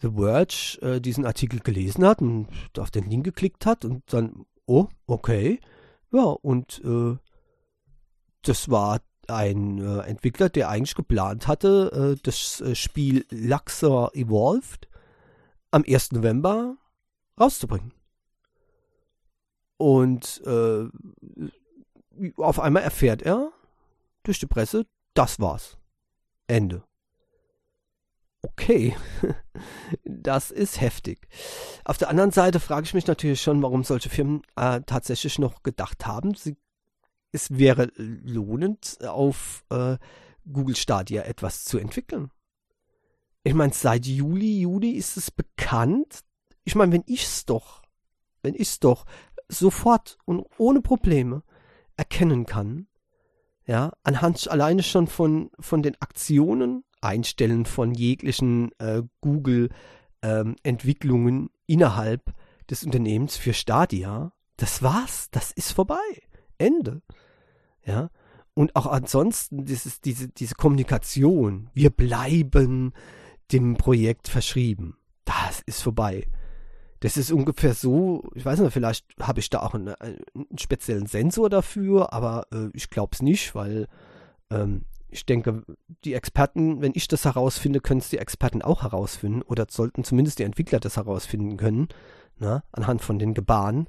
The 0.00 0.10
Verge 0.14 0.78
äh, 0.82 1.00
diesen 1.00 1.24
Artikel 1.24 1.60
gelesen 1.60 2.04
hat 2.04 2.20
und 2.20 2.48
auf 2.78 2.90
den 2.90 3.08
Link 3.08 3.24
geklickt 3.24 3.66
hat 3.66 3.84
und 3.84 4.02
dann, 4.12 4.44
oh, 4.66 4.88
okay. 5.06 5.60
Ja, 6.12 6.22
und 6.22 6.82
äh, 6.84 7.16
das 8.42 8.68
war 8.70 9.00
ein 9.28 9.78
äh, 9.78 10.00
Entwickler, 10.02 10.48
der 10.48 10.68
eigentlich 10.68 10.94
geplant 10.94 11.48
hatte, 11.48 12.16
äh, 12.16 12.20
das 12.22 12.60
äh, 12.60 12.74
Spiel 12.74 13.24
Luxor 13.30 14.14
Evolved 14.14 14.88
am 15.70 15.84
1. 15.86 16.12
November 16.12 16.76
rauszubringen. 17.38 17.92
Und 19.78 20.40
auf 22.38 22.60
einmal 22.60 22.82
erfährt 22.82 23.20
er 23.20 23.52
durch 24.22 24.38
die 24.38 24.46
Presse, 24.46 24.86
das 25.18 25.40
war's. 25.40 25.76
Ende. 26.46 26.82
Okay, 28.42 28.96
das 30.04 30.50
ist 30.50 30.80
heftig. 30.80 31.26
Auf 31.84 31.98
der 31.98 32.08
anderen 32.08 32.30
Seite 32.30 32.60
frage 32.60 32.84
ich 32.84 32.94
mich 32.94 33.06
natürlich 33.06 33.40
schon, 33.40 33.62
warum 33.62 33.82
solche 33.82 34.08
Firmen 34.08 34.42
äh, 34.54 34.82
tatsächlich 34.86 35.38
noch 35.38 35.62
gedacht 35.62 36.06
haben, 36.06 36.34
sie, 36.34 36.56
es 37.32 37.58
wäre 37.58 37.90
lohnend, 37.96 38.98
auf 39.04 39.64
äh, 39.70 39.96
Google 40.50 40.76
Stadia 40.76 41.22
etwas 41.22 41.64
zu 41.64 41.78
entwickeln. 41.78 42.30
Ich 43.42 43.54
meine, 43.54 43.72
seit 43.72 44.06
Juli, 44.06 44.60
Juli 44.60 44.90
ist 44.90 45.16
es 45.16 45.30
bekannt. 45.30 46.20
Ich 46.64 46.74
meine, 46.74 46.92
wenn 46.92 47.04
ich 47.06 47.24
es 47.24 47.46
doch, 47.46 47.82
wenn 48.42 48.54
ich 48.54 48.68
es 48.68 48.80
doch 48.80 49.06
sofort 49.48 50.18
und 50.24 50.44
ohne 50.58 50.82
Probleme 50.82 51.42
erkennen 51.96 52.46
kann, 52.46 52.86
ja, 53.66 53.92
anhand 54.04 54.48
alleine 54.48 54.82
schon 54.82 55.06
von, 55.06 55.50
von 55.58 55.82
den 55.82 56.00
Aktionen, 56.00 56.84
Einstellen 57.00 57.64
von 57.66 57.94
jeglichen 57.94 58.70
äh, 58.78 59.02
Google-Entwicklungen 59.20 61.38
ähm, 61.38 61.50
innerhalb 61.66 62.32
des 62.70 62.84
Unternehmens 62.84 63.36
für 63.36 63.52
Stadia, 63.52 64.32
das 64.56 64.82
war's, 64.82 65.28
das 65.30 65.52
ist 65.52 65.72
vorbei. 65.72 65.96
Ende. 66.58 67.02
Ja. 67.84 68.10
Und 68.54 68.74
auch 68.74 68.86
ansonsten 68.86 69.66
dieses, 69.66 70.00
diese, 70.00 70.28
diese 70.28 70.54
Kommunikation, 70.54 71.68
wir 71.74 71.90
bleiben 71.90 72.94
dem 73.52 73.76
Projekt 73.76 74.28
verschrieben. 74.28 74.96
Das 75.24 75.60
ist 75.66 75.82
vorbei. 75.82 76.26
Das 77.06 77.16
ist 77.16 77.30
ungefähr 77.30 77.72
so, 77.72 78.24
ich 78.34 78.44
weiß 78.44 78.58
nicht, 78.58 78.72
vielleicht 78.72 79.06
habe 79.20 79.38
ich 79.38 79.48
da 79.48 79.60
auch 79.60 79.74
einen, 79.74 79.94
einen 79.94 80.24
speziellen 80.58 81.06
Sensor 81.06 81.48
dafür, 81.48 82.12
aber 82.12 82.48
äh, 82.52 82.68
ich 82.72 82.90
glaube 82.90 83.10
es 83.12 83.22
nicht, 83.22 83.54
weil 83.54 83.86
ähm, 84.50 84.86
ich 85.08 85.24
denke, 85.24 85.62
die 86.02 86.14
Experten, 86.14 86.82
wenn 86.82 86.90
ich 86.96 87.06
das 87.06 87.24
herausfinde, 87.24 87.80
können 87.80 88.00
es 88.00 88.08
die 88.08 88.18
Experten 88.18 88.60
auch 88.60 88.82
herausfinden 88.82 89.42
oder 89.42 89.66
sollten 89.70 90.02
zumindest 90.02 90.40
die 90.40 90.42
Entwickler 90.42 90.80
das 90.80 90.96
herausfinden 90.96 91.56
können, 91.56 91.86
na, 92.40 92.56
ne, 92.56 92.62
anhand 92.72 93.02
von 93.02 93.20
den 93.20 93.34
Gebaren. 93.34 93.86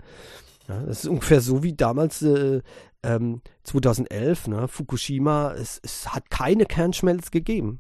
Ja, 0.68 0.84
das 0.84 1.06
ist 1.06 1.10
ungefähr 1.10 1.42
so 1.42 1.64
wie 1.64 1.74
damals 1.74 2.22
äh, 2.22 2.62
ähm, 3.02 3.42
2011, 3.64 4.48
ne, 4.48 4.68
Fukushima, 4.68 5.54
es, 5.54 5.80
es 5.84 6.14
hat 6.14 6.30
keine 6.30 6.68
Kernschmelz 6.68 7.32
gegeben. 7.32 7.80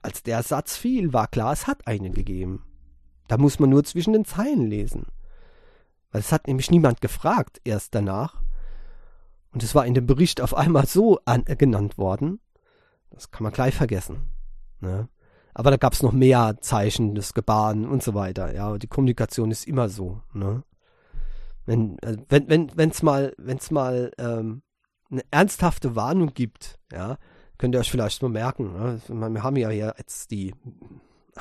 Als 0.00 0.22
der 0.22 0.42
Satz 0.42 0.78
fiel, 0.78 1.12
war 1.12 1.26
klar, 1.26 1.52
es 1.52 1.66
hat 1.66 1.86
eine 1.86 2.10
gegeben. 2.10 2.64
Da 3.28 3.38
muss 3.38 3.58
man 3.58 3.70
nur 3.70 3.84
zwischen 3.84 4.14
den 4.14 4.24
Zeilen 4.24 4.66
lesen. 4.66 5.06
Weil 6.10 6.20
es 6.20 6.32
hat 6.32 6.46
nämlich 6.46 6.70
niemand 6.70 7.00
gefragt 7.00 7.60
erst 7.64 7.94
danach. 7.94 8.42
Und 9.52 9.62
es 9.62 9.74
war 9.74 9.86
in 9.86 9.94
dem 9.94 10.06
Bericht 10.06 10.40
auf 10.40 10.54
einmal 10.54 10.86
so 10.86 11.20
an, 11.24 11.44
äh, 11.46 11.56
genannt 11.56 11.98
worden. 11.98 12.40
Das 13.10 13.30
kann 13.30 13.44
man 13.44 13.52
gleich 13.52 13.74
vergessen. 13.74 14.20
Ne? 14.80 15.08
Aber 15.54 15.70
da 15.70 15.76
gab 15.76 15.92
es 15.92 16.02
noch 16.02 16.12
mehr 16.12 16.56
Zeichen, 16.60 17.14
das 17.14 17.34
Gebaren 17.34 17.86
und 17.86 18.02
so 18.02 18.14
weiter. 18.14 18.54
Ja, 18.54 18.78
die 18.78 18.86
Kommunikation 18.86 19.50
ist 19.50 19.66
immer 19.66 19.88
so. 19.88 20.20
Ne? 20.32 20.62
Wenn 21.66 21.98
äh, 21.98 22.16
wenn 22.28 22.48
wenn 22.48 22.76
wenn's 22.76 23.02
mal 23.02 23.34
wenn's 23.36 23.70
mal 23.70 24.12
ähm, 24.18 24.62
eine 25.10 25.22
ernsthafte 25.30 25.96
Warnung 25.96 26.32
gibt, 26.34 26.78
ja, 26.92 27.18
könnt 27.56 27.74
ihr 27.74 27.80
euch 27.80 27.90
vielleicht 27.90 28.22
mal 28.22 28.28
merken. 28.28 28.72
Ne? 28.72 29.00
Wir 29.08 29.42
haben 29.42 29.56
ja 29.56 29.70
jetzt 29.70 30.30
die 30.30 30.54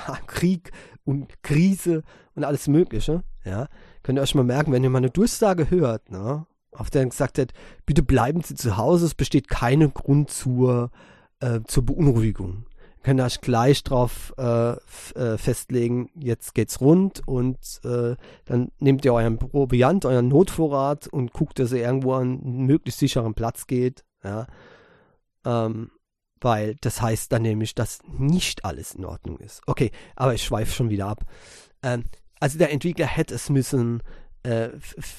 Krieg 0.28 0.72
und 1.04 1.42
Krise 1.44 2.04
und 2.36 2.44
alles 2.44 2.68
Mögliche, 2.68 3.24
ja, 3.46 3.68
könnt 4.04 4.20
ihr 4.20 4.22
euch 4.22 4.36
mal 4.36 4.44
merken, 4.44 4.72
wenn 4.72 4.84
ihr 4.84 4.90
mal 4.90 5.00
eine 5.00 5.10
Durchsage 5.10 5.70
hört, 5.70 6.12
ne, 6.12 6.46
auf 6.72 6.90
der 6.90 7.06
gesagt 7.06 7.40
hat, 7.40 7.54
bitte 7.86 8.04
bleiben 8.04 8.42
Sie 8.42 8.56
zu 8.56 8.78
Hause, 8.78 9.06
es 9.06 9.16
besteht 9.16 9.48
kein 9.48 9.94
Grund 9.94 10.30
zur, 10.30 10.92
äh, 11.40 11.62
zur 11.66 11.86
Beunruhigung. 11.86 12.66
Könnt 13.04 13.22
ihr 13.22 13.26
euch 13.26 13.40
gleich 13.40 13.84
drauf 13.84 14.34
äh, 14.38 14.72
äh, 14.72 15.38
festlegen, 15.38 16.10
jetzt 16.16 16.54
geht's 16.54 16.82
rund 16.82 17.22
und 17.26 17.58
äh, 17.86 18.16
dann 18.46 18.72
nehmt 18.80 19.06
ihr 19.06 19.14
euren 19.14 19.38
Proviant, 19.38 20.04
euren 20.06 20.28
Notvorrat 20.28 21.08
und 21.08 21.32
guckt, 21.32 21.60
dass 21.60 21.72
ihr 21.72 21.80
irgendwo 21.80 22.14
an 22.14 22.42
einen 22.44 22.66
möglichst 22.66 23.00
sicheren 23.00 23.34
Platz 23.34 23.66
geht, 23.66 24.04
ja. 24.24 24.48
Ähm, 25.46 25.92
weil 26.42 26.76
das 26.82 27.02
heißt 27.02 27.32
dann 27.32 27.42
nämlich, 27.42 27.76
dass 27.76 28.00
nicht 28.08 28.66
alles 28.66 28.96
in 28.96 29.06
Ordnung 29.06 29.38
ist. 29.40 29.62
Okay, 29.68 29.92
aber 30.16 30.34
ich 30.34 30.44
schweife 30.44 30.74
schon 30.74 30.90
wieder 30.90 31.08
ab. 31.08 31.26
Ähm, 31.84 32.04
also 32.40 32.58
der 32.58 32.72
Entwickler 32.72 33.08
hätte 33.08 33.36
es 33.36 33.50
müssen, 33.50 34.04
äh, 34.44 34.70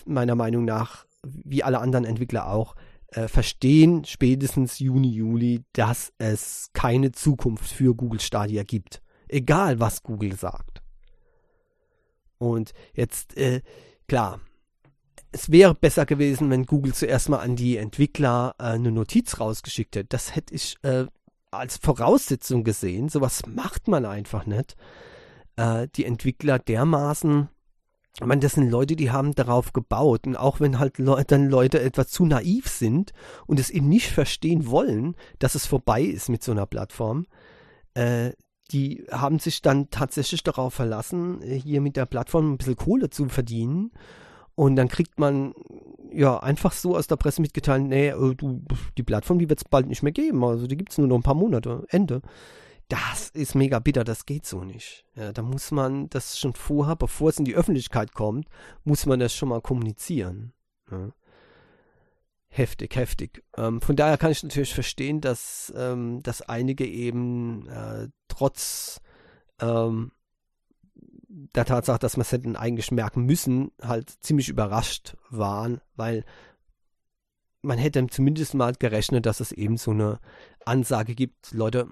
meiner 0.07 0.35
Meinung 0.35 0.65
nach, 0.65 1.07
wie 1.25 1.63
alle 1.63 1.81
anderen 1.81 2.05
Entwickler 2.05 2.49
auch, 2.49 2.75
äh, 3.09 3.29
verstehen, 3.29 4.05
spätestens 4.05 4.79
Juni, 4.79 5.11
Juli, 5.11 5.65
dass 5.73 6.13
es 6.19 6.71
keine 6.73 7.13
Zukunft 7.13 7.71
für 7.71 7.95
Google 7.95 8.21
Stadia 8.21 8.63
gibt. 8.63 9.03
Egal, 9.29 9.81
was 9.81 10.03
Google 10.03 10.37
sagt. 10.37 10.83
Und 12.39 12.73
jetzt, 12.95 13.37
äh, 13.37 13.63
klar, 14.07 14.41
es 15.33 15.51
wäre 15.51 15.75
besser 15.75 16.07
gewesen, 16.07 16.51
wenn 16.51 16.67
Google 16.67 16.95
zuerst 16.95 17.29
mal 17.29 17.39
an 17.39 17.57
die 17.57 17.77
Entwickler 17.77 18.55
äh, 18.59 18.65
eine 18.65 18.93
Notiz 18.93 19.41
rausgeschickt 19.41 19.97
hätte. 19.97 20.09
Das 20.09 20.35
hätte 20.35 20.55
ich 20.55 20.77
äh, 20.83 21.07
als 21.51 21.77
Voraussetzung 21.77 22.65
gesehen. 22.65 23.09
Sowas 23.09 23.43
macht 23.47 23.89
man 23.89 24.05
einfach 24.05 24.47
nicht. 24.47 24.77
Äh, 25.57 25.89
die 25.95 26.05
Entwickler 26.05 26.59
dermaßen, 26.59 27.49
ich 28.15 28.27
meine, 28.27 28.41
das 28.41 28.55
sind 28.55 28.71
Leute, 28.71 28.97
die 28.97 29.11
haben 29.11 29.35
darauf 29.35 29.73
gebaut. 29.73 30.27
Und 30.27 30.37
auch 30.37 30.61
wenn 30.61 30.79
halt 30.79 30.99
Le 30.99 31.23
dann 31.27 31.49
Leute 31.49 31.81
etwas 31.81 32.09
zu 32.09 32.25
naiv 32.25 32.69
sind 32.69 33.13
und 33.47 33.61
es 33.61 33.71
eben 33.71 33.89
nicht 33.89 34.11
verstehen 34.11 34.67
wollen, 34.69 35.15
dass 35.39 35.55
es 35.55 35.67
vorbei 35.67 36.03
ist 36.03 36.29
mit 36.29 36.43
so 36.43 36.53
einer 36.53 36.67
Plattform, 36.67 37.27
äh, 37.95 38.33
die 38.71 39.07
haben 39.11 39.39
sich 39.39 39.63
dann 39.63 39.89
tatsächlich 39.89 40.43
darauf 40.43 40.75
verlassen, 40.75 41.41
hier 41.43 41.81
mit 41.81 41.97
der 41.97 42.05
Plattform 42.05 42.53
ein 42.53 42.59
bisschen 42.59 42.77
Kohle 42.77 43.09
zu 43.09 43.27
verdienen 43.31 43.93
und 44.59 44.75
dann 44.75 44.89
kriegt 44.89 45.21
man 45.21 45.55
ja 46.11 46.37
einfach 46.41 46.73
so 46.73 46.97
aus 46.97 47.07
der 47.07 47.15
Presse 47.15 47.41
mitgeteilt, 47.41 47.85
nee, 47.85 48.09
äh, 48.09 48.35
du, 48.35 48.61
die 48.97 49.05
Plattform, 49.05 49.39
die 49.39 49.49
wird 49.49 49.61
es 49.61 49.69
bald 49.69 49.87
nicht 49.87 50.03
mehr 50.03 50.11
geben. 50.11 50.43
Also 50.43 50.67
die 50.67 50.77
gibt 50.77 50.91
es 50.91 50.99
nur 50.99 51.07
noch 51.07 51.15
ein 51.15 51.23
paar 51.23 51.37
Monate. 51.37 51.87
Ende. 51.91 52.23
Das 52.89 53.29
ist 53.29 53.55
mega 53.55 53.79
bitter, 53.79 54.03
das 54.03 54.27
geht 54.27 54.47
so 54.47 54.65
nicht. 54.65 55.05
Ja, 55.15 55.33
da 55.33 55.43
muss 55.43 55.71
man 55.71 56.11
das 56.11 56.41
schon 56.41 56.55
vorher, 56.55 56.97
bevor 56.97 57.29
es 57.29 57.39
in 57.39 57.45
die 57.45 57.55
Öffentlichkeit 57.55 58.15
kommt, 58.15 58.49
muss 58.83 59.07
man 59.07 59.21
das 59.21 59.33
schon 59.33 59.51
mal 59.51 59.61
kommunizieren. 59.61 60.53
Ja. 60.91 61.13
Heftig, 62.49 62.97
heftig. 62.97 63.45
Ähm, 63.57 63.81
von 63.81 63.95
daher 63.95 64.19
kann 64.19 64.33
ich 64.33 64.43
natürlich 64.43 64.75
verstehen, 64.75 65.21
dass, 65.21 65.73
ähm, 65.77 66.21
dass 66.25 66.43
einige 66.43 66.85
eben 66.85 67.69
äh, 67.69 68.09
trotz 68.27 69.01
ähm, 69.61 70.11
der 71.29 71.65
Tatsache, 71.65 71.99
dass 71.99 72.17
man 72.17 72.23
es 72.23 72.33
hätten 72.33 72.57
eigentlich 72.57 72.91
merken 72.91 73.25
müssen, 73.25 73.71
halt 73.83 74.11
ziemlich 74.21 74.49
überrascht 74.49 75.17
waren, 75.31 75.81
weil 75.95 76.25
man 77.61 77.79
hätte 77.79 78.07
zumindest 78.07 78.55
mal 78.55 78.73
gerechnet, 78.73 79.27
dass 79.27 79.41
es 79.41 79.53
eben 79.53 79.77
so 79.77 79.91
eine 79.91 80.21
Ansage 80.65 81.15
gibt, 81.15 81.53
Leute, 81.53 81.89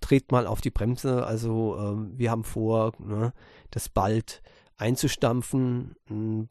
dreht 0.00 0.32
mal 0.32 0.46
auf 0.46 0.60
die 0.60 0.70
Bremse, 0.70 1.24
also 1.24 1.76
äh, 1.76 2.18
wir 2.18 2.30
haben 2.30 2.44
vor, 2.44 2.92
ne, 2.98 3.32
das 3.70 3.88
bald 3.88 4.42
einzustampfen, 4.76 5.94
hm, 6.06 6.48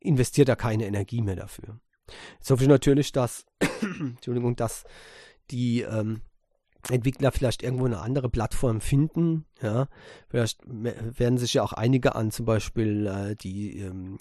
investiert 0.00 0.48
da 0.48 0.56
keine 0.56 0.86
Energie 0.86 1.22
mehr 1.22 1.36
dafür. 1.36 1.80
Jetzt 2.38 2.50
hoffe 2.50 2.62
ich 2.62 2.68
natürlich, 2.68 3.12
dass, 3.12 3.44
Entschuldigung, 4.00 4.56
dass 4.56 4.84
die 5.50 5.82
ähm, 5.82 6.22
Entwickler 6.90 7.32
vielleicht 7.32 7.62
irgendwo 7.62 7.86
eine 7.86 8.00
andere 8.00 8.28
Plattform 8.28 8.80
finden. 8.80 9.44
Ja, 9.60 9.88
vielleicht 10.28 10.60
werden 10.66 11.38
sich 11.38 11.54
ja 11.54 11.62
auch 11.62 11.72
einige 11.72 12.14
an 12.14 12.30
zum 12.30 12.46
Beispiel 12.46 13.06
äh, 13.06 13.36
die 13.36 13.80
ähm, 13.80 14.18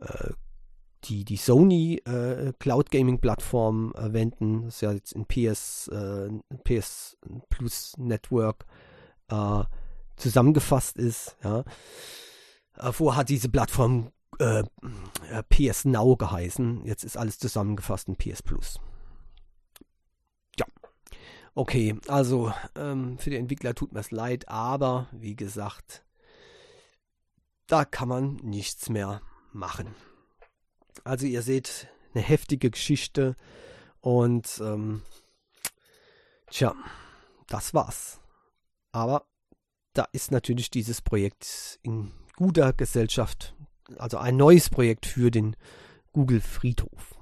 äh, 0.00 0.32
die, 1.04 1.24
die 1.24 1.36
Sony 1.36 2.02
äh, 2.04 2.52
Cloud 2.58 2.90
Gaming 2.90 3.18
Plattform 3.20 3.94
äh, 3.96 4.12
wenden, 4.12 4.64
das 4.64 4.80
ja 4.80 4.92
jetzt 4.92 5.12
in 5.12 5.26
PS, 5.26 5.88
äh, 5.88 6.28
PS 6.64 7.16
Plus 7.48 7.94
Network 7.98 8.66
äh, 9.28 9.62
zusammengefasst 10.16 10.96
ist. 10.96 11.36
Ja. 11.44 11.64
Äh, 12.76 12.92
vorher 12.92 13.20
hat 13.20 13.28
diese 13.28 13.48
Plattform 13.48 14.10
äh, 14.38 14.64
PS 15.48 15.84
Now 15.84 16.16
geheißen, 16.16 16.84
jetzt 16.84 17.04
ist 17.04 17.16
alles 17.16 17.38
zusammengefasst 17.38 18.08
in 18.08 18.16
PS 18.16 18.42
Plus. 18.42 18.80
Okay, 21.58 21.96
also 22.06 22.52
ähm, 22.76 23.18
für 23.18 23.30
die 23.30 23.36
Entwickler 23.36 23.74
tut 23.74 23.92
mir 23.92 23.98
es 23.98 24.12
leid, 24.12 24.48
aber 24.48 25.08
wie 25.10 25.34
gesagt, 25.34 26.04
da 27.66 27.84
kann 27.84 28.06
man 28.06 28.36
nichts 28.44 28.90
mehr 28.90 29.22
machen. 29.52 29.92
Also 31.02 31.26
ihr 31.26 31.42
seht 31.42 31.88
eine 32.14 32.22
heftige 32.22 32.70
Geschichte 32.70 33.34
und 34.00 34.60
ähm, 34.62 35.02
tja, 36.48 36.76
das 37.48 37.74
war's. 37.74 38.20
Aber 38.92 39.26
da 39.94 40.06
ist 40.12 40.30
natürlich 40.30 40.70
dieses 40.70 41.02
Projekt 41.02 41.80
in 41.82 42.12
guter 42.36 42.72
Gesellschaft, 42.72 43.56
also 43.96 44.18
ein 44.18 44.36
neues 44.36 44.70
Projekt 44.70 45.06
für 45.06 45.32
den 45.32 45.56
Google 46.12 46.40
Friedhof. 46.40 47.16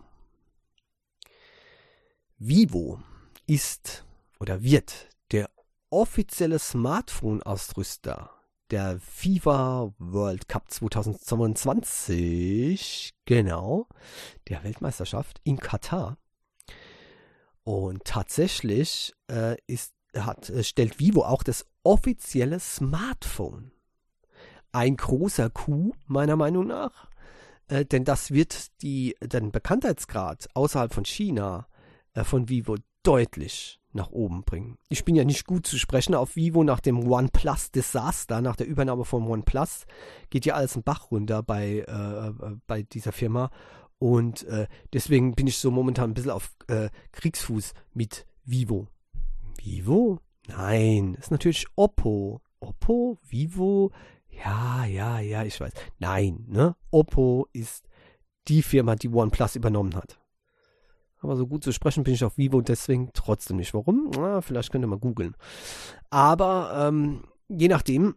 Vivo 2.36 3.00
ist 3.46 4.04
oder 4.38 4.62
wird 4.62 5.08
der 5.32 5.50
offizielle 5.90 6.58
Smartphone-Ausrüster 6.58 8.30
der 8.70 9.00
FIFA 9.00 9.92
World 9.98 10.48
Cup 10.48 10.70
2022, 10.70 13.14
genau, 13.24 13.88
der 14.48 14.62
Weltmeisterschaft 14.64 15.40
in 15.44 15.58
Katar. 15.58 16.18
Und 17.62 18.04
tatsächlich 18.04 19.14
äh, 19.30 19.56
ist, 19.66 19.94
hat, 20.16 20.50
äh, 20.50 20.64
stellt 20.64 20.98
Vivo 20.98 21.24
auch 21.24 21.42
das 21.42 21.64
offizielle 21.82 22.60
Smartphone. 22.60 23.72
Ein 24.72 24.96
großer 24.96 25.48
Coup, 25.50 25.94
meiner 26.06 26.36
Meinung 26.36 26.66
nach, 26.66 27.10
äh, 27.68 27.84
denn 27.84 28.04
das 28.04 28.32
wird 28.32 28.80
die, 28.82 29.14
den 29.20 29.52
Bekanntheitsgrad 29.52 30.48
außerhalb 30.54 30.92
von 30.92 31.04
China 31.04 31.68
äh, 32.14 32.24
von 32.24 32.48
Vivo 32.48 32.76
deutlich 33.06 33.80
nach 33.92 34.10
oben 34.10 34.42
bringen. 34.44 34.78
Ich 34.88 35.04
bin 35.04 35.14
ja 35.14 35.24
nicht 35.24 35.46
gut 35.46 35.66
zu 35.66 35.78
sprechen 35.78 36.14
auf 36.14 36.36
Vivo 36.36 36.64
nach 36.64 36.80
dem 36.80 37.10
OnePlus-Desaster, 37.10 38.42
nach 38.42 38.56
der 38.56 38.66
Übernahme 38.66 39.04
von 39.04 39.26
OnePlus. 39.26 39.86
Geht 40.28 40.44
ja 40.44 40.54
alles 40.54 40.76
ein 40.76 40.82
Bach 40.82 41.10
runter 41.10 41.42
bei, 41.42 41.84
äh, 41.88 42.28
äh, 42.28 42.56
bei 42.66 42.82
dieser 42.82 43.12
Firma. 43.12 43.50
Und 43.98 44.44
äh, 44.44 44.66
deswegen 44.92 45.34
bin 45.34 45.46
ich 45.46 45.58
so 45.58 45.70
momentan 45.70 46.10
ein 46.10 46.14
bisschen 46.14 46.30
auf 46.30 46.50
äh, 46.68 46.90
Kriegsfuß 47.12 47.72
mit 47.94 48.26
Vivo. 48.44 48.88
Vivo? 49.62 50.20
Nein, 50.48 51.14
ist 51.14 51.30
natürlich 51.30 51.66
Oppo. 51.76 52.42
Oppo, 52.60 53.18
Vivo, 53.22 53.92
Ja, 54.44 54.84
ja, 54.84 55.20
ja, 55.20 55.44
ich 55.44 55.60
weiß. 55.60 55.72
Nein, 55.98 56.44
ne? 56.48 56.76
Oppo 56.90 57.48
ist 57.52 57.88
die 58.48 58.62
Firma, 58.62 58.96
die 58.96 59.08
OnePlus 59.08 59.56
übernommen 59.56 59.94
hat. 59.94 60.18
Aber 61.20 61.36
so 61.36 61.46
gut 61.46 61.64
zu 61.64 61.72
sprechen 61.72 62.04
bin 62.04 62.14
ich 62.14 62.24
auf 62.24 62.36
Vivo 62.36 62.60
deswegen 62.60 63.10
trotzdem 63.12 63.56
nicht. 63.56 63.74
Warum? 63.74 64.10
Na, 64.14 64.40
vielleicht 64.42 64.70
könnt 64.70 64.84
ihr 64.84 64.88
mal 64.88 64.98
googeln. 64.98 65.34
Aber 66.10 66.88
ähm, 66.88 67.24
je 67.48 67.68
nachdem, 67.68 68.16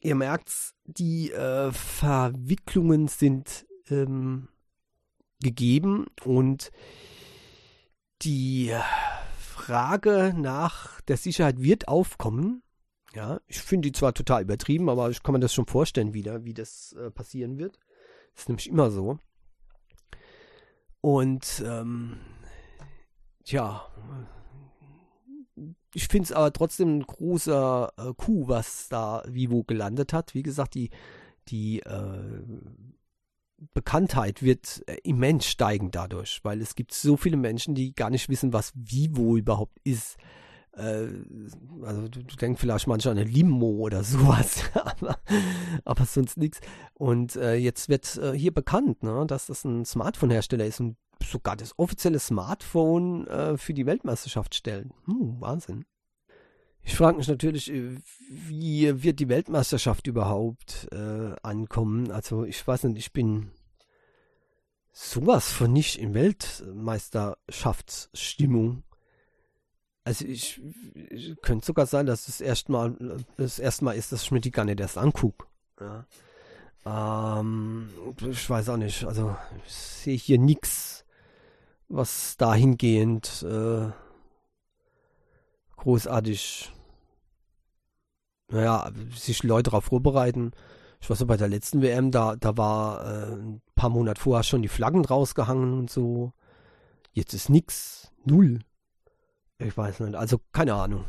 ihr 0.00 0.14
merkt, 0.14 0.74
die 0.84 1.30
äh, 1.30 1.70
Verwicklungen 1.72 3.08
sind 3.08 3.66
ähm, 3.90 4.48
gegeben 5.40 6.06
und 6.24 6.70
die 8.22 8.72
Frage 9.38 10.34
nach 10.36 11.00
der 11.02 11.16
Sicherheit 11.16 11.60
wird 11.60 11.88
aufkommen. 11.88 12.62
Ja, 13.14 13.40
ich 13.46 13.60
finde 13.60 13.88
die 13.88 13.92
zwar 13.92 14.12
total 14.14 14.42
übertrieben, 14.42 14.90
aber 14.90 15.10
ich 15.10 15.22
kann 15.22 15.32
mir 15.32 15.40
das 15.40 15.54
schon 15.54 15.66
vorstellen 15.66 16.12
wieder, 16.12 16.44
wie 16.44 16.54
das 16.54 16.92
äh, 16.92 17.10
passieren 17.10 17.58
wird. 17.58 17.78
Das 18.32 18.42
ist 18.42 18.48
nämlich 18.48 18.68
immer 18.68 18.90
so. 18.90 19.18
Und 21.06 21.62
ähm, 21.64 22.16
tja, 23.44 23.86
ich 25.94 26.08
finde 26.08 26.24
es 26.24 26.32
aber 26.32 26.52
trotzdem 26.52 26.98
ein 26.98 27.02
großer 27.06 27.92
äh, 27.96 28.12
Coup, 28.16 28.48
was 28.48 28.88
da 28.88 29.22
Vivo 29.28 29.62
gelandet 29.62 30.12
hat. 30.12 30.34
Wie 30.34 30.42
gesagt, 30.42 30.74
die, 30.74 30.90
die 31.46 31.78
äh, 31.78 32.42
Bekanntheit 33.72 34.42
wird 34.42 34.82
äh, 34.88 34.96
immens 35.04 35.46
steigen 35.46 35.92
dadurch, 35.92 36.40
weil 36.42 36.60
es 36.60 36.74
gibt 36.74 36.92
so 36.92 37.16
viele 37.16 37.36
Menschen, 37.36 37.76
die 37.76 37.94
gar 37.94 38.10
nicht 38.10 38.28
wissen, 38.28 38.52
was 38.52 38.72
Vivo 38.74 39.36
überhaupt 39.36 39.78
ist. 39.84 40.16
Äh, 40.76 41.08
also 41.82 42.08
du, 42.08 42.22
du 42.22 42.36
denkst 42.36 42.60
vielleicht 42.60 42.86
manchmal 42.86 43.12
an 43.12 43.18
eine 43.18 43.28
Limo 43.28 43.70
oder 43.70 44.04
sowas, 44.04 44.62
aber, 44.74 45.18
aber 45.84 46.04
sonst 46.04 46.36
nichts. 46.36 46.60
Und 46.94 47.36
äh, 47.36 47.54
jetzt 47.54 47.88
wird 47.88 48.16
äh, 48.18 48.32
hier 48.32 48.52
bekannt, 48.52 49.02
ne, 49.02 49.24
dass 49.26 49.46
das 49.46 49.64
ein 49.64 49.84
Smartphone-Hersteller 49.84 50.66
ist 50.66 50.80
und 50.80 50.96
sogar 51.22 51.56
das 51.56 51.78
offizielle 51.78 52.18
Smartphone 52.18 53.26
äh, 53.26 53.56
für 53.56 53.72
die 53.74 53.86
Weltmeisterschaft 53.86 54.54
stellen. 54.54 54.92
Hm, 55.06 55.40
Wahnsinn. 55.40 55.86
Ich 56.82 56.94
frage 56.94 57.16
mich 57.16 57.26
natürlich, 57.26 57.72
äh, 57.72 57.96
wie 58.28 59.02
wird 59.02 59.18
die 59.18 59.28
Weltmeisterschaft 59.28 60.06
überhaupt 60.06 60.86
äh, 60.92 61.34
ankommen? 61.42 62.12
Also 62.12 62.44
ich 62.44 62.64
weiß 62.66 62.84
nicht, 62.84 62.98
ich 62.98 63.12
bin 63.12 63.50
sowas 64.92 65.52
von 65.52 65.72
nicht 65.72 65.98
in 65.98 66.14
Weltmeisterschaftsstimmung. 66.14 68.84
Also 70.06 70.24
ich, 70.24 70.62
ich 71.10 71.36
könnte 71.42 71.66
sogar 71.66 71.86
sein, 71.86 72.06
dass 72.06 72.28
es 72.28 72.40
erstmal 72.40 72.94
das 73.36 73.58
erste 73.58 73.84
Mal 73.84 73.96
ist, 73.96 74.12
dass 74.12 74.22
ich 74.22 74.30
mir 74.30 74.40
die 74.40 74.52
gar 74.52 74.64
nicht 74.64 74.78
erst 74.78 74.98
angucke. 74.98 75.46
Ja. 75.80 77.40
Ähm, 77.40 77.90
ich 78.20 78.48
weiß 78.48 78.68
auch 78.68 78.76
nicht. 78.76 79.04
Also 79.04 79.36
ich 79.66 79.72
sehe 79.72 80.16
hier 80.16 80.38
nichts, 80.38 81.04
was 81.88 82.36
dahingehend 82.36 83.44
äh, 83.50 83.88
großartig 85.74 86.72
naja, 88.48 88.88
sich 89.12 89.42
Leute 89.42 89.70
darauf 89.70 89.86
vorbereiten. 89.86 90.52
Ich 91.00 91.10
weiß 91.10 91.18
so, 91.18 91.26
bei 91.26 91.36
der 91.36 91.48
letzten 91.48 91.82
WM, 91.82 92.12
da, 92.12 92.36
da 92.36 92.56
war 92.56 93.04
äh, 93.04 93.32
ein 93.32 93.60
paar 93.74 93.90
Monate 93.90 94.20
vorher 94.20 94.44
schon 94.44 94.62
die 94.62 94.68
Flaggen 94.68 95.04
rausgehangen 95.04 95.80
und 95.80 95.90
so. 95.90 96.32
Jetzt 97.12 97.34
ist 97.34 97.48
nix. 97.48 98.12
Null. 98.24 98.60
Ich 99.58 99.76
weiß 99.76 100.00
nicht. 100.00 100.14
Also 100.14 100.40
keine 100.52 100.74
Ahnung. 100.74 101.04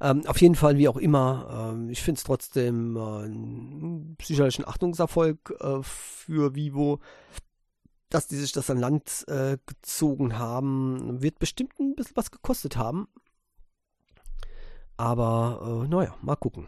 Ähm, 0.00 0.26
auf 0.26 0.40
jeden 0.40 0.54
Fall, 0.54 0.76
wie 0.78 0.88
auch 0.88 0.96
immer, 0.96 1.72
ähm, 1.72 1.90
ich 1.90 2.02
finde 2.02 2.18
es 2.18 2.24
trotzdem 2.24 2.96
äh, 2.96 4.24
sicherlich 4.24 4.58
ein 4.58 4.68
Achtungserfolg 4.68 5.56
äh, 5.60 5.82
für 5.82 6.54
Vivo, 6.54 7.00
dass 8.08 8.28
die 8.28 8.36
sich 8.36 8.52
das 8.52 8.70
an 8.70 8.78
Land 8.78 9.24
äh, 9.28 9.58
gezogen 9.66 10.38
haben. 10.38 11.20
Wird 11.20 11.38
bestimmt 11.38 11.78
ein 11.80 11.94
bisschen 11.94 12.16
was 12.16 12.30
gekostet 12.30 12.76
haben. 12.76 13.08
Aber 14.96 15.84
äh, 15.84 15.88
naja, 15.88 16.16
mal 16.22 16.36
gucken. 16.36 16.66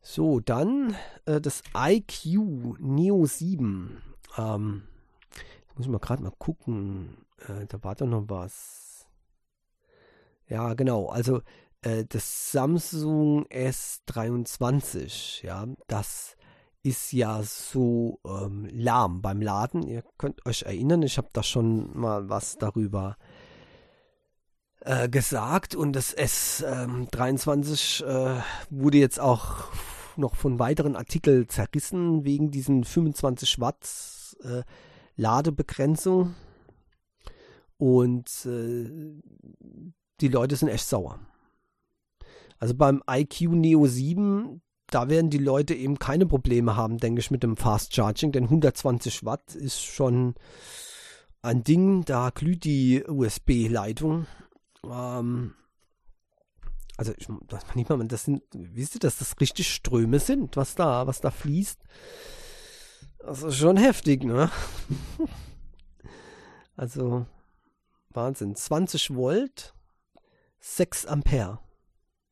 So, 0.00 0.40
dann 0.40 0.96
äh, 1.26 1.40
das 1.40 1.62
IQ 1.76 2.78
Neo 2.80 3.24
7. 3.24 4.02
Ähm, 4.36 4.82
muss 5.82 5.86
ich 5.86 5.92
mal 5.92 5.98
gerade 5.98 6.22
mal 6.22 6.32
gucken. 6.38 7.16
Äh, 7.48 7.66
da 7.66 7.82
war 7.82 7.96
doch 7.96 8.06
noch 8.06 8.24
was. 8.28 9.08
Ja, 10.48 10.74
genau. 10.74 11.08
Also 11.08 11.42
äh, 11.80 12.04
das 12.08 12.52
Samsung 12.52 13.46
S23, 13.46 15.44
ja, 15.44 15.66
das 15.88 16.36
ist 16.84 17.12
ja 17.12 17.42
so 17.42 18.20
ähm, 18.24 18.68
lahm 18.70 19.22
beim 19.22 19.42
Laden. 19.42 19.82
Ihr 19.82 20.04
könnt 20.18 20.46
euch 20.46 20.62
erinnern, 20.62 21.02
ich 21.02 21.18
habe 21.18 21.30
da 21.32 21.42
schon 21.42 21.98
mal 21.98 22.28
was 22.28 22.58
darüber 22.58 23.16
äh, 24.80 25.08
gesagt 25.08 25.74
und 25.74 25.94
das 25.94 26.16
S23 26.16 28.04
ähm, 28.04 28.36
äh, 28.36 28.40
wurde 28.70 28.98
jetzt 28.98 29.18
auch 29.18 29.64
noch 30.16 30.36
von 30.36 30.60
weiteren 30.60 30.94
Artikeln 30.94 31.48
zerrissen 31.48 32.24
wegen 32.24 32.52
diesen 32.52 32.84
25 32.84 33.58
Watt 33.58 33.88
äh, 34.44 34.62
Ladebegrenzung 35.16 36.34
und 37.78 38.28
äh, 38.46 39.20
die 40.20 40.28
Leute 40.28 40.56
sind 40.56 40.68
echt 40.68 40.86
sauer. 40.86 41.18
Also 42.58 42.74
beim 42.74 43.02
IQ 43.08 43.52
Neo 43.52 43.86
7 43.86 44.62
da 44.88 45.08
werden 45.08 45.30
die 45.30 45.38
Leute 45.38 45.74
eben 45.74 45.98
keine 45.98 46.26
Probleme 46.26 46.76
haben, 46.76 46.98
denke 46.98 47.20
ich, 47.20 47.30
mit 47.30 47.42
dem 47.42 47.56
Fast 47.56 47.94
Charging, 47.94 48.30
denn 48.30 48.44
120 48.44 49.24
Watt 49.24 49.54
ist 49.54 49.80
schon 49.82 50.34
ein 51.40 51.64
Ding, 51.64 52.04
da 52.04 52.28
glüht 52.28 52.64
die 52.64 53.02
USB-Leitung 53.02 54.26
ähm, 54.84 55.54
also 56.96 57.12
ich, 57.16 57.26
das 57.48 57.64
manchmal, 57.74 58.06
das 58.06 58.24
sind, 58.24 58.42
wisst 58.52 58.96
ihr, 58.96 59.00
dass 59.00 59.18
das 59.18 59.34
richtig 59.40 59.72
Ströme 59.72 60.20
sind, 60.20 60.56
was 60.56 60.74
da, 60.74 61.06
was 61.06 61.20
da 61.20 61.30
fließt? 61.30 61.80
Das 63.24 63.42
ist 63.42 63.56
schon 63.56 63.76
heftig, 63.76 64.24
ne? 64.24 64.50
also, 66.76 67.26
Wahnsinn. 68.10 68.56
20 68.56 69.14
Volt, 69.14 69.74
6 70.58 71.06
Ampere. 71.06 71.60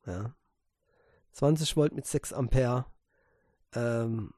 Ja. 0.05 0.35
20 1.33 1.77
Volt 1.77 1.95
mit 1.95 2.07
6 2.07 2.33
Ampere. 2.33 2.87
Ähm, 3.73 4.33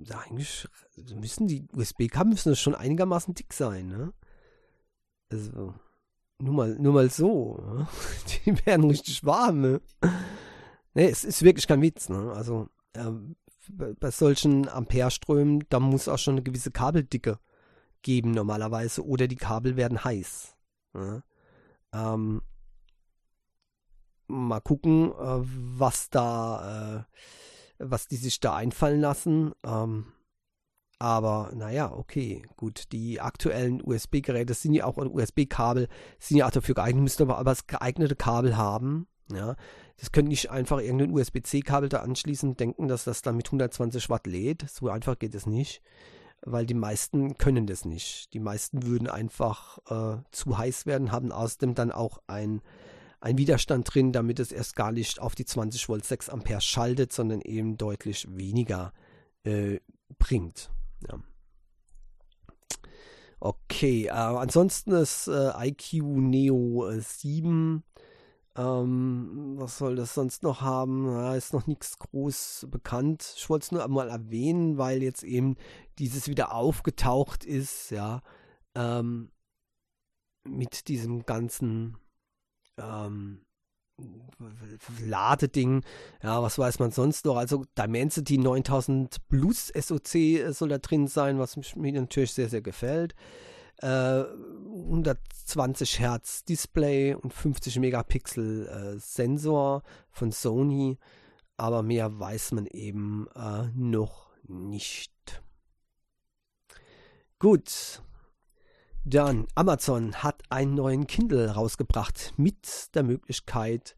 ja, 0.00 0.20
eigentlich 0.20 0.66
müssen 1.14 1.46
die 1.46 1.68
USB-Kabel 1.72 2.32
müssen 2.32 2.56
schon 2.56 2.74
einigermaßen 2.74 3.34
dick 3.34 3.52
sein, 3.52 3.88
ne? 3.88 4.12
Also, 5.30 5.74
nur 6.38 6.54
mal, 6.54 6.74
nur 6.78 6.94
mal 6.94 7.10
so. 7.10 7.58
Ne? 7.58 7.88
Die 8.46 8.66
werden 8.66 8.88
richtig 8.88 9.24
warm, 9.24 9.60
ne? 9.60 9.80
Ne, 10.94 11.10
es 11.10 11.24
ist 11.24 11.42
wirklich 11.42 11.66
kein 11.66 11.82
Witz, 11.82 12.08
ne? 12.08 12.32
Also, 12.32 12.68
ähm, 12.94 13.36
bei 13.70 14.10
solchen 14.10 14.68
Ampereströmen, 14.68 15.64
da 15.68 15.80
muss 15.80 16.08
auch 16.08 16.18
schon 16.18 16.34
eine 16.34 16.42
gewisse 16.42 16.70
Kabeldicke 16.70 17.38
geben 18.02 18.30
normalerweise 18.30 19.04
oder 19.04 19.26
die 19.26 19.36
Kabel 19.36 19.76
werden 19.76 20.04
heiß. 20.04 20.56
Ne? 20.94 21.22
Ähm, 21.92 22.42
mal 24.28 24.60
gucken, 24.60 25.10
äh, 25.12 25.40
was 25.42 26.10
da, 26.10 27.06
äh, 27.78 27.84
was 27.84 28.08
die 28.08 28.16
sich 28.16 28.40
da 28.40 28.54
einfallen 28.54 29.00
lassen. 29.00 29.52
Ähm, 29.64 30.06
aber 30.98 31.50
naja, 31.54 31.92
okay, 31.92 32.42
gut. 32.56 32.92
Die 32.92 33.20
aktuellen 33.20 33.82
USB-Geräte 33.82 34.54
sind 34.54 34.72
ja 34.72 34.84
auch, 34.86 34.96
USB-Kabel 34.96 35.88
sind 36.18 36.38
ja 36.38 36.46
auch 36.46 36.50
dafür 36.50 36.74
geeignet, 36.74 37.02
müssen 37.02 37.30
aber 37.30 37.42
das 37.44 37.66
geeignete 37.66 38.16
Kabel 38.16 38.56
haben. 38.56 39.06
Ja, 39.32 39.56
das 39.98 40.12
können 40.12 40.28
nicht 40.28 40.50
einfach 40.50 40.80
irgendein 40.80 41.10
USB-C-Kabel 41.10 41.88
da 41.88 42.00
anschließen, 42.00 42.56
denken, 42.56 42.86
dass 42.86 43.04
das 43.04 43.22
dann 43.22 43.36
mit 43.36 43.46
120 43.46 44.08
Watt 44.08 44.26
lädt. 44.26 44.68
So 44.70 44.88
einfach 44.88 45.18
geht 45.18 45.34
es 45.34 45.46
nicht, 45.46 45.82
weil 46.42 46.66
die 46.66 46.74
meisten 46.74 47.36
können 47.36 47.66
das 47.66 47.84
nicht. 47.84 48.32
Die 48.34 48.38
meisten 48.38 48.84
würden 48.84 49.08
einfach 49.08 49.78
äh, 49.88 50.22
zu 50.30 50.58
heiß 50.58 50.86
werden, 50.86 51.10
haben 51.10 51.32
außerdem 51.32 51.74
dann 51.74 51.90
auch 51.90 52.20
ein, 52.28 52.62
ein 53.20 53.36
Widerstand 53.38 53.92
drin, 53.92 54.12
damit 54.12 54.38
es 54.38 54.52
erst 54.52 54.76
gar 54.76 54.92
nicht 54.92 55.18
auf 55.18 55.34
die 55.34 55.44
20 55.44 55.88
Volt 55.88 56.04
6 56.04 56.28
Ampere 56.28 56.60
schaltet, 56.60 57.12
sondern 57.12 57.40
eben 57.40 57.76
deutlich 57.76 58.28
weniger 58.30 58.92
äh, 59.42 59.80
bringt. 60.18 60.70
Ja. 61.08 61.18
Okay, 63.40 64.06
äh, 64.06 64.10
ansonsten 64.10 64.92
ist 64.92 65.26
äh, 65.26 65.50
IQ 65.68 66.02
Neo 66.02 66.90
7. 66.96 67.82
Äh, 68.56 68.60
ähm, 68.60 69.54
was 69.58 69.78
soll 69.78 69.96
das 69.96 70.14
sonst 70.14 70.42
noch 70.42 70.60
haben? 70.60 71.06
Ja, 71.10 71.34
ist 71.34 71.52
noch 71.52 71.66
nichts 71.66 71.98
groß 71.98 72.66
bekannt. 72.70 73.34
Ich 73.36 73.48
wollte 73.48 73.64
es 73.64 73.72
nur 73.72 73.84
einmal 73.84 74.08
erwähnen, 74.08 74.78
weil 74.78 75.02
jetzt 75.02 75.22
eben 75.22 75.56
dieses 75.98 76.28
wieder 76.28 76.52
aufgetaucht 76.52 77.44
ist, 77.44 77.90
ja, 77.90 78.22
ähm, 78.74 79.30
mit 80.44 80.88
diesem 80.88 81.24
ganzen, 81.26 81.96
ähm, 82.78 83.42
Ladeding, 85.00 85.82
ja, 86.22 86.42
was 86.42 86.58
weiß 86.58 86.80
man 86.80 86.90
sonst 86.90 87.24
noch? 87.24 87.36
Also 87.36 87.64
Dimensity 87.78 88.36
9000 88.36 89.26
Plus 89.28 89.68
SoC 89.68 90.52
soll 90.52 90.68
da 90.68 90.76
drin 90.76 91.06
sein, 91.08 91.38
was 91.38 91.56
mir 91.76 91.92
natürlich 91.92 92.34
sehr, 92.34 92.50
sehr 92.50 92.60
gefällt. 92.60 93.14
Äh, 93.78 94.24
120 94.86 95.98
Hertz 95.98 96.44
Display 96.44 97.14
und 97.14 97.32
50 97.32 97.78
Megapixel 97.78 98.66
äh, 98.66 98.98
Sensor 98.98 99.82
von 100.10 100.32
Sony, 100.32 100.98
aber 101.56 101.82
mehr 101.82 102.18
weiß 102.18 102.52
man 102.52 102.66
eben 102.66 103.26
äh, 103.34 103.68
noch 103.74 104.30
nicht. 104.48 105.12
Gut, 107.38 108.02
dann, 109.04 109.46
Amazon 109.54 110.22
hat 110.22 110.42
einen 110.48 110.74
neuen 110.74 111.06
Kindle 111.06 111.50
rausgebracht 111.50 112.34
mit 112.36 112.94
der 112.94 113.02
Möglichkeit, 113.02 113.94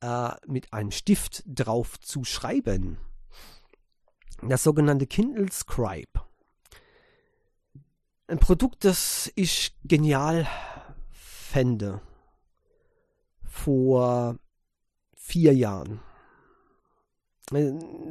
äh, 0.00 0.30
mit 0.46 0.72
einem 0.72 0.90
Stift 0.90 1.44
drauf 1.46 2.00
zu 2.00 2.24
schreiben. 2.24 2.98
Das 4.42 4.62
sogenannte 4.62 5.06
Kindle 5.06 5.52
Scribe. 5.52 6.29
Ein 8.30 8.38
Produkt, 8.38 8.84
das 8.84 9.32
ich 9.34 9.76
genial 9.82 10.46
fände. 11.10 12.00
Vor 13.42 14.38
vier 15.16 15.52
Jahren. 15.52 15.98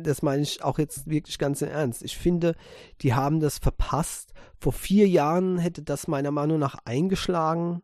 Das 0.04 0.22
meine 0.22 0.42
ich 0.42 0.62
auch 0.62 0.78
jetzt 0.78 1.10
wirklich 1.10 1.40
ganz 1.40 1.62
im 1.62 1.70
Ernst. 1.70 2.04
Ich 2.04 2.18
finde, 2.18 2.56
die 3.00 3.14
haben 3.14 3.40
das 3.40 3.60
verpasst. 3.60 4.34
Vor 4.60 4.74
vier 4.74 5.08
Jahren 5.08 5.58
hätte 5.58 5.84
das 5.84 6.10
meiner 6.10 6.32
Meinung 6.32 6.60
nach 6.60 6.80
eingeschlagen, 6.84 7.82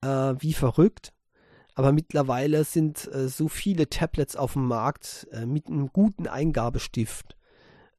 äh, 0.00 0.36
wie 0.38 0.54
verrückt. 0.54 1.12
Aber 1.74 1.92
mittlerweile 1.92 2.64
sind 2.64 3.12
äh, 3.12 3.28
so 3.28 3.46
viele 3.48 3.90
Tablets 3.90 4.36
auf 4.36 4.54
dem 4.54 4.68
Markt 4.68 5.28
äh, 5.32 5.44
mit 5.44 5.66
einem 5.66 5.88
guten 5.92 6.28
Eingabestift, 6.28 7.36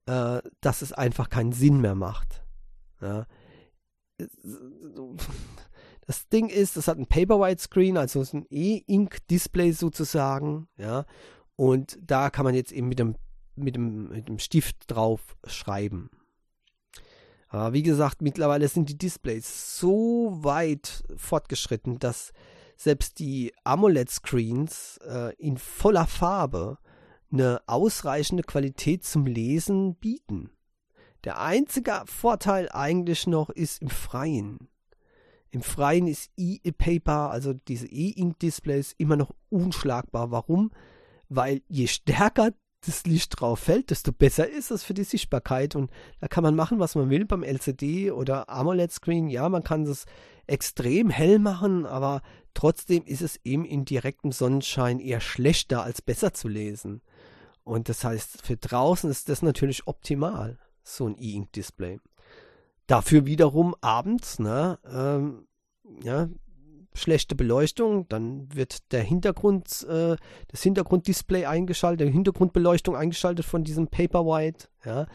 äh, 0.07 0.41
dass 0.59 0.81
es 0.81 0.91
einfach 0.91 1.29
keinen 1.29 1.51
Sinn 1.51 1.81
mehr 1.81 1.93
macht. 1.93 2.43
Ja. 2.99 3.27
Das 6.09 6.27
Ding 6.27 6.49
ist, 6.49 6.75
das 6.75 6.87
hat 6.87 6.97
ein 6.97 7.05
Paperwhite 7.05 7.61
Screen, 7.61 7.95
also 7.95 8.23
ein 8.33 8.47
E-Ink-Display 8.49 9.73
sozusagen, 9.73 10.67
ja. 10.75 11.05
Und 11.55 11.99
da 12.01 12.31
kann 12.31 12.45
man 12.45 12.55
jetzt 12.55 12.71
eben 12.71 12.87
mit 12.87 12.97
dem, 12.97 13.15
mit 13.55 13.75
dem, 13.75 14.09
mit 14.09 14.27
dem 14.27 14.39
Stift 14.39 14.77
drauf 14.87 15.37
schreiben. 15.45 16.09
Aber 17.49 17.73
wie 17.73 17.83
gesagt, 17.83 18.23
mittlerweile 18.23 18.67
sind 18.67 18.89
die 18.89 18.97
Displays 18.97 19.77
so 19.77 20.39
weit 20.41 21.03
fortgeschritten, 21.15 21.99
dass 21.99 22.31
selbst 22.75 23.19
die 23.19 23.53
AMOLED-Screens 23.63 24.99
äh, 25.05 25.35
in 25.35 25.57
voller 25.57 26.07
Farbe 26.07 26.79
eine 27.31 27.61
ausreichende 27.67 28.41
Qualität 28.41 29.03
zum 29.03 29.27
Lesen 29.27 29.93
bieten. 29.93 30.49
Der 31.23 31.39
einzige 31.39 32.03
Vorteil 32.05 32.69
eigentlich 32.71 33.27
noch 33.27 33.49
ist 33.49 33.81
im 33.81 33.89
Freien. 33.89 34.69
Im 35.51 35.61
Freien 35.61 36.07
ist 36.07 36.31
E-Paper, 36.37 37.31
also 37.31 37.53
diese 37.53 37.87
E-Ink-Displays, 37.87 38.93
immer 38.97 39.15
noch 39.15 39.33
unschlagbar. 39.49 40.31
Warum? 40.31 40.71
weil 41.29 41.61
je 41.69 41.87
stärker 41.87 42.51
das 42.81 43.05
Licht 43.05 43.39
drauf 43.39 43.59
fällt, 43.59 43.89
desto 43.89 44.11
besser 44.11 44.49
ist 44.49 44.71
es 44.71 44.83
für 44.83 44.93
die 44.93 45.03
Sichtbarkeit. 45.03 45.75
Und 45.75 45.91
da 46.19 46.27
kann 46.27 46.43
man 46.43 46.55
machen, 46.55 46.79
was 46.79 46.95
man 46.95 47.09
will 47.09 47.25
beim 47.25 47.43
LCD 47.43 48.11
oder 48.11 48.49
AMOLED-Screen. 48.49 49.27
Ja, 49.27 49.47
man 49.49 49.63
kann 49.63 49.83
es 49.83 50.05
extrem 50.47 51.09
hell 51.09 51.39
machen, 51.39 51.85
aber 51.85 52.21
trotzdem 52.53 53.03
ist 53.05 53.21
es 53.21 53.39
eben 53.43 53.65
in 53.65 53.85
direktem 53.85 54.31
Sonnenschein 54.31 54.99
eher 54.99 55.19
schlechter 55.19 55.83
als 55.83 56.01
besser 56.01 56.33
zu 56.33 56.47
lesen. 56.47 57.01
Und 57.63 57.89
das 57.89 58.03
heißt, 58.03 58.45
für 58.45 58.57
draußen 58.57 59.09
ist 59.11 59.29
das 59.29 59.41
natürlich 59.41 59.85
optimal, 59.85 60.57
so 60.83 61.07
ein 61.07 61.15
E-Ink-Display. 61.17 61.99
Dafür 62.87 63.25
wiederum 63.25 63.75
abends, 63.81 64.39
ne, 64.39 64.79
ähm, 64.91 65.47
ja, 66.03 66.27
schlechte 66.93 67.35
Beleuchtung, 67.35 68.07
dann 68.09 68.53
wird 68.53 68.91
der 68.91 69.03
Hintergrund, 69.03 69.85
äh, 69.87 70.15
das 70.47 70.63
Hintergrunddisplay 70.63 71.45
eingeschaltet, 71.45 72.07
die 72.07 72.11
Hintergrundbeleuchtung 72.11 72.95
eingeschaltet 72.95 73.45
von 73.45 73.63
diesem 73.63 73.87
Paperwhite, 73.87 74.67
ja, 74.85 75.07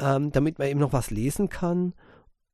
ähm, 0.00 0.32
damit 0.32 0.58
man 0.58 0.68
eben 0.68 0.80
noch 0.80 0.92
was 0.92 1.10
lesen 1.10 1.48
kann. 1.48 1.94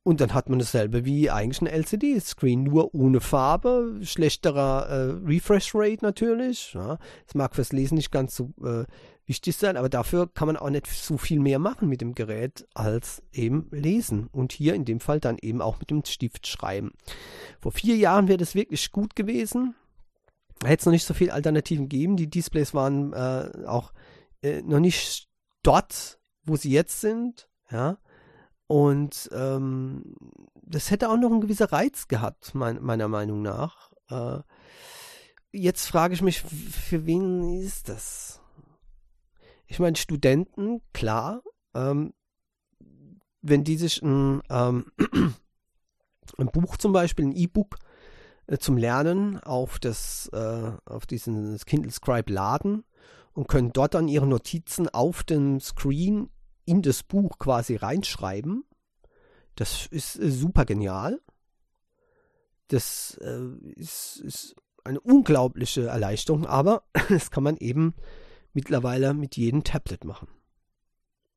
Und 0.04 0.20
dann 0.20 0.32
hat 0.32 0.48
man 0.48 0.58
dasselbe 0.58 1.04
wie 1.04 1.30
eigentlich 1.30 1.60
ein 1.60 1.66
LCD-Screen, 1.66 2.62
nur 2.62 2.94
ohne 2.94 3.20
Farbe, 3.20 3.98
schlechterer 4.02 4.88
äh, 4.88 5.26
Refresh-Rate 5.26 6.02
natürlich. 6.02 6.72
Ja. 6.72 6.98
Das 7.26 7.34
mag 7.34 7.54
fürs 7.54 7.72
Lesen 7.72 7.96
nicht 7.96 8.10
ganz 8.10 8.34
so 8.34 8.54
äh, 8.64 8.84
wichtig 9.26 9.56
sein, 9.56 9.76
aber 9.76 9.88
dafür 9.88 10.26
kann 10.32 10.46
man 10.46 10.56
auch 10.56 10.70
nicht 10.70 10.86
so 10.86 11.18
viel 11.18 11.40
mehr 11.40 11.58
machen 11.58 11.88
mit 11.88 12.00
dem 12.00 12.14
Gerät 12.14 12.66
als 12.72 13.22
eben 13.32 13.68
lesen. 13.70 14.28
Und 14.32 14.52
hier 14.52 14.74
in 14.74 14.86
dem 14.86 15.00
Fall 15.00 15.20
dann 15.20 15.36
eben 15.40 15.60
auch 15.60 15.78
mit 15.78 15.90
dem 15.90 16.04
Stift 16.04 16.46
schreiben. 16.46 16.92
Vor 17.60 17.72
vier 17.72 17.96
Jahren 17.96 18.28
wäre 18.28 18.38
das 18.38 18.54
wirklich 18.54 18.90
gut 18.90 19.14
gewesen. 19.14 19.74
Da 20.60 20.68
hätte 20.68 20.80
es 20.80 20.86
noch 20.86 20.92
nicht 20.92 21.06
so 21.06 21.14
viele 21.14 21.34
Alternativen 21.34 21.88
gegeben. 21.88 22.16
Die 22.16 22.30
Displays 22.30 22.72
waren 22.72 23.12
äh, 23.12 23.66
auch 23.66 23.92
äh, 24.42 24.62
noch 24.62 24.80
nicht 24.80 25.28
dort, 25.62 26.18
wo 26.44 26.56
sie 26.56 26.70
jetzt 26.70 27.00
sind. 27.00 27.48
Ja. 27.70 27.98
Und 28.68 29.30
ähm, 29.32 30.14
das 30.62 30.90
hätte 30.90 31.08
auch 31.08 31.16
noch 31.16 31.30
einen 31.30 31.40
gewissen 31.40 31.66
Reiz 31.66 32.06
gehabt, 32.06 32.54
mein, 32.54 32.82
meiner 32.82 33.08
Meinung 33.08 33.40
nach. 33.42 33.90
Äh, 34.10 34.40
jetzt 35.52 35.86
frage 35.86 36.14
ich 36.14 36.20
mich, 36.20 36.42
für 36.42 37.06
wen 37.06 37.60
ist 37.62 37.88
das? 37.88 38.40
Ich 39.66 39.78
meine, 39.78 39.96
Studenten, 39.96 40.82
klar, 40.92 41.42
ähm, 41.74 42.12
wenn 43.40 43.64
die 43.64 43.78
sich 43.78 44.02
ein, 44.02 44.42
ähm, 44.50 44.92
ein 46.38 46.46
Buch 46.48 46.76
zum 46.76 46.92
Beispiel, 46.92 47.24
ein 47.26 47.36
E-Book 47.36 47.78
äh, 48.48 48.58
zum 48.58 48.76
Lernen 48.76 49.40
auf 49.40 49.78
das, 49.78 50.28
äh, 50.34 50.72
auf 50.84 51.06
diesen 51.06 51.56
Kindle 51.58 51.90
Scribe 51.90 52.30
laden 52.30 52.84
und 53.32 53.48
können 53.48 53.72
dort 53.72 53.94
dann 53.94 54.08
ihre 54.08 54.26
Notizen 54.26 54.90
auf 54.90 55.22
dem 55.22 55.58
Screen 55.58 56.28
in 56.68 56.82
das 56.82 57.02
Buch 57.02 57.38
quasi 57.38 57.76
reinschreiben. 57.76 58.64
Das 59.54 59.86
ist 59.86 60.18
äh, 60.18 60.30
super 60.30 60.64
genial. 60.64 61.20
Das 62.68 63.18
äh, 63.22 63.48
ist, 63.74 64.20
ist, 64.20 64.56
eine 64.84 65.00
unglaubliche 65.00 65.86
Erleichterung, 65.86 66.46
aber 66.46 66.82
das 67.08 67.30
kann 67.30 67.42
man 67.42 67.56
eben 67.56 67.94
mittlerweile 68.52 69.14
mit 69.14 69.36
jedem 69.36 69.64
Tablet 69.64 70.04
machen. 70.04 70.28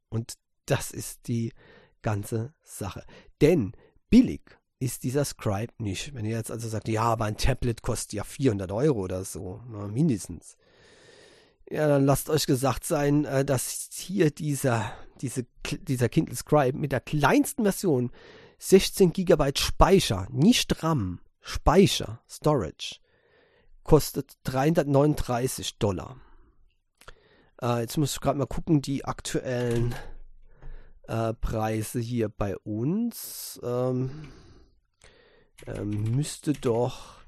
Und 0.10 0.36
das 0.66 0.92
ist 0.92 1.28
die 1.28 1.54
ganze 2.02 2.54
Sache. 2.64 3.06
Denn 3.42 3.74
billig 4.10 4.42
ist 4.80 5.04
dieser 5.04 5.26
Scribe 5.26 5.74
nicht. 5.78 6.14
Wenn 6.14 6.26
ihr 6.26 6.36
jetzt 6.36 6.52
also 6.52 6.68
sagt, 6.68 6.88
ja, 6.88 7.04
aber 7.04 7.26
ein 7.26 7.38
Tablet 7.38 7.82
kostet 7.82 8.14
ja 8.14 8.24
400 8.24 8.72
Euro 8.72 9.02
oder 9.02 9.24
so, 9.24 9.62
mindestens 9.90 10.58
ja, 11.72 11.88
dann 11.88 12.06
lasst 12.06 12.30
euch 12.30 12.46
gesagt 12.46 12.86
sein, 12.86 13.26
äh, 13.26 13.46
dass 13.46 13.90
hier 13.94 14.30
dieser, 14.30 14.92
diese, 15.22 15.46
dieser 15.82 16.10
Kindle 16.10 16.36
Scribe 16.36 16.78
mit 16.78 16.92
der 16.92 17.00
kleinsten 17.00 17.64
Version 17.64 18.12
16 18.60 19.14
GB 19.14 19.54
Speicher, 19.58 20.28
nicht 20.32 20.84
RAM, 20.84 21.20
Speicher, 21.40 22.22
Storage, 22.30 22.98
kostet 23.84 24.34
339 24.44 25.80
Dollar. 25.80 26.18
Äh, 27.62 27.82
jetzt 27.82 27.98
muss 27.98 28.14
ich 28.14 28.20
gerade 28.20 28.38
mal 28.38 28.48
gucken, 28.48 28.82
die 28.82 29.06
aktuellen 29.06 29.96
äh, 31.08 31.34
Preise 31.34 32.00
hier 32.00 32.30
bei 32.30 32.58
uns. 32.58 33.60
Ähm, 33.64 34.28
ähm, 35.68 36.16
müsste 36.16 36.54
doch 36.54 37.21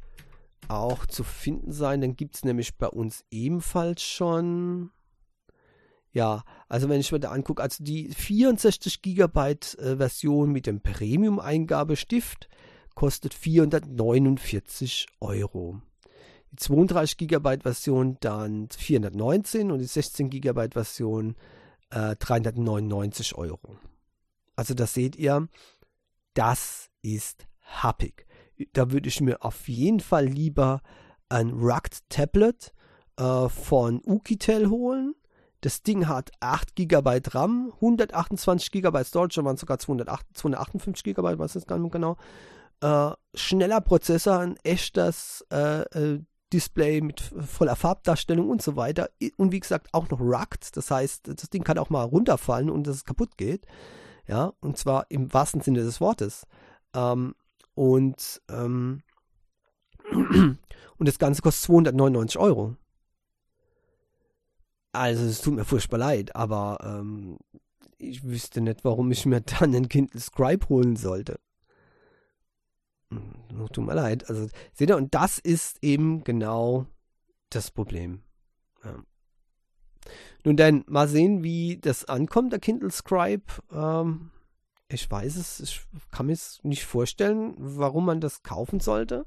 auch 0.67 1.05
zu 1.05 1.23
finden 1.23 1.71
sein. 1.71 2.01
Dann 2.01 2.15
gibt 2.15 2.35
es 2.35 2.45
nämlich 2.45 2.77
bei 2.77 2.87
uns 2.87 3.25
ebenfalls 3.31 4.03
schon. 4.03 4.91
Ja, 6.11 6.43
also 6.69 6.89
wenn 6.89 6.99
ich 6.99 7.11
mir 7.11 7.19
da 7.19 7.31
angucke, 7.31 7.61
also 7.61 7.83
die 7.83 8.09
64 8.09 9.01
GB 9.01 9.39
äh, 9.39 9.97
Version 9.97 10.51
mit 10.51 10.67
dem 10.67 10.79
Premium-Eingabestift 10.79 12.49
kostet 12.93 13.33
449 13.33 15.07
Euro. 15.21 15.81
Die 16.51 16.57
32 16.57 17.17
GB 17.17 17.57
Version 17.63 18.17
dann 18.19 18.69
419 18.69 19.71
und 19.71 19.79
die 19.79 19.85
16 19.85 20.29
GB 20.29 20.69
Version 20.73 21.35
äh, 21.89 22.15
399 22.15 23.33
Euro. 23.35 23.77
Also 24.55 24.75
das 24.75 24.93
seht 24.93 25.15
ihr, 25.15 25.47
das 26.35 26.91
ist 27.01 27.47
happig 27.61 28.27
da 28.73 28.91
würde 28.91 29.09
ich 29.09 29.21
mir 29.21 29.43
auf 29.43 29.67
jeden 29.67 29.99
Fall 29.99 30.25
lieber 30.25 30.81
ein 31.29 31.51
Rugged 31.51 31.99
Tablet 32.09 32.73
äh, 33.17 33.49
von 33.49 34.01
Ukitel 34.05 34.69
holen. 34.69 35.15
Das 35.61 35.81
Ding 35.81 36.07
hat 36.07 36.31
8 36.41 36.75
GB 36.75 37.21
RAM, 37.29 37.71
128 37.75 38.71
GB 38.71 39.03
Storage, 39.03 39.43
waren 39.45 39.57
sogar 39.57 39.79
208, 39.79 40.25
258 40.33 41.03
GB, 41.03 41.39
weiß 41.39 41.55
ich 41.55 41.67
gar 41.67 41.79
nicht 41.79 41.91
genau. 41.91 42.17
Äh, 42.81 43.11
schneller 43.33 43.79
Prozessor, 43.79 44.39
ein 44.39 44.57
echtes 44.63 45.45
äh, 45.51 45.81
äh 45.81 46.19
Display 46.51 47.01
mit 47.01 47.19
voller 47.19 47.75
Farbdarstellung 47.75 48.47
und 48.47 48.61
so 48.61 48.75
weiter. 48.75 49.09
Und 49.37 49.51
wie 49.51 49.59
gesagt, 49.59 49.87
auch 49.91 50.07
noch 50.09 50.19
rugged. 50.19 50.77
Das 50.77 50.91
heißt, 50.91 51.27
das 51.27 51.49
Ding 51.49 51.63
kann 51.63 51.79
auch 51.79 51.89
mal 51.89 52.03
runterfallen 52.03 52.69
und 52.69 52.85
dass 52.85 52.97
es 52.97 53.05
kaputt 53.05 53.37
geht. 53.37 53.65
Ja, 54.27 54.53
und 54.59 54.77
zwar 54.77 55.09
im 55.09 55.33
wahrsten 55.33 55.61
Sinne 55.61 55.79
des 55.81 55.99
Wortes. 55.99 56.45
Ähm, 56.93 57.33
und, 57.75 58.41
ähm, 58.49 59.01
und 60.11 60.59
das 60.99 61.19
Ganze 61.19 61.41
kostet 61.41 61.65
299 61.65 62.39
Euro. 62.39 62.75
Also 64.91 65.25
es 65.25 65.41
tut 65.41 65.55
mir 65.55 65.65
furchtbar 65.65 65.97
leid, 65.97 66.35
aber 66.35 66.77
ähm, 66.83 67.39
ich 67.97 68.23
wüsste 68.23 68.61
nicht, 68.61 68.83
warum 68.83 69.11
ich 69.11 69.25
mir 69.25 69.41
dann 69.59 69.75
einen 69.75 69.89
Kindle 69.89 70.19
Scribe 70.19 70.69
holen 70.69 70.95
sollte. 70.95 71.39
Hm, 73.09 73.67
tut 73.71 73.85
mir 73.85 73.95
leid. 73.95 74.29
Also, 74.29 74.47
seht 74.73 74.89
ihr, 74.89 74.97
und 74.97 75.13
das 75.15 75.39
ist 75.39 75.77
eben 75.81 76.23
genau 76.23 76.85
das 77.49 77.71
Problem. 77.71 78.21
Ja. 78.83 79.03
Nun 80.43 80.57
dann, 80.57 80.83
mal 80.87 81.07
sehen, 81.07 81.43
wie 81.43 81.77
das 81.77 82.05
ankommt, 82.05 82.51
der 82.51 82.59
Kindle 82.59 82.91
Scribe. 82.91 83.45
Ähm, 83.71 84.31
ich 84.93 85.09
weiß 85.09 85.35
es, 85.35 85.59
ich 85.59 85.81
kann 86.11 86.27
mir 86.27 86.33
es 86.33 86.59
nicht 86.63 86.85
vorstellen, 86.85 87.55
warum 87.57 88.05
man 88.05 88.21
das 88.21 88.43
kaufen 88.43 88.79
sollte. 88.79 89.25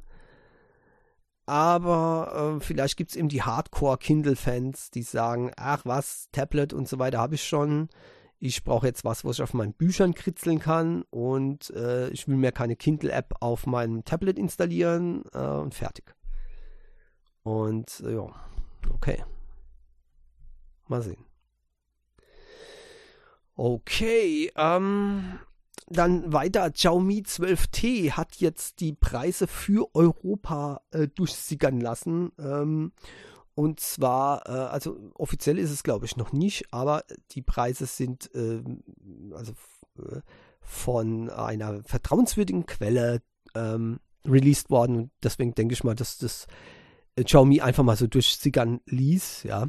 Aber 1.47 2.57
äh, 2.57 2.61
vielleicht 2.61 2.97
gibt 2.97 3.11
es 3.11 3.17
eben 3.17 3.29
die 3.29 3.43
Hardcore-Kindle-Fans, 3.43 4.91
die 4.91 5.03
sagen, 5.03 5.53
ach 5.57 5.85
was, 5.85 6.29
Tablet 6.33 6.73
und 6.73 6.89
so 6.89 6.99
weiter 6.99 7.19
habe 7.19 7.37
ich 7.37 7.45
schon. 7.45 7.89
Ich 8.39 8.65
brauche 8.65 8.87
jetzt 8.87 9.05
was, 9.05 9.25
was 9.25 9.37
ich 9.37 9.43
auf 9.43 9.55
meinen 9.55 9.73
Büchern 9.73 10.15
kritzeln 10.15 10.59
kann 10.59 11.05
und 11.11 11.71
äh, 11.71 12.09
ich 12.11 12.29
will 12.29 12.37
mir 12.37 12.53
keine 12.53 12.77
Kindle-App 12.77 13.37
auf 13.41 13.67
meinem 13.67 14.05
Tablet 14.05 14.39
installieren 14.39 15.25
äh, 15.33 15.39
und 15.39 15.75
fertig. 15.75 16.15
Und 17.45 18.01
äh, 18.01 18.15
ja, 18.15 18.27
okay. 18.93 19.25
Mal 20.89 21.03
sehen. 21.03 21.25
Okay, 23.55 24.53
ähm, 24.57 25.39
dann 25.89 26.33
weiter, 26.33 26.71
Xiaomi 26.71 27.23
12T 27.23 28.13
hat 28.13 28.37
jetzt 28.37 28.81
die 28.81 28.93
Preise 28.93 29.47
für 29.47 29.89
Europa 29.95 30.83
äh, 30.91 31.09
durchsickern 31.09 31.81
lassen. 31.81 32.33
Ähm, 32.39 32.93
und 33.55 33.81
zwar, 33.81 34.47
äh, 34.49 34.51
also 34.51 34.99
offiziell 35.15 35.59
ist 35.59 35.71
es 35.71 35.83
glaube 35.83 36.07
ich 36.07 36.17
noch 36.17 36.33
nicht, 36.33 36.73
aber 36.73 37.05
die 37.33 37.43
Preise 37.43 37.87
sind 37.87 38.35
äh, 38.35 38.63
also 39.33 39.53
äh, 39.99 40.21
von 40.61 41.31
einer 41.31 41.83
vertrauenswürdigen 41.85 42.67
Quelle 42.67 43.23
ähm, 43.55 44.01
released 44.25 44.71
worden. 44.71 44.97
Und 44.97 45.11
deswegen 45.23 45.55
denke 45.55 45.75
ich 45.75 45.85
mal, 45.85 45.95
dass 45.95 46.19
das 46.19 46.49
äh, 47.15 47.23
Xiaomi 47.23 47.61
einfach 47.61 47.85
mal 47.85 47.97
so 47.97 48.09
durchsickern 48.09 48.81
ließ. 48.87 49.45
Ja. 49.45 49.69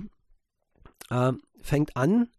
Ähm, 1.11 1.41
fängt 1.61 1.95
an 1.95 2.29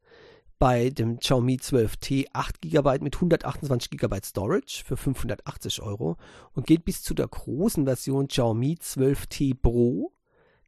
bei 0.59 0.91
dem 0.91 1.19
Xiaomi 1.19 1.57
12T 1.57 2.27
8 2.33 2.61
GB 2.61 2.99
mit 3.01 3.15
128 3.15 3.91
GB 3.91 4.19
Storage 4.25 4.83
für 4.85 4.97
580 4.97 5.83
Euro 5.83 6.17
und 6.53 6.67
geht 6.67 6.85
bis 6.85 7.03
zu 7.03 7.15
der 7.15 7.29
großen 7.29 7.85
Version 7.85 8.29
Xiaomi 8.29 8.79
12T 8.81 9.55
Pro 9.61 10.13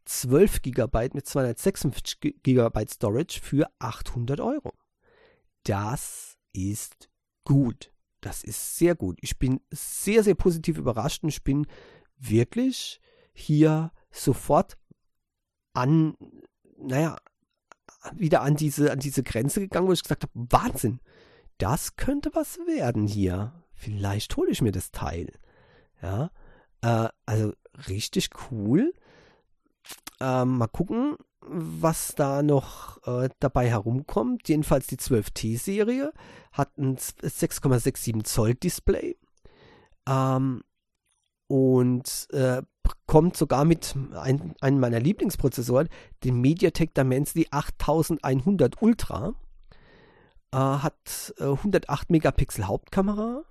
12 0.05 0.63
GB 0.63 1.11
mit 1.13 1.27
256 1.27 2.43
GB 2.43 2.87
Storage 2.89 3.41
für 3.43 3.71
800 3.79 4.41
Euro. 4.41 4.73
Das 5.65 6.37
ist 6.53 7.09
gut. 7.45 7.93
Das 8.21 8.45
ist 8.45 8.77
sehr 8.77 8.95
gut. 8.95 9.19
Ich 9.23 9.39
bin 9.39 9.61
sehr, 9.71 10.23
sehr 10.23 10.35
positiv 10.35 10.79
überrascht 10.79 11.23
und 11.23 11.31
ich 11.31 11.43
bin 11.43 11.67
wirklich 12.19 13.01
hier 13.33 13.93
sofort 14.11 14.77
an, 15.73 16.15
naja, 16.77 17.17
wieder 18.15 18.43
an 18.43 18.57
diese, 18.57 18.93
an 18.93 18.99
diese 18.99 19.23
Grenze 19.23 19.61
gegangen, 19.61 19.89
wo 19.89 19.93
ich 19.93 20.03
gesagt 20.03 20.25
habe, 20.25 20.47
Wahnsinn, 20.51 21.01
das 21.59 21.97
könnte 21.97 22.31
was 22.35 22.59
werden 22.67 23.07
hier. 23.07 23.53
Vielleicht 23.75 24.37
hole 24.37 24.51
ich 24.51 24.63
mir 24.63 24.73
das 24.73 24.91
Teil. 24.91 25.33
Ja, 26.03 26.31
äh, 26.83 27.09
also 27.27 27.53
richtig 27.89 28.31
cool. 28.51 28.95
Ähm, 30.21 30.59
mal 30.59 30.69
gucken, 30.69 31.17
was 31.41 32.15
da 32.15 32.43
noch 32.43 33.07
äh, 33.07 33.31
dabei 33.41 33.69
herumkommt. 33.69 34.49
Jedenfalls 34.49 34.87
die 34.87 34.99
12T-Serie 34.99 36.13
hat 36.53 36.77
ein 36.79 36.97
6,67 36.97 38.25
Zoll 38.25 38.55
Display. 38.55 39.17
Ähm, 40.07 40.63
und 41.47 42.29
äh, 42.33 42.63
kommt 43.11 43.37
sogar 43.37 43.65
mit 43.65 43.97
ein, 44.15 44.55
einem 44.61 44.79
meiner 44.79 45.01
Lieblingsprozessoren, 45.01 45.89
dem 46.23 46.41
MediaTek 46.41 46.95
Dimensity 46.95 47.49
8100 47.51 48.81
Ultra. 48.81 49.35
Äh, 50.53 50.57
hat 50.57 51.35
äh, 51.39 51.43
108 51.43 52.09
Megapixel 52.11 52.69
Hauptkamera, 52.69 53.43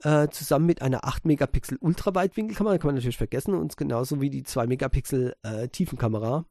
äh, 0.00 0.26
zusammen 0.30 0.66
mit 0.66 0.82
einer 0.82 1.04
8 1.04 1.26
Megapixel 1.26 1.78
Ultraweitwinkelkamera, 1.80 2.78
kann 2.78 2.88
man 2.88 2.96
natürlich 2.96 3.18
vergessen, 3.18 3.54
und 3.54 3.76
genauso 3.76 4.20
wie 4.20 4.30
die 4.30 4.42
2 4.42 4.66
Megapixel 4.66 5.36
äh, 5.44 5.68
Tiefenkamera. 5.68 6.44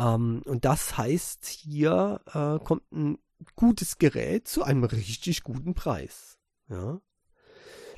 Ähm, 0.00 0.42
und 0.44 0.64
das 0.64 0.98
heißt, 0.98 1.46
hier 1.46 2.20
äh, 2.34 2.58
kommt 2.64 2.90
ein 2.90 3.18
gutes 3.54 3.98
Gerät 3.98 4.48
zu 4.48 4.64
einem 4.64 4.82
richtig 4.82 5.44
guten 5.44 5.74
Preis. 5.74 6.36
Ja. 6.68 7.00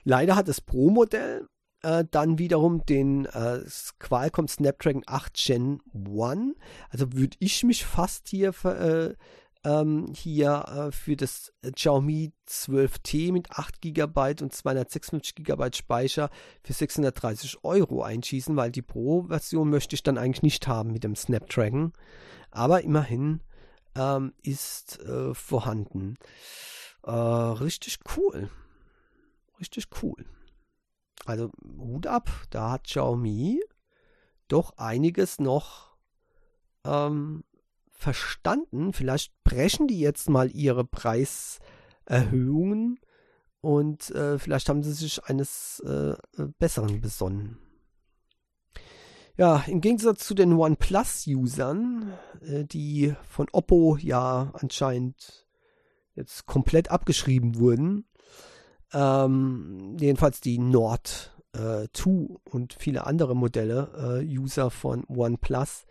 Leider 0.04 0.36
hat 0.36 0.48
das 0.48 0.60
Pro-Modell 0.60 1.48
äh, 1.82 2.04
dann 2.10 2.38
wiederum 2.38 2.84
den 2.86 3.26
äh, 3.26 3.60
Qualcomm 3.98 4.48
Snapdragon 4.48 5.02
8 5.06 5.34
Gen 5.34 5.80
1. 5.94 6.56
Also 6.90 7.12
würde 7.12 7.36
ich 7.40 7.64
mich 7.64 7.84
fast 7.84 8.28
hier 8.28 8.52
äh, 8.64 9.14
ähm, 9.64 10.12
hier 10.14 10.64
äh, 10.68 10.92
für 10.92 11.16
das 11.16 11.52
Xiaomi 11.62 12.32
12T 12.48 13.32
mit 13.32 13.50
8 13.50 13.80
GB 13.80 14.34
und 14.40 14.52
256 14.52 15.34
GB 15.34 15.70
Speicher 15.74 16.30
für 16.62 16.72
630 16.72 17.64
Euro 17.64 18.02
einschießen, 18.02 18.56
weil 18.56 18.70
die 18.70 18.82
Pro-Version 18.82 19.68
möchte 19.68 19.94
ich 19.94 20.02
dann 20.02 20.18
eigentlich 20.18 20.42
nicht 20.42 20.68
haben 20.68 20.92
mit 20.92 21.04
dem 21.04 21.16
Snapdragon. 21.16 21.92
Aber 22.50 22.82
immerhin 22.82 23.40
ähm, 23.96 24.32
ist 24.42 25.00
äh, 25.00 25.34
vorhanden. 25.34 26.16
Äh, 27.04 27.10
richtig 27.10 27.98
cool 28.16 28.48
richtig 29.60 29.88
cool. 30.02 30.24
Also 31.24 31.50
Hut 31.78 32.06
ab, 32.06 32.30
da 32.50 32.72
hat 32.72 32.84
Xiaomi 32.84 33.62
doch 34.48 34.76
einiges 34.78 35.38
noch 35.38 35.96
ähm, 36.84 37.44
verstanden. 37.90 38.92
Vielleicht 38.92 39.32
brechen 39.44 39.88
die 39.88 40.00
jetzt 40.00 40.30
mal 40.30 40.50
ihre 40.50 40.84
Preiserhöhungen 40.84 42.98
und 43.60 44.10
äh, 44.10 44.38
vielleicht 44.38 44.68
haben 44.68 44.82
sie 44.82 44.92
sich 44.92 45.24
eines 45.24 45.80
äh, 45.80 46.14
Besseren 46.58 47.00
besonnen. 47.00 47.58
Ja, 49.36 49.62
im 49.68 49.80
Gegensatz 49.80 50.26
zu 50.26 50.34
den 50.34 50.52
OnePlus-Usern, 50.52 52.12
äh, 52.40 52.64
die 52.64 53.14
von 53.22 53.46
Oppo 53.52 53.96
ja 54.00 54.50
anscheinend 54.54 55.46
jetzt 56.14 56.46
komplett 56.46 56.90
abgeschrieben 56.90 57.56
wurden, 57.56 58.07
ähm, 58.92 59.96
jedenfalls 60.00 60.40
die 60.40 60.58
Nord 60.58 61.32
äh, 61.52 61.88
2 61.92 62.36
und 62.50 62.74
viele 62.78 63.06
andere 63.06 63.34
Modelle, 63.34 64.20
äh, 64.22 64.38
User 64.38 64.70
von 64.70 65.04
OnePlus. 65.08 65.86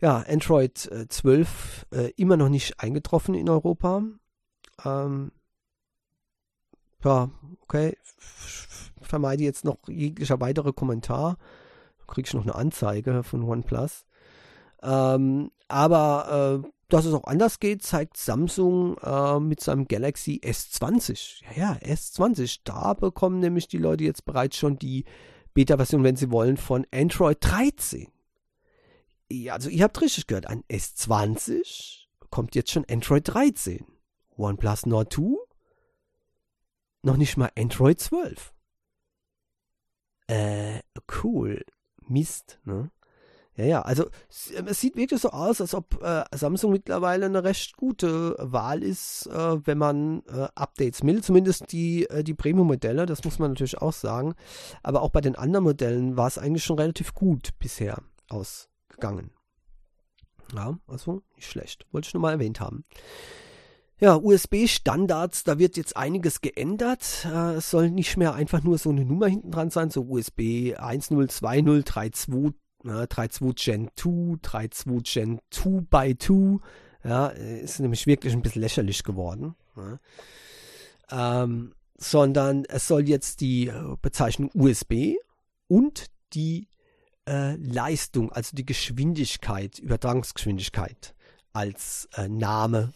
Ja, 0.00 0.24
Android 0.28 0.86
äh, 0.90 1.08
12 1.08 1.86
äh, 1.92 2.10
immer 2.16 2.36
noch 2.36 2.48
nicht 2.48 2.80
eingetroffen 2.80 3.34
in 3.34 3.48
Europa. 3.48 4.02
Ähm, 4.84 5.32
ja, 7.04 7.30
okay. 7.62 7.96
Vermeide 9.00 9.42
jetzt 9.42 9.64
noch 9.64 9.78
jeglicher 9.88 10.40
weitere 10.40 10.72
Kommentar. 10.72 11.36
Kriege 12.06 12.28
ich 12.28 12.34
noch 12.34 12.42
eine 12.42 12.54
Anzeige 12.54 13.22
von 13.22 13.42
OnePlus. 13.42 14.04
Ähm, 14.82 15.50
aber 15.68 16.62
äh, 16.64 16.68
dass 16.92 17.04
es 17.04 17.14
auch 17.14 17.24
anders 17.24 17.60
geht, 17.60 17.82
zeigt 17.82 18.16
Samsung 18.16 18.96
äh, 18.98 19.40
mit 19.40 19.60
seinem 19.60 19.88
Galaxy 19.88 20.40
S20. 20.44 21.42
Ja, 21.56 21.78
ja, 21.80 21.94
S20. 21.94 22.60
Da 22.64 22.94
bekommen 22.94 23.40
nämlich 23.40 23.68
die 23.68 23.78
Leute 23.78 24.04
jetzt 24.04 24.24
bereits 24.24 24.56
schon 24.56 24.78
die 24.78 25.04
Beta-Version, 25.54 26.04
wenn 26.04 26.16
sie 26.16 26.30
wollen, 26.30 26.56
von 26.56 26.86
Android 26.92 27.38
13. 27.40 28.08
Ja, 29.30 29.54
also 29.54 29.68
ihr 29.68 29.84
habt 29.84 30.00
richtig 30.00 30.26
gehört, 30.26 30.46
ein 30.46 30.64
S20 30.70 32.06
kommt 32.30 32.54
jetzt 32.54 32.70
schon 32.70 32.84
Android 32.90 33.22
13. 33.26 33.84
OnePlus 34.36 34.86
Nord 34.86 35.12
2 35.12 35.36
noch 37.02 37.16
nicht 37.16 37.36
mal 37.36 37.50
Android 37.56 37.98
12. 38.00 38.52
Äh, 40.26 40.80
cool. 41.22 41.64
Mist, 42.06 42.60
ne? 42.64 42.90
Ja, 43.56 43.64
ja, 43.64 43.82
also 43.82 44.06
es 44.28 44.80
sieht 44.80 44.96
wirklich 44.96 45.20
so 45.20 45.30
aus, 45.30 45.60
als 45.60 45.74
ob 45.74 46.02
äh, 46.02 46.24
Samsung 46.32 46.72
mittlerweile 46.72 47.26
eine 47.26 47.44
recht 47.44 47.76
gute 47.76 48.36
Wahl 48.38 48.82
ist, 48.82 49.26
äh, 49.26 49.66
wenn 49.66 49.76
man 49.76 50.22
äh, 50.28 50.48
Updates 50.54 51.02
will. 51.02 51.22
Zumindest 51.22 51.72
die, 51.72 52.08
äh, 52.08 52.22
die 52.22 52.34
Premium-Modelle, 52.34 53.06
das 53.06 53.24
muss 53.24 53.38
man 53.38 53.50
natürlich 53.50 53.78
auch 53.78 53.92
sagen. 53.92 54.34
Aber 54.82 55.02
auch 55.02 55.10
bei 55.10 55.20
den 55.20 55.36
anderen 55.36 55.64
Modellen 55.64 56.16
war 56.16 56.28
es 56.28 56.38
eigentlich 56.38 56.64
schon 56.64 56.78
relativ 56.78 57.12
gut 57.12 57.50
bisher 57.58 57.98
ausgegangen. 58.28 59.30
Ja, 60.54 60.78
also 60.86 61.22
nicht 61.36 61.50
schlecht. 61.50 61.86
Wollte 61.92 62.08
ich 62.08 62.14
nur 62.14 62.22
mal 62.22 62.32
erwähnt 62.32 62.60
haben. 62.60 62.84
Ja, 63.98 64.16
USB-Standards, 64.16 65.44
da 65.44 65.58
wird 65.58 65.76
jetzt 65.76 65.96
einiges 65.96 66.40
geändert. 66.40 67.26
Äh, 67.30 67.56
es 67.56 67.70
soll 67.70 67.90
nicht 67.90 68.16
mehr 68.16 68.32
einfach 68.32 68.62
nur 68.62 68.78
so 68.78 68.88
eine 68.88 69.04
Nummer 69.04 69.26
hinten 69.26 69.50
dran 69.50 69.68
sein, 69.68 69.90
so 69.90 70.02
USB 70.02 70.74
102032 70.78 72.54
ja, 72.84 73.02
3.2 73.02 73.64
Gen 73.64 73.90
2, 73.96 74.10
3.2 74.42 75.12
Gen 75.12 75.40
2 75.50 75.80
by 75.90 76.16
2. 76.18 76.58
Ja, 77.02 77.28
ist 77.28 77.80
nämlich 77.80 78.06
wirklich 78.06 78.34
ein 78.34 78.42
bisschen 78.42 78.62
lächerlich 78.62 79.02
geworden. 79.04 79.54
Ja. 79.76 81.42
Ähm, 81.42 81.74
sondern 81.96 82.64
es 82.64 82.88
soll 82.88 83.08
jetzt 83.08 83.40
die 83.40 83.68
äh, 83.68 83.96
Bezeichnung 84.00 84.50
USB 84.54 85.16
und 85.68 86.06
die 86.32 86.68
äh, 87.28 87.56
Leistung, 87.56 88.32
also 88.32 88.56
die 88.56 88.64
Geschwindigkeit, 88.64 89.78
Übertragungsgeschwindigkeit 89.78 91.14
als 91.52 92.08
äh, 92.14 92.28
Name 92.28 92.92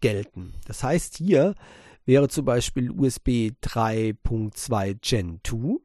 gelten. 0.00 0.54
Das 0.66 0.82
heißt, 0.82 1.16
hier 1.16 1.54
wäre 2.04 2.28
zum 2.28 2.44
Beispiel 2.44 2.90
USB 2.90 3.52
3.2 3.62 4.98
Gen 5.00 5.40
2, 5.42 5.78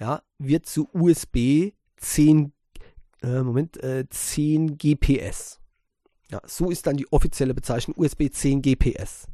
ja, 0.00 0.22
wird 0.38 0.66
zu 0.66 0.88
USB 0.92 1.72
10 1.98 2.52
äh, 3.22 3.42
Moment, 3.42 3.82
äh, 3.82 4.06
10 4.08 4.78
GPS. 4.78 5.60
Ja, 6.30 6.40
so 6.44 6.70
ist 6.70 6.86
dann 6.86 6.96
die 6.96 7.10
offizielle 7.12 7.54
Bezeichnung 7.54 7.96
USB 7.98 8.30
10 8.30 8.62
GPS. 8.62 9.26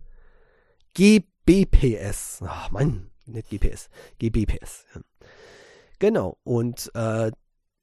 GBPS. 0.94 2.40
Ach 2.46 2.70
Mann, 2.70 3.10
nicht 3.26 3.50
GPS. 3.50 3.88
GBPS. 4.18 4.84
Ja. 4.94 5.00
Genau. 5.98 6.38
Und 6.44 6.90
äh, 6.94 7.32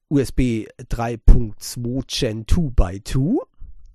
USB 0.09 0.67
3.2 0.77 2.03
Gen 2.07 2.47
2 2.47 2.61
by 2.75 3.01
2 3.03 3.45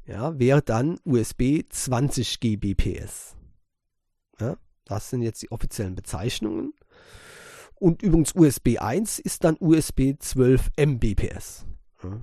ja, 0.07 0.39
wäre 0.39 0.63
dann 0.63 0.99
USB 1.05 1.63
20 1.69 2.41
Gbps. 2.41 3.37
Ja, 4.39 4.57
das 4.85 5.11
sind 5.11 5.23
jetzt 5.23 5.43
die 5.43 5.51
offiziellen 5.51 5.95
Bezeichnungen. 5.95 6.75
Und 7.75 8.03
übrigens 8.03 8.35
USB 8.35 8.79
1 8.79 9.19
ist 9.19 9.45
dann 9.45 9.57
USB 9.61 10.15
12 10.19 10.71
Mbps. 10.77 11.67
Ja. 12.11 12.21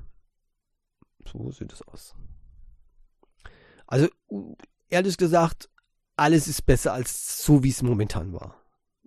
So 1.31 1.51
sieht 1.51 1.71
es 1.73 1.81
aus. 1.83 2.15
Also, 3.87 4.07
ehrlich 4.89 5.17
gesagt, 5.17 5.69
alles 6.15 6.47
ist 6.47 6.65
besser 6.65 6.93
als 6.93 7.43
so, 7.43 7.63
wie 7.63 7.69
es 7.69 7.81
momentan 7.81 8.33
war. 8.33 8.55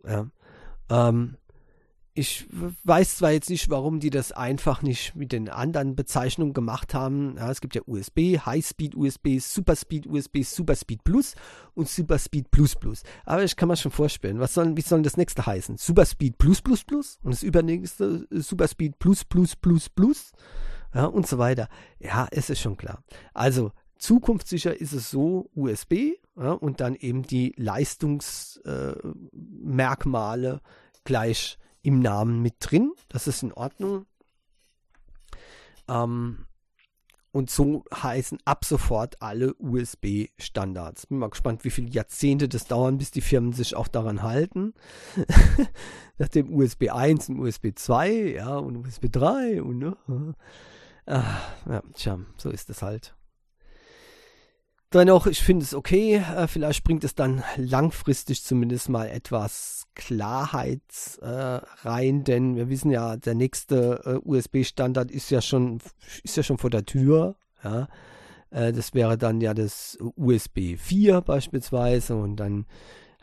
Ja. 0.05 0.31
Ähm, 0.89 1.37
ich 2.17 2.49
weiß 2.85 3.19
zwar 3.19 3.33
jetzt 3.33 3.51
nicht, 3.51 3.69
warum 3.69 4.01
die 4.01 4.09
das 4.09 4.33
einfach 4.33 4.81
nicht 4.81 5.15
mit 5.15 5.33
den 5.33 5.51
anderen 5.51 5.95
Bezeichnungen 5.95 6.55
gemacht 6.55 6.95
haben. 6.95 7.37
Ja, 7.37 7.51
es 7.51 7.61
gibt 7.61 7.75
ja 7.75 7.83
USB, 7.87 8.39
High-Speed 8.39 8.97
USB, 8.97 9.39
Super-Speed 9.39 10.07
USB, 10.07 10.43
Super-Speed 10.43 11.05
Plus 11.05 11.35
und 11.75 11.91
Super-Speed 11.91 12.51
Plus 12.51 12.75
Plus. 12.75 13.03
Aber 13.27 13.45
ich 13.45 13.55
kann 13.55 13.69
mir 13.69 13.77
schon 13.77 13.93
vorstellen, 13.93 14.41
was 14.41 14.55
soll, 14.55 14.75
wie 14.79 14.81
soll 14.81 15.03
das 15.03 15.19
nächste 15.19 15.45
heißen? 15.45 15.77
Super-Speed 15.77 16.39
Plus 16.39 16.63
Plus 16.63 16.85
Plus 16.85 17.19
und 17.23 17.35
das 17.35 17.43
übernächste 17.43 18.27
Super-Speed 18.31 18.99
Plus 18.99 19.23
Plus 19.25 19.55
Plus 19.55 19.91
Plus 19.91 20.33
ja, 20.95 21.05
und 21.05 21.27
so 21.27 21.37
weiter. 21.37 21.69
Ja, 21.99 22.29
es 22.31 22.49
ist 22.49 22.61
schon 22.61 22.79
klar. 22.79 23.05
Also 23.35 23.73
zukunftssicher 23.99 24.81
ist 24.81 24.95
es 24.95 25.11
so 25.11 25.51
USB 25.55 26.15
ja, 26.35 26.53
und 26.53 26.81
dann 26.81 26.95
eben 26.95 27.25
die 27.25 27.53
Leistungsmerkmale 27.59 30.55
äh, 30.55 30.61
gleich 31.05 31.59
im 31.87 32.01
Namen 32.01 32.43
mit 32.43 32.57
drin. 32.59 32.93
Das 33.09 33.29
ist 33.29 33.45
in 33.45 33.53
Ordnung. 33.53 34.07
Ähm, 35.89 36.47
und 37.31 37.51
so 37.51 37.85
heißen 37.95 38.39
ab 38.45 38.65
sofort 38.65 39.23
alle 39.23 39.55
USB-Standards. 39.55 41.07
Bin 41.07 41.19
mal 41.19 41.31
gespannt, 41.31 41.65
wie 41.65 41.71
viele 41.71 41.91
Jahrzehnte 41.91 42.49
das 42.49 42.67
dauern, 42.67 42.99
bis 42.99 43.13
die 43.13 43.21
Firmen 43.21 43.53
sich 43.53 43.77
auch 43.77 43.89
daran 43.89 44.23
halten. 44.23 44.75
Nach 46.19 46.29
dem 46.29 46.53
USB 46.53 46.91
1 46.91 47.29
und 47.29 47.39
USB 47.39 47.69
2, 47.75 48.11
ja, 48.37 48.57
und 48.57 48.77
USB 48.79 49.07
3 49.13 49.63
und 49.63 49.79
ne? 49.79 49.97
Ah, 51.07 51.39
ja, 51.69 51.83
tja, 51.95 52.19
so 52.37 52.51
ist 52.51 52.69
es 52.69 52.83
halt. 52.83 53.16
Dennoch, 54.93 55.27
ich 55.27 55.43
finde 55.43 55.65
es 55.65 55.75
okay. 55.75 56.17
Äh, 56.17 56.47
vielleicht 56.47 56.85
bringt 56.85 57.03
es 57.03 57.15
dann 57.15 57.43
langfristig 57.57 58.45
zumindest 58.45 58.89
mal 58.89 59.09
etwas 59.09 59.87
Klarheit 59.95 60.81
äh, 61.23 61.27
rein, 61.27 62.23
denn 62.23 62.55
wir 62.55 62.69
wissen 62.69 62.91
ja, 62.91 63.17
der 63.17 63.35
nächste 63.35 64.01
äh, 64.05 64.29
USB-Standard 64.29 65.11
ist 65.11 65.31
ja 65.31 65.43
schon 65.43 65.81
ist 66.23 66.37
ja 66.37 66.43
schon 66.43 66.59
vor 66.59 66.71
der 66.71 66.85
Tür. 66.85 67.35
Ja, 67.65 67.89
äh, 68.51 68.73
das 68.73 68.95
wäre 68.95 69.19
dann 69.19 69.41
ja 69.41 69.55
das 69.55 69.99
USB 70.01 70.77
4 70.79 71.21
beispielsweise 71.21 72.15
und 72.15 72.37
dann 72.37 72.67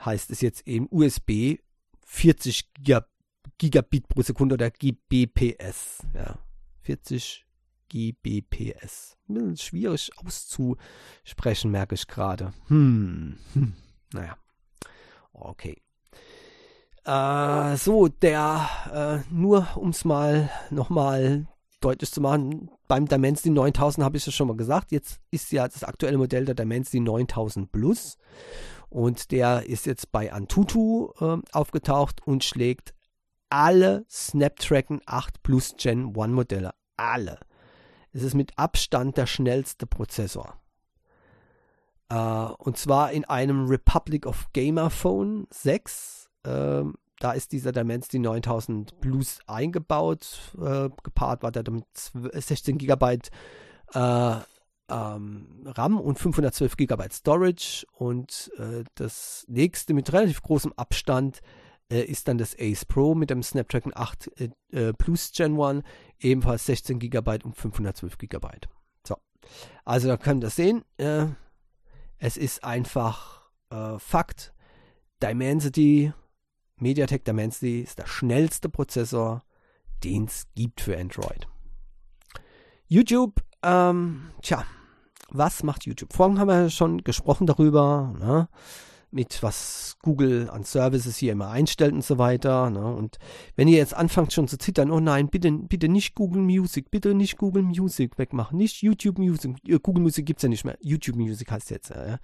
heißt 0.04 0.32
es 0.32 0.42
jetzt 0.42 0.68
eben 0.68 0.88
USB 0.92 1.60
40 2.06 2.72
Gigabit 3.58 4.10
pro 4.10 4.22
Sekunde 4.22 4.56
oder 4.56 4.70
Gbps. 4.70 6.06
Ja, 6.14 6.40
40 6.82 7.46
GBPS. 7.94 9.18
Schwierig 9.56 10.12
auszusprechen, 10.18 11.70
merke 11.72 11.96
ich 11.96 12.08
gerade. 12.08 12.54
Hm. 12.68 13.38
hm. 13.54 13.74
Naja. 14.14 14.36
Okay. 15.32 15.82
Äh, 17.06 17.78
so, 17.78 18.08
der, 18.08 19.24
äh, 19.30 19.34
nur 19.34 19.68
um 19.76 19.90
es 19.90 20.06
mal 20.06 20.50
nochmal 20.70 21.48
deutlich 21.82 22.12
zu 22.12 22.22
machen, 22.22 22.72
beim 22.88 23.08
Dimensity 23.08 23.50
9000 23.50 24.06
habe 24.06 24.18
ich 24.18 24.26
es 24.26 24.34
schon 24.34 24.48
mal 24.48 24.56
gesagt, 24.56 24.92
jetzt 24.92 25.20
ist 25.32 25.52
ja 25.52 25.68
das 25.68 25.84
aktuelle 25.84 26.18
Modell 26.18 26.46
der 26.46 26.56
Dimensity 26.56 27.00
9000 27.00 27.72
Plus 27.72 28.18
und 28.90 29.32
der 29.32 29.68
ist 29.68 29.86
jetzt 29.86 30.12
bei 30.12 30.32
Antutu 30.32 31.12
äh, 31.20 31.38
aufgetaucht 31.52 32.26
und 32.26 32.44
schlägt 32.44 32.94
alle 33.50 34.06
Snapdragon 34.10 35.02
8 35.06 35.44
Plus 35.44 35.76
Gen 35.78 36.16
1 36.18 36.34
Modelle, 36.34 36.72
alle. 36.96 37.40
Es 38.14 38.22
ist 38.22 38.36
mit 38.36 38.58
Abstand 38.58 39.18
der 39.18 39.26
schnellste 39.26 39.88
Prozessor. 39.88 40.60
Äh, 42.10 42.16
und 42.16 42.78
zwar 42.78 43.12
in 43.12 43.26
einem 43.26 43.68
Republic 43.68 44.26
of 44.28 44.48
Gamer 44.54 44.90
Phone 44.90 45.48
6. 45.50 46.30
Äh, 46.44 46.84
da 47.20 47.32
ist 47.32 47.52
dieser 47.52 47.72
Dimensity 47.72 48.20
9000 48.20 49.00
Plus 49.02 49.40
eingebaut. 49.48 50.54
Äh, 50.58 50.90
gepaart 51.04 51.42
war 51.42 51.52
der 51.52 51.64
mit 51.72 51.86
16 51.94 52.78
GB 52.78 53.18
äh, 53.94 54.36
ähm, 54.90 55.64
RAM 55.66 56.00
und 56.00 56.20
512 56.20 56.78
GB 56.78 57.08
Storage. 57.12 57.86
Und 57.94 58.52
äh, 58.58 58.84
das 58.96 59.46
nächste 59.48 59.94
mit 59.94 60.14
relativ 60.14 60.42
großem 60.44 60.74
Abstand 60.74 61.42
äh, 61.92 62.04
ist 62.04 62.28
dann 62.28 62.38
das 62.38 62.56
Ace 62.60 62.86
Pro 62.86 63.16
mit 63.16 63.30
dem 63.30 63.44
Snapdragon 63.44 63.94
8 63.96 64.32
äh, 64.40 64.50
äh 64.72 64.94
Plus 64.94 65.32
Gen 65.32 65.60
1, 65.60 65.84
ebenfalls 66.20 66.66
16 66.66 67.00
GB 67.00 67.40
und 67.44 67.56
512 67.56 68.18
GB. 68.18 68.48
So, 69.06 69.18
also 69.86 70.08
da 70.08 70.18
könnt 70.18 70.44
ihr 70.44 70.50
sehen, 70.50 70.84
äh, 70.98 71.26
es 72.18 72.38
ist 72.38 72.64
einfach 72.64 73.42
äh, 73.70 74.00
Fakt, 74.00 74.54
Dimensity, 75.22 76.14
MediaTek 76.78 77.24
Dimensity 77.24 77.82
ist 77.82 78.00
der 78.00 78.08
schnellste 78.08 78.70
Prozessor, 78.70 79.44
den 80.04 80.26
es 80.26 80.48
gibt 80.56 80.82
für 80.82 80.98
Android. 80.98 81.48
YouTube, 82.88 83.42
ähm, 83.64 84.32
tja, 84.42 84.66
was 85.30 85.64
macht 85.64 85.86
YouTube? 85.86 86.14
Vorhin 86.14 86.40
haben 86.40 86.48
wir 86.48 86.70
schon 86.70 87.04
gesprochen 87.04 87.48
darüber, 87.48 88.14
ne? 88.20 88.50
Mit 89.14 89.44
was 89.44 89.96
Google 90.02 90.50
an 90.50 90.64
Services 90.64 91.18
hier 91.18 91.34
immer 91.34 91.50
einstellt 91.50 91.94
und 91.94 92.04
so 92.04 92.18
weiter. 92.18 92.70
Ne? 92.70 92.86
Und 92.94 93.18
wenn 93.56 93.68
ihr 93.68 93.78
jetzt 93.78 93.94
anfangt 93.94 94.34
schon 94.34 94.48
zu 94.48 94.58
zittern, 94.58 94.92
oh 94.92 95.00
nein, 95.00 95.30
bitte, 95.30 95.52
bitte 95.52 95.88
nicht 95.88 96.16
Google 96.16 96.42
Music, 96.42 96.90
bitte 96.92 97.14
nicht 97.14 97.38
Google 97.38 97.64
Music 97.64 98.18
wegmachen, 98.18 98.58
nicht 98.58 98.82
YouTube 98.82 99.20
Music. 99.20 99.56
Google 99.84 100.04
Music 100.04 100.26
gibt 100.26 100.40
es 100.40 100.44
ja 100.44 100.50
nicht 100.50 100.66
mehr. 100.66 100.78
YouTube 100.82 101.16
Music 101.16 101.50
heißt 101.50 101.70
jetzt. 101.70 101.90
Ja. 101.92 102.18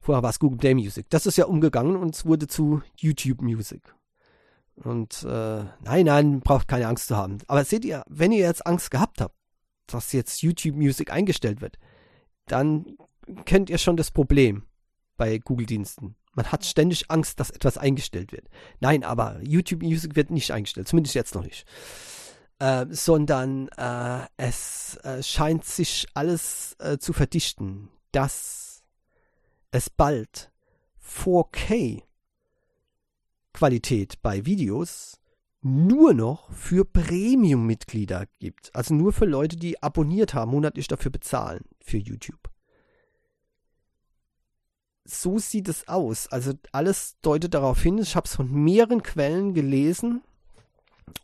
Vorher 0.00 0.22
war 0.22 0.30
es 0.30 0.38
Google 0.38 0.58
Play 0.58 0.74
Music. 0.74 1.08
Das 1.10 1.26
ist 1.26 1.36
ja 1.36 1.44
umgegangen 1.44 1.96
und 1.96 2.14
es 2.14 2.24
wurde 2.24 2.46
zu 2.46 2.82
YouTube 2.96 3.42
Music. 3.42 3.94
Und 4.76 5.22
äh, 5.24 5.64
nein, 5.82 6.06
nein, 6.06 6.40
braucht 6.40 6.66
keine 6.66 6.86
Angst 6.86 7.08
zu 7.08 7.16
haben. 7.16 7.38
Aber 7.46 7.64
seht 7.64 7.84
ihr, 7.84 8.02
wenn 8.08 8.32
ihr 8.32 8.38
jetzt 8.38 8.66
Angst 8.66 8.90
gehabt 8.90 9.20
habt, 9.20 9.36
dass 9.86 10.12
jetzt 10.12 10.40
YouTube 10.40 10.76
Music 10.76 11.12
eingestellt 11.12 11.60
wird, 11.60 11.76
dann 12.46 12.96
kennt 13.44 13.68
ihr 13.68 13.78
schon 13.78 13.96
das 13.98 14.10
Problem 14.10 14.64
bei 15.20 15.36
Google-Diensten. 15.36 16.16
Man 16.32 16.50
hat 16.50 16.64
ständig 16.64 17.10
Angst, 17.10 17.38
dass 17.40 17.50
etwas 17.50 17.76
eingestellt 17.76 18.32
wird. 18.32 18.48
Nein, 18.80 19.04
aber 19.04 19.38
YouTube 19.42 19.82
Music 19.82 20.16
wird 20.16 20.30
nicht 20.30 20.50
eingestellt, 20.50 20.88
zumindest 20.88 21.14
jetzt 21.14 21.34
noch 21.34 21.44
nicht. 21.44 21.66
äh, 22.58 22.86
sondern 22.90 23.68
äh, 23.76 24.26
es 24.36 24.96
äh, 25.02 25.22
scheint 25.22 25.64
sich 25.64 26.06
alles 26.14 26.76
äh, 26.78 26.98
zu 26.98 27.12
verdichten, 27.12 27.88
dass 28.12 28.82
es 29.72 29.90
bald 29.90 30.50
4K 31.02 32.02
Qualität 33.52 34.22
bei 34.22 34.46
Videos 34.46 35.18
nur 35.62 36.14
noch 36.14 36.50
für 36.52 36.84
Premium-Mitglieder 36.84 38.26
gibt. 38.38 38.74
Also 38.74 38.94
nur 38.94 39.12
für 39.12 39.26
Leute, 39.26 39.56
die 39.56 39.82
abonniert 39.82 40.34
haben, 40.34 40.52
monatlich 40.52 40.86
dafür 40.86 41.10
bezahlen 41.10 41.64
für 41.82 41.98
YouTube. 41.98 42.49
So 45.04 45.38
sieht 45.38 45.68
es 45.68 45.88
aus. 45.88 46.28
Also 46.28 46.52
alles 46.72 47.16
deutet 47.22 47.54
darauf 47.54 47.80
hin. 47.80 47.98
Ich 47.98 48.16
habe 48.16 48.26
es 48.26 48.36
von 48.36 48.50
mehreren 48.50 49.02
Quellen 49.02 49.54
gelesen. 49.54 50.22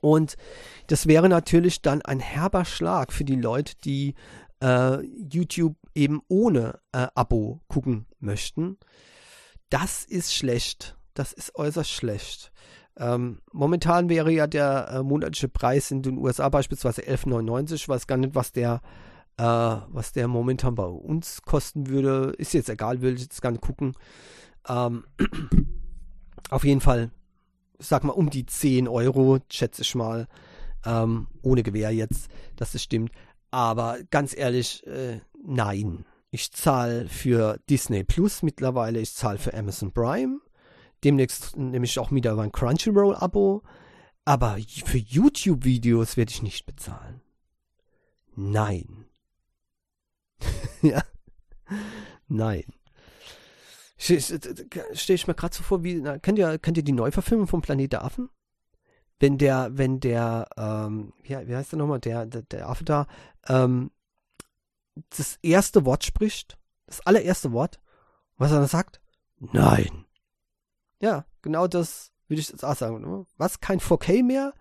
Und 0.00 0.36
das 0.88 1.06
wäre 1.06 1.28
natürlich 1.28 1.82
dann 1.82 2.02
ein 2.02 2.20
herber 2.20 2.64
Schlag 2.64 3.12
für 3.12 3.24
die 3.24 3.36
Leute, 3.36 3.74
die 3.84 4.14
äh, 4.62 5.02
YouTube 5.04 5.76
eben 5.94 6.22
ohne 6.28 6.80
äh, 6.92 7.06
Abo 7.14 7.60
gucken 7.68 8.06
möchten. 8.18 8.78
Das 9.70 10.04
ist 10.04 10.34
schlecht. 10.34 10.96
Das 11.14 11.32
ist 11.32 11.54
äußerst 11.54 11.90
schlecht. 11.90 12.52
Ähm, 12.98 13.40
momentan 13.52 14.08
wäre 14.08 14.30
ja 14.30 14.46
der 14.46 14.88
äh, 14.90 15.02
monatliche 15.02 15.48
Preis 15.48 15.90
in 15.90 16.02
den 16.02 16.18
USA 16.18 16.48
beispielsweise 16.48 17.02
11,99. 17.02 17.74
Ich 17.74 17.88
weiß 17.88 18.06
gar 18.06 18.16
nicht, 18.16 18.34
was 18.34 18.52
der, 18.52 18.80
äh, 19.38 19.42
was 19.42 20.12
der 20.12 20.28
momentan 20.28 20.74
bei 20.74 20.84
uns 20.84 21.42
kosten 21.42 21.88
würde. 21.88 22.34
Ist 22.38 22.54
jetzt 22.54 22.68
egal, 22.68 23.00
will 23.02 23.14
ich 23.14 23.22
jetzt 23.22 23.42
gar 23.42 23.50
nicht 23.50 23.62
gucken. 23.62 23.94
Ähm, 24.68 25.04
auf 26.50 26.64
jeden 26.64 26.80
Fall, 26.80 27.10
sag 27.78 28.04
mal, 28.04 28.12
um 28.12 28.30
die 28.30 28.46
10 28.46 28.88
Euro, 28.88 29.38
schätze 29.50 29.82
ich 29.82 29.94
mal. 29.94 30.28
Ähm, 30.84 31.26
ohne 31.42 31.62
Gewehr 31.62 31.90
jetzt, 31.90 32.30
dass 32.56 32.72
das 32.72 32.82
stimmt. 32.82 33.10
Aber 33.50 33.98
ganz 34.10 34.36
ehrlich, 34.36 34.86
äh, 34.86 35.20
nein. 35.44 36.04
Ich 36.30 36.52
zahle 36.52 37.08
für 37.08 37.58
Disney 37.70 38.04
Plus 38.04 38.42
mittlerweile, 38.42 39.00
ich 39.00 39.14
zahle 39.14 39.38
für 39.38 39.54
Amazon 39.54 39.92
Prime 39.92 40.40
Demnächst 41.04 41.56
nehme 41.56 41.84
ich 41.84 41.98
auch 41.98 42.10
wieder 42.10 42.34
mein 42.34 42.52
Crunchyroll-Abo. 42.52 43.62
Aber 44.24 44.58
für 44.84 44.98
YouTube-Videos 44.98 46.16
werde 46.16 46.32
ich 46.32 46.42
nicht 46.42 46.66
bezahlen. 46.66 47.20
Nein. 48.34 49.06
ja. 50.82 51.02
Nein. 52.28 52.64
Stehe 53.98 54.18
ich 54.18 55.26
mir 55.26 55.34
gerade 55.34 55.54
so 55.54 55.62
vor, 55.62 55.82
wie, 55.82 55.96
na, 55.96 56.18
kennt 56.18 56.38
ihr, 56.38 56.58
kennt 56.58 56.76
ihr 56.76 56.84
die 56.84 56.92
Neuverfilmung 56.92 57.46
vom 57.46 57.62
Planet 57.62 57.92
der 57.92 58.04
Affen? 58.04 58.28
Wenn 59.18 59.38
der, 59.38 59.70
wenn 59.72 60.00
der, 60.00 60.48
ähm, 60.56 61.14
wie, 61.22 61.30
wie 61.48 61.56
heißt 61.56 61.72
der 61.72 61.78
nochmal, 61.78 62.00
der, 62.00 62.26
der, 62.26 62.42
der 62.42 62.68
Affe 62.68 62.84
da, 62.84 63.06
ähm, 63.48 63.90
das 65.10 65.38
erste 65.42 65.84
Wort 65.84 66.04
spricht, 66.04 66.58
das 66.86 67.00
allererste 67.06 67.52
Wort, 67.52 67.80
was 68.36 68.52
er 68.52 68.58
dann 68.58 68.68
sagt? 68.68 69.00
Nein. 69.38 70.04
Ja, 71.00 71.24
genau 71.42 71.66
das 71.66 72.12
würde 72.28 72.40
ich 72.40 72.48
jetzt 72.48 72.64
auch 72.64 72.76
sagen. 72.76 73.00
Ne? 73.00 73.26
Was? 73.36 73.60
Kein 73.60 73.80
4K 73.80 74.22
mehr? 74.22 74.52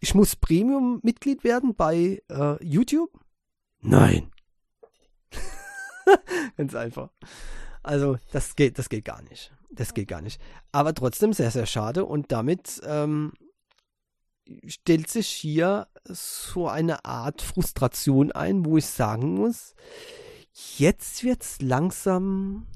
Ich 0.00 0.14
muss 0.14 0.36
Premium-Mitglied 0.36 1.44
werden 1.44 1.74
bei 1.74 2.22
äh, 2.28 2.64
YouTube? 2.64 3.10
Nein. 3.80 4.30
Ganz 6.56 6.74
einfach. 6.74 7.10
Also, 7.82 8.18
das 8.32 8.56
geht, 8.56 8.78
das 8.78 8.88
geht 8.88 9.04
gar 9.04 9.22
nicht. 9.22 9.52
Das 9.70 9.94
geht 9.94 10.08
gar 10.08 10.22
nicht. 10.22 10.40
Aber 10.72 10.94
trotzdem 10.94 11.32
sehr, 11.32 11.50
sehr 11.50 11.66
schade. 11.66 12.04
Und 12.04 12.32
damit 12.32 12.80
ähm, 12.84 13.32
stellt 14.66 15.08
sich 15.08 15.28
hier 15.28 15.88
so 16.04 16.68
eine 16.68 17.04
Art 17.04 17.42
Frustration 17.42 18.32
ein, 18.32 18.64
wo 18.64 18.76
ich 18.76 18.86
sagen 18.86 19.34
muss, 19.34 19.74
jetzt 20.76 21.24
wird 21.24 21.42
es 21.42 21.60
langsam 21.60 22.66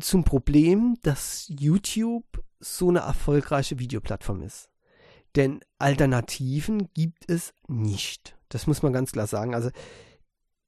zum 0.00 0.24
Problem, 0.24 0.96
dass 1.02 1.46
YouTube 1.48 2.42
so 2.60 2.88
eine 2.88 3.00
erfolgreiche 3.00 3.78
Videoplattform 3.78 4.42
ist. 4.42 4.71
Denn 5.36 5.60
Alternativen 5.78 6.92
gibt 6.94 7.30
es 7.30 7.54
nicht. 7.66 8.36
Das 8.48 8.66
muss 8.66 8.82
man 8.82 8.92
ganz 8.92 9.12
klar 9.12 9.26
sagen. 9.26 9.54
Also 9.54 9.70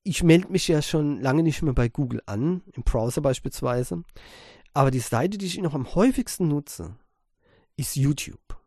ich 0.03 0.23
melde 0.23 0.53
mich 0.53 0.69
ja 0.69 0.81
schon 0.83 1.21
lange 1.21 1.43
nicht 1.43 1.63
mehr 1.63 1.75
bei 1.75 1.89
Google 1.89 2.23
an, 2.27 2.63
im 2.73 2.83
Browser 2.83 3.21
beispielsweise. 3.21 4.03
Aber 4.73 4.91
die 4.91 5.01
Seite, 5.01 5.39
die 5.39 5.47
ich 5.47 5.59
noch 5.59 5.75
am 5.75 5.95
häufigsten 5.95 6.49
nutze, 6.49 6.97
ist 7.77 7.97
YouTube 7.97 8.59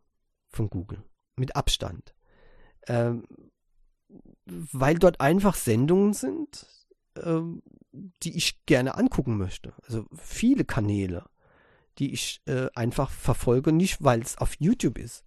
von 0.49 0.69
Google. 0.69 1.03
Mit 1.35 1.55
Abstand. 1.55 2.13
Ähm, 2.87 3.27
weil 4.45 4.97
dort 4.97 5.19
einfach 5.19 5.55
Sendungen 5.55 6.13
sind, 6.13 6.65
ähm, 7.21 7.61
die 8.23 8.35
ich 8.37 8.65
gerne 8.65 8.95
angucken 8.95 9.37
möchte. 9.37 9.73
Also 9.83 10.05
viele 10.15 10.63
Kanäle, 10.63 11.25
die 11.97 12.13
ich 12.13 12.41
äh, 12.45 12.67
einfach 12.75 13.09
verfolge, 13.09 13.71
nicht 13.71 14.03
weil 14.03 14.21
es 14.21 14.37
auf 14.37 14.55
YouTube 14.59 14.97
ist 14.97 15.23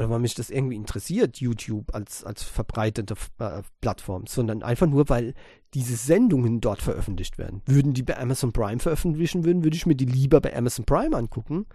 oder 0.00 0.08
weil 0.08 0.20
mich 0.20 0.34
das 0.34 0.48
irgendwie 0.48 0.76
interessiert, 0.76 1.36
YouTube 1.36 1.94
als, 1.94 2.24
als 2.24 2.42
verbreitete 2.42 3.14
äh, 3.38 3.60
Plattform, 3.82 4.26
sondern 4.26 4.62
einfach 4.62 4.86
nur, 4.86 5.10
weil 5.10 5.34
diese 5.74 5.94
Sendungen 5.94 6.62
dort 6.62 6.80
veröffentlicht 6.80 7.36
werden. 7.36 7.60
Würden 7.66 7.92
die 7.92 8.02
bei 8.02 8.18
Amazon 8.18 8.50
Prime 8.50 8.78
veröffentlichen 8.78 9.44
würden, 9.44 9.62
würde 9.62 9.76
ich 9.76 9.84
mir 9.84 9.94
die 9.94 10.06
lieber 10.06 10.40
bei 10.40 10.56
Amazon 10.56 10.86
Prime 10.86 11.14
angucken, 11.14 11.66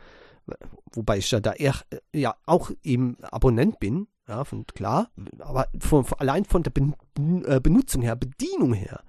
wobei 0.92 1.20
ich 1.20 1.30
ja 1.30 1.40
da 1.40 1.54
eher, 1.54 1.76
äh, 1.92 2.20
ja 2.20 2.36
auch 2.48 2.72
eben 2.82 3.18
Abonnent 3.26 3.80
bin, 3.80 4.08
ja, 4.28 4.44
von 4.44 4.66
klar, 4.66 5.12
aber 5.38 5.68
von, 5.78 6.04
von, 6.04 6.18
allein 6.18 6.46
von 6.46 6.64
der 6.64 6.72
ben, 6.72 6.96
äh, 7.46 7.60
Benutzung 7.62 8.02
her, 8.02 8.16
Bedienung 8.16 8.74
her, 8.74 9.04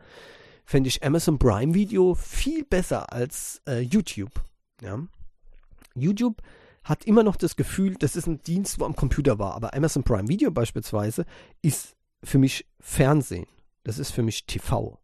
fände 0.67 0.89
ich 0.89 1.03
Amazon 1.03 1.39
Prime 1.39 1.73
Video 1.73 2.15
viel 2.15 2.67
besser 2.67 3.11
als 3.15 3.63
äh, 3.67 3.81
YouTube. 3.81 4.45
Ja? 4.83 4.99
YouTube 5.95 6.43
hat 6.89 7.05
immer 7.05 7.23
noch 7.23 7.37
das 7.37 7.57
Gefühl, 7.57 7.95
das 7.95 8.17
ist 8.17 8.27
ein 8.27 8.43
Dienst, 8.43 8.79
wo 8.79 8.85
am 8.85 8.97
Computer 8.97 9.39
war. 9.39 9.55
Aber 9.55 9.75
Amazon 9.75 10.05
Prime 10.05 10.29
Video 10.29 10.51
beispielsweise 10.51 11.27
ist 11.63 11.97
für 12.23 12.39
mich 12.39 12.67
Fernsehen. 12.81 13.47
Das 13.85 13.99
ist 13.99 14.11
für 14.11 14.23
mich 14.23 14.47
TV. 14.47 14.99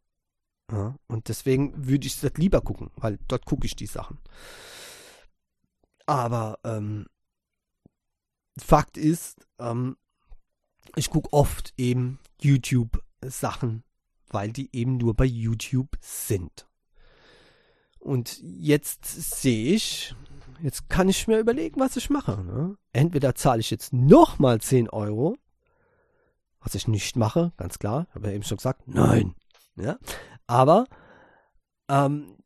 Ja? 0.70 0.96
Und 1.06 1.28
deswegen 1.28 1.86
würde 1.86 2.06
ich 2.06 2.20
das 2.20 2.34
lieber 2.34 2.60
gucken, 2.60 2.90
weil 2.96 3.18
dort 3.28 3.44
gucke 3.44 3.66
ich 3.66 3.76
die 3.76 3.86
Sachen. 3.86 4.18
Aber 6.06 6.58
ähm, 6.64 7.06
Fakt 8.58 8.96
ist, 8.96 9.46
ähm, 9.58 9.96
ich 10.96 11.10
gucke 11.10 11.32
oft 11.32 11.72
eben 11.76 12.18
YouTube-Sachen 12.40 13.84
weil 14.32 14.52
die 14.52 14.68
eben 14.72 14.96
nur 14.96 15.14
bei 15.14 15.24
YouTube 15.24 15.96
sind. 16.00 16.66
Und 17.98 18.40
jetzt 18.42 19.04
sehe 19.04 19.74
ich, 19.74 20.14
jetzt 20.62 20.88
kann 20.88 21.08
ich 21.08 21.26
mir 21.28 21.38
überlegen, 21.38 21.80
was 21.80 21.96
ich 21.96 22.10
mache. 22.10 22.42
Ne? 22.42 22.76
Entweder 22.92 23.34
zahle 23.34 23.60
ich 23.60 23.70
jetzt 23.70 23.92
nochmal 23.92 24.60
10 24.60 24.88
Euro, 24.90 25.36
was 26.60 26.74
ich 26.74 26.88
nicht 26.88 27.16
mache, 27.16 27.52
ganz 27.56 27.78
klar, 27.78 28.06
habe 28.14 28.28
ja 28.28 28.34
eben 28.34 28.44
schon 28.44 28.56
gesagt, 28.56 28.86
nein. 28.86 29.34
Ja? 29.76 29.98
Aber 30.46 30.86
ähm, 31.88 32.36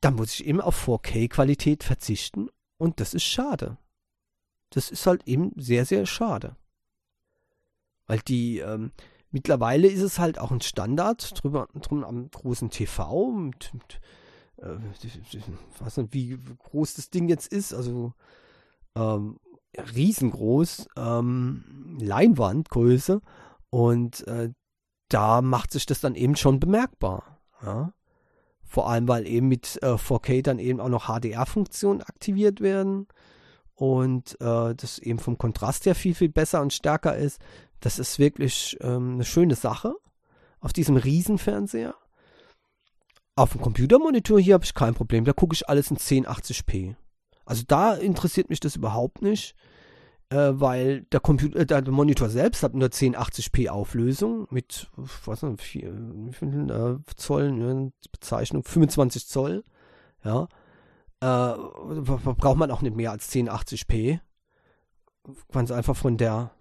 dann 0.00 0.14
muss 0.14 0.34
ich 0.34 0.46
eben 0.46 0.60
auf 0.60 0.86
4K-Qualität 0.86 1.82
verzichten 1.82 2.48
und 2.78 3.00
das 3.00 3.14
ist 3.14 3.24
schade. 3.24 3.78
Das 4.70 4.90
ist 4.90 5.06
halt 5.06 5.26
eben 5.26 5.52
sehr, 5.56 5.84
sehr 5.86 6.06
schade. 6.06 6.56
Weil 8.06 8.20
die, 8.20 8.58
ähm, 8.58 8.92
Mittlerweile 9.36 9.88
ist 9.88 10.00
es 10.00 10.18
halt 10.18 10.38
auch 10.38 10.50
ein 10.50 10.62
Standard, 10.62 11.42
drüber, 11.42 11.68
drum 11.74 12.04
am 12.04 12.30
großen 12.30 12.70
TV, 12.70 13.32
mit, 13.32 13.74
mit 13.74 14.00
äh, 14.62 14.76
ich 15.02 15.42
weiß 15.80 15.98
nicht, 15.98 16.14
wie 16.14 16.38
groß 16.58 16.94
das 16.94 17.10
Ding 17.10 17.28
jetzt 17.28 17.52
ist, 17.52 17.74
also 17.74 18.12
ähm, 18.94 19.38
riesengroß, 19.76 20.88
ähm, 20.96 21.98
Leinwandgröße 22.00 23.20
und 23.70 24.26
äh, 24.26 24.50
da 25.08 25.42
macht 25.42 25.72
sich 25.72 25.86
das 25.86 26.00
dann 26.00 26.14
eben 26.14 26.36
schon 26.36 26.60
bemerkbar. 26.60 27.38
Ja? 27.62 27.92
Vor 28.62 28.88
allem, 28.88 29.06
weil 29.06 29.26
eben 29.26 29.48
mit 29.48 29.78
äh, 29.82 29.94
4K 29.94 30.42
dann 30.42 30.58
eben 30.58 30.80
auch 30.80 30.88
noch 30.88 31.06
HDR-Funktionen 31.06 32.02
aktiviert 32.02 32.60
werden 32.60 33.06
und 33.74 34.40
äh, 34.40 34.74
das 34.74 34.98
eben 34.98 35.18
vom 35.18 35.38
Kontrast 35.38 35.86
her 35.86 35.94
viel, 35.94 36.14
viel 36.14 36.30
besser 36.30 36.62
und 36.62 36.72
stärker 36.72 37.16
ist. 37.16 37.40
Das 37.80 37.98
ist 37.98 38.18
wirklich 38.18 38.76
ähm, 38.80 39.14
eine 39.14 39.24
schöne 39.24 39.54
Sache 39.54 39.94
auf 40.60 40.72
diesem 40.72 40.96
Riesenfernseher. 40.96 41.94
Auf 43.36 43.52
dem 43.52 43.60
Computermonitor 43.60 44.40
hier 44.40 44.54
habe 44.54 44.64
ich 44.64 44.72
kein 44.72 44.94
Problem. 44.94 45.26
Da 45.26 45.34
gucke 45.34 45.52
ich 45.52 45.68
alles 45.68 45.90
in 45.90 45.98
1080p. 45.98 46.96
Also 47.44 47.64
da 47.68 47.92
interessiert 47.92 48.48
mich 48.48 48.60
das 48.60 48.76
überhaupt 48.76 49.20
nicht, 49.20 49.54
äh, 50.30 50.52
weil 50.54 51.02
der, 51.12 51.20
Computer, 51.20 51.60
äh, 51.60 51.66
der 51.66 51.82
Monitor 51.90 52.30
selbst 52.30 52.62
hat 52.62 52.74
nur 52.74 52.88
1080p 52.88 53.68
Auflösung 53.68 54.48
mit, 54.50 54.90
was 54.96 55.42
nicht, 55.42 55.60
vier, 55.60 55.92
viel 56.32 56.70
äh, 56.70 57.14
Zoll, 57.14 57.92
Bezeichnung 58.10 58.64
25 58.64 59.28
Zoll. 59.28 59.64
Ja, 60.24 60.48
äh, 61.20 61.56
braucht 61.56 62.56
man 62.56 62.70
auch 62.70 62.80
nicht 62.80 62.96
mehr 62.96 63.10
als 63.10 63.30
1080p. 63.30 64.18
ganz 65.52 65.70
einfach 65.70 65.94
von 65.94 66.16
der, 66.16 66.52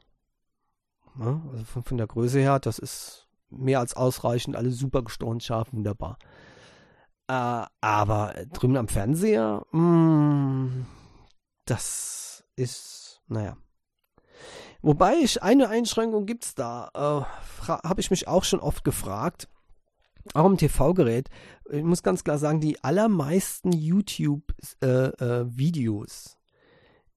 ne, 1.15 1.41
also 1.53 1.63
von, 1.63 1.83
von 1.83 1.97
der 1.97 2.07
Größe 2.07 2.39
her, 2.39 2.59
das 2.59 2.79
ist 2.79 3.27
mehr 3.49 3.79
als 3.79 3.95
ausreichend, 3.95 4.57
alles 4.57 4.77
super 4.77 5.03
gestochen, 5.03 5.39
scharf, 5.39 5.71
wunderbar. 5.71 6.19
Äh, 7.27 7.63
aber 7.81 8.35
drüben 8.53 8.77
am 8.77 8.87
Fernseher, 8.87 9.65
mh, 9.71 9.81
mm, 9.81 10.85
das 11.65 12.45
ist, 12.55 13.23
naja. 13.27 13.57
Wobei 14.81 15.15
ich 15.15 15.41
eine 15.41 15.69
Einschränkung 15.69 16.27
gibt's 16.27 16.53
da, 16.53 16.91
äh, 16.93 17.21
habe 17.67 18.01
ich 18.01 18.11
mich 18.11 18.27
auch 18.27 18.43
schon 18.43 18.59
oft 18.59 18.83
gefragt. 18.83 19.49
Auch 20.33 20.45
im 20.45 20.57
TV-Gerät. 20.57 21.29
Ich 21.71 21.83
muss 21.83 22.03
ganz 22.03 22.23
klar 22.23 22.37
sagen, 22.37 22.59
die 22.59 22.83
allermeisten 22.83 23.71
YouTube-Videos, 23.71 26.37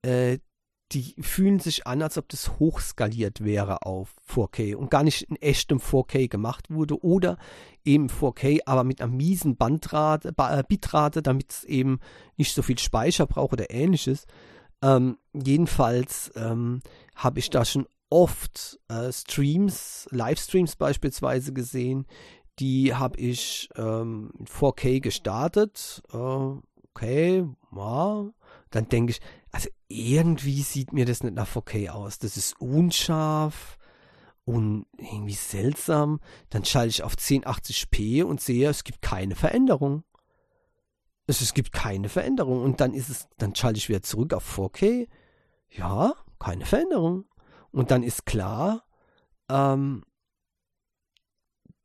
äh, 0.04 0.32
äh, 0.32 0.38
die 0.92 1.14
fühlen 1.20 1.60
sich 1.60 1.86
an, 1.86 2.00
als 2.02 2.16
ob 2.16 2.28
das 2.28 2.58
hochskaliert 2.58 3.44
wäre 3.44 3.82
auf 3.82 4.14
4K 4.28 4.74
und 4.74 4.90
gar 4.90 5.02
nicht 5.02 5.22
in 5.22 5.36
echtem 5.36 5.78
4K 5.80 6.28
gemacht 6.28 6.70
wurde 6.70 7.02
oder 7.04 7.36
eben 7.84 8.08
4K, 8.08 8.60
aber 8.64 8.84
mit 8.84 9.02
einer 9.02 9.12
miesen 9.12 9.56
Bandrate, 9.56 10.32
äh, 10.36 10.62
Bitrate, 10.66 11.20
damit 11.20 11.52
es 11.52 11.64
eben 11.64 12.00
nicht 12.36 12.54
so 12.54 12.62
viel 12.62 12.78
Speicher 12.78 13.26
braucht 13.26 13.52
oder 13.52 13.70
ähnliches. 13.70 14.26
Ähm, 14.80 15.18
jedenfalls 15.34 16.30
ähm, 16.36 16.80
habe 17.14 17.40
ich 17.40 17.50
da 17.50 17.64
schon 17.64 17.86
oft 18.08 18.80
äh, 18.88 19.12
Streams, 19.12 20.08
Livestreams 20.10 20.76
beispielsweise 20.76 21.52
gesehen, 21.52 22.06
die 22.58 22.94
habe 22.94 23.20
ich 23.20 23.68
ähm, 23.76 24.32
4K 24.44 25.00
gestartet. 25.00 26.02
Äh, 26.12 26.16
okay, 26.16 27.46
ja. 27.76 28.30
Dann 28.70 28.88
denke 28.88 29.12
ich, 29.12 29.20
also 29.50 29.68
irgendwie 29.88 30.62
sieht 30.62 30.92
mir 30.92 31.06
das 31.06 31.22
nicht 31.22 31.34
nach 31.34 31.48
4K 31.48 31.90
aus. 31.90 32.18
Das 32.18 32.36
ist 32.36 32.60
unscharf 32.60 33.78
und 34.44 34.86
irgendwie 34.96 35.34
seltsam. 35.34 36.20
Dann 36.50 36.64
schalte 36.64 36.90
ich 36.90 37.02
auf 37.02 37.14
1080p 37.14 38.24
und 38.24 38.40
sehe, 38.40 38.68
es 38.68 38.84
gibt 38.84 39.02
keine 39.02 39.36
Veränderung. 39.36 40.04
Es, 41.26 41.40
es 41.40 41.54
gibt 41.54 41.72
keine 41.72 42.08
Veränderung. 42.08 42.62
Und 42.62 42.80
dann 42.80 42.94
ist 42.94 43.10
es, 43.10 43.28
dann 43.36 43.54
schalte 43.54 43.78
ich 43.78 43.88
wieder 43.88 44.02
zurück 44.02 44.32
auf 44.34 44.58
4K. 44.58 45.08
Ja, 45.70 46.14
keine 46.38 46.64
Veränderung. 46.64 47.26
Und 47.70 47.90
dann 47.90 48.02
ist 48.02 48.24
klar, 48.24 48.84
ähm, 49.50 50.04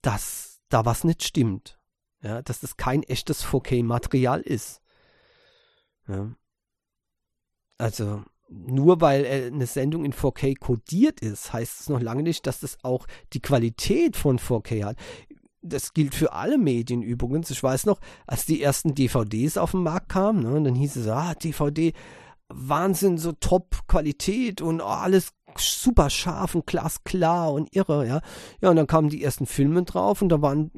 dass 0.01 0.61
da 0.69 0.85
was 0.85 1.03
nicht 1.03 1.23
stimmt. 1.23 1.79
Ja, 2.21 2.41
dass 2.41 2.61
das 2.61 2.77
kein 2.77 3.03
echtes 3.03 3.45
4K-Material 3.45 4.39
ist. 4.41 4.81
Ja. 6.07 6.33
Also, 7.83 8.23
nur 8.47 9.01
weil 9.01 9.25
eine 9.25 9.67
Sendung 9.67 10.05
in 10.05 10.13
4K 10.13 10.57
kodiert 10.57 11.19
ist, 11.19 11.51
heißt 11.51 11.81
es 11.81 11.89
noch 11.89 11.99
lange 11.99 12.23
nicht, 12.23 12.47
dass 12.47 12.61
das 12.61 12.77
auch 12.81 13.07
die 13.33 13.41
Qualität 13.41 14.15
von 14.15 14.39
4K 14.39 14.85
hat. 14.85 14.97
Das 15.61 15.93
gilt 15.93 16.15
für 16.15 16.31
alle 16.31 16.57
Medien 16.57 17.01
übrigens. 17.01 17.51
Ich 17.51 17.61
weiß 17.61 17.85
noch, 17.85 17.99
als 18.25 18.45
die 18.45 18.61
ersten 18.61 18.95
DVDs 18.95 19.57
auf 19.57 19.71
den 19.71 19.83
Markt 19.83 20.07
kamen, 20.07 20.43
ne, 20.43 20.61
dann 20.61 20.75
hieß 20.75 20.95
es, 20.95 21.09
ah, 21.09 21.33
DVD, 21.35 21.91
Wahnsinn, 22.47 23.17
so 23.17 23.33
Top-Qualität 23.33 24.61
und 24.61 24.79
oh, 24.79 24.85
alles 24.85 25.33
super 25.57 26.09
scharf 26.09 26.55
und 26.55 26.65
glasklar 26.65 27.51
und 27.51 27.75
irre, 27.75 28.07
ja. 28.07 28.21
Ja, 28.61 28.69
und 28.69 28.77
dann 28.77 28.87
kamen 28.87 29.09
die 29.09 29.21
ersten 29.21 29.45
Filme 29.45 29.83
drauf 29.83 30.21
und 30.21 30.29
da 30.29 30.41
waren, 30.41 30.71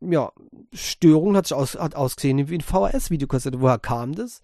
ja, 0.00 0.32
Störungen, 0.72 1.36
hat 1.36 1.52
aus, 1.52 1.76
hat 1.76 1.94
ausgesehen 1.94 2.48
wie 2.48 2.58
ein 2.58 2.62
VHS-Videokassette. 2.62 3.60
Woher 3.60 3.78
kam 3.78 4.16
das? 4.16 4.40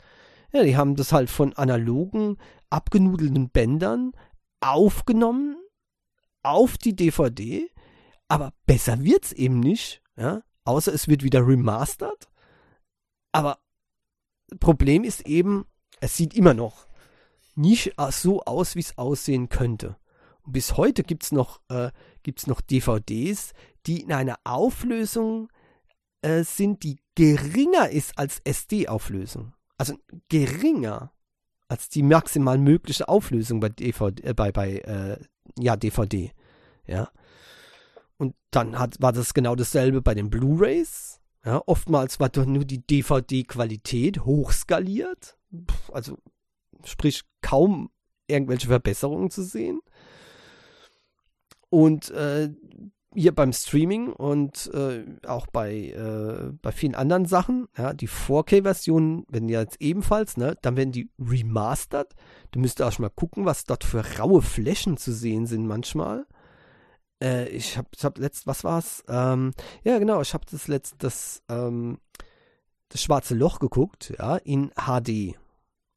Ja, 0.55 0.63
die 0.63 0.77
haben 0.77 0.95
das 0.95 1.13
halt 1.13 1.31
von 1.31 1.53
analogen, 1.55 2.39
abgenudelten 2.71 3.51
Bändern 3.51 4.13
aufgenommen 4.61 5.57
auf 6.45 6.79
die 6.79 6.95
DVD, 6.95 7.69
aber 8.29 8.53
besser 8.65 9.03
wird's 9.03 9.33
eben 9.33 9.59
nicht, 9.59 10.01
ja. 10.17 10.43
Außer 10.65 10.95
es 10.95 11.09
wird 11.09 11.23
wieder 11.23 11.47
remastered. 11.47 12.29
Aber 13.33 13.59
Problem 14.61 15.05
ist 15.05 15.27
eben, 15.27 15.67
es 16.01 16.17
sieht 16.17 16.35
immer 16.35 16.55
noch 16.55 16.87
nicht 17.57 17.95
so 18.11 18.43
aus, 18.45 18.77
wie 18.77 18.81
es 18.81 18.97
aussehen 18.97 19.49
könnte. 19.49 19.97
Und 20.43 20.53
bis 20.53 20.77
heute 20.77 21.03
gibt 21.03 21.25
es 21.25 21.33
noch, 21.33 21.61
äh, 21.69 21.91
noch 22.47 22.61
DVDs, 22.61 23.53
die 23.87 24.03
in 24.03 24.13
einer 24.13 24.39
Auflösung 24.45 25.49
äh, 26.23 26.45
sind, 26.45 26.83
die 26.85 27.01
geringer 27.15 27.91
ist 27.91 28.17
als 28.17 28.41
SD-Auflösung. 28.45 29.53
Also 29.77 29.95
geringer 30.29 31.13
als 31.69 31.89
die 31.89 32.03
maximal 32.03 32.59
mögliche 32.59 33.09
Auflösung 33.09 33.61
bei 33.61 33.69
DVD, 33.71 34.23
äh, 34.23 34.35
bei, 34.35 34.53
bei 34.53 34.79
äh, 34.79 35.19
ja, 35.59 35.77
DVD. 35.77 36.31
Ja. 36.87 37.11
Und 38.17 38.35
dann 38.51 38.79
hat, 38.79 39.01
war 39.01 39.13
das 39.13 39.35
genau 39.35 39.57
dasselbe 39.57 40.03
bei 40.03 40.15
den 40.15 40.31
Blu-Rays. 40.31 41.21
Ja, 41.45 41.63
oftmals 41.67 42.21
war 42.21 42.29
doch 42.29 42.47
nur 42.47 42.65
die 42.65 42.87
DVD-Qualität 42.87 44.25
hochskaliert 44.25 45.37
also 45.93 46.19
sprich 46.85 47.23
kaum 47.41 47.91
irgendwelche 48.27 48.69
Verbesserungen 48.69 49.31
zu 49.31 49.43
sehen. 49.43 49.81
Und 51.71 52.11
äh, 52.11 52.51
hier 53.15 53.35
beim 53.35 53.53
Streaming 53.53 54.13
und 54.13 54.71
äh, 54.75 55.05
auch 55.27 55.47
bei, 55.47 55.73
äh, 55.91 56.53
bei 56.61 56.73
vielen 56.73 56.95
anderen 56.95 57.27
Sachen, 57.27 57.69
ja, 57.77 57.93
die 57.93 58.09
4K-Versionen 58.09 59.25
werden 59.29 59.49
ja 59.49 59.61
jetzt 59.61 59.81
ebenfalls, 59.81 60.37
ne, 60.37 60.57
dann 60.63 60.77
werden 60.77 60.93
die 60.93 61.11
remastered. 61.19 62.15
Du 62.51 62.61
müsst 62.61 62.83
auch 62.83 62.93
schon 62.93 63.05
mal 63.05 63.11
gucken, 63.11 63.45
was 63.45 63.65
dort 63.65 63.85
für 63.85 64.19
raue 64.19 64.43
Flächen 64.43 64.97
zu 64.97 65.13
sehen 65.13 65.47
sind 65.47 65.67
manchmal. 65.67 66.27
Äh, 67.23 67.49
ich 67.49 67.79
habe 67.79 67.89
ich 67.97 68.05
hab 68.05 68.19
letzt, 68.19 68.47
was 68.47 68.65
war's? 68.65 69.05
Ähm, 69.09 69.53
ja, 69.85 69.99
genau, 69.99 70.21
ich 70.21 70.35
habe 70.35 70.45
das 70.51 70.67
letzt, 70.69 70.97
das, 70.99 71.43
ähm, 71.49 71.99
das 72.89 73.03
schwarze 73.03 73.35
Loch 73.35 73.61
geguckt, 73.61 74.13
ja, 74.19 74.37
in 74.37 74.71
HD. 74.71 75.37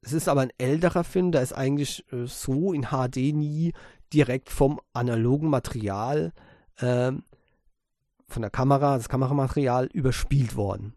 Es 0.02 0.14
ist 0.14 0.30
aber 0.30 0.42
ein 0.42 0.54
älterer 0.58 1.04
Film, 1.04 1.32
der 1.32 1.42
ist 1.42 1.54
eigentlich 1.54 2.06
äh, 2.14 2.28
so 2.28 2.74
in 2.74 2.88
HD 2.92 3.34
nie 3.34 3.74
direkt 4.14 4.50
vom 4.50 4.80
analogen 4.94 5.50
Material, 5.50 6.32
äh, 6.36 6.47
von 6.80 8.42
der 8.42 8.50
Kamera, 8.50 8.98
das 8.98 9.10
Kameramaterial 9.10 9.88
überspielt 9.88 10.56
worden. 10.56 10.94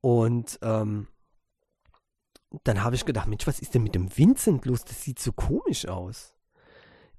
Und 0.00 0.58
ähm, 0.62 1.08
dann 2.64 2.82
habe 2.82 2.96
ich 2.96 3.04
gedacht, 3.04 3.28
Mensch, 3.28 3.46
was 3.46 3.60
ist 3.60 3.74
denn 3.74 3.82
mit 3.82 3.94
dem 3.94 4.16
Vincent 4.16 4.64
los? 4.64 4.84
Das 4.84 5.02
sieht 5.02 5.18
so 5.18 5.32
komisch 5.32 5.86
aus. 5.86 6.34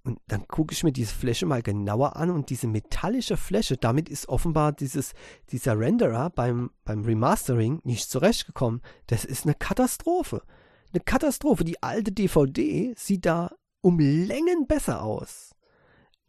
Und 0.04 0.20
dann 0.28 0.48
gucke 0.48 0.74
ich 0.74 0.84
mir 0.84 0.94
diese 0.94 1.14
Fläche 1.14 1.46
mal 1.46 1.62
genauer 1.62 2.16
an 2.16 2.32
und 2.32 2.50
diese 2.50 2.68
metallische 2.68 3.36
Fläche, 3.36 3.76
damit 3.78 4.08
ist 4.08 4.30
offenbar 4.30 4.72
dieses, 4.72 5.14
dieser 5.52 5.78
Renderer 5.78 6.30
beim, 6.30 6.72
beim 6.86 7.04
Remastering 7.04 7.82
nicht 7.84 8.10
zurechtgekommen. 8.10 8.82
Das 9.08 9.26
ist 9.26 9.46
eine 9.46 9.56
Katastrophe 9.56 10.42
eine 10.94 11.02
Katastrophe. 11.02 11.64
Die 11.64 11.82
alte 11.82 12.12
DVD 12.12 12.94
sieht 12.96 13.26
da 13.26 13.52
um 13.82 14.00
Längen 14.00 14.68
besser 14.68 15.04
aus 15.04 15.52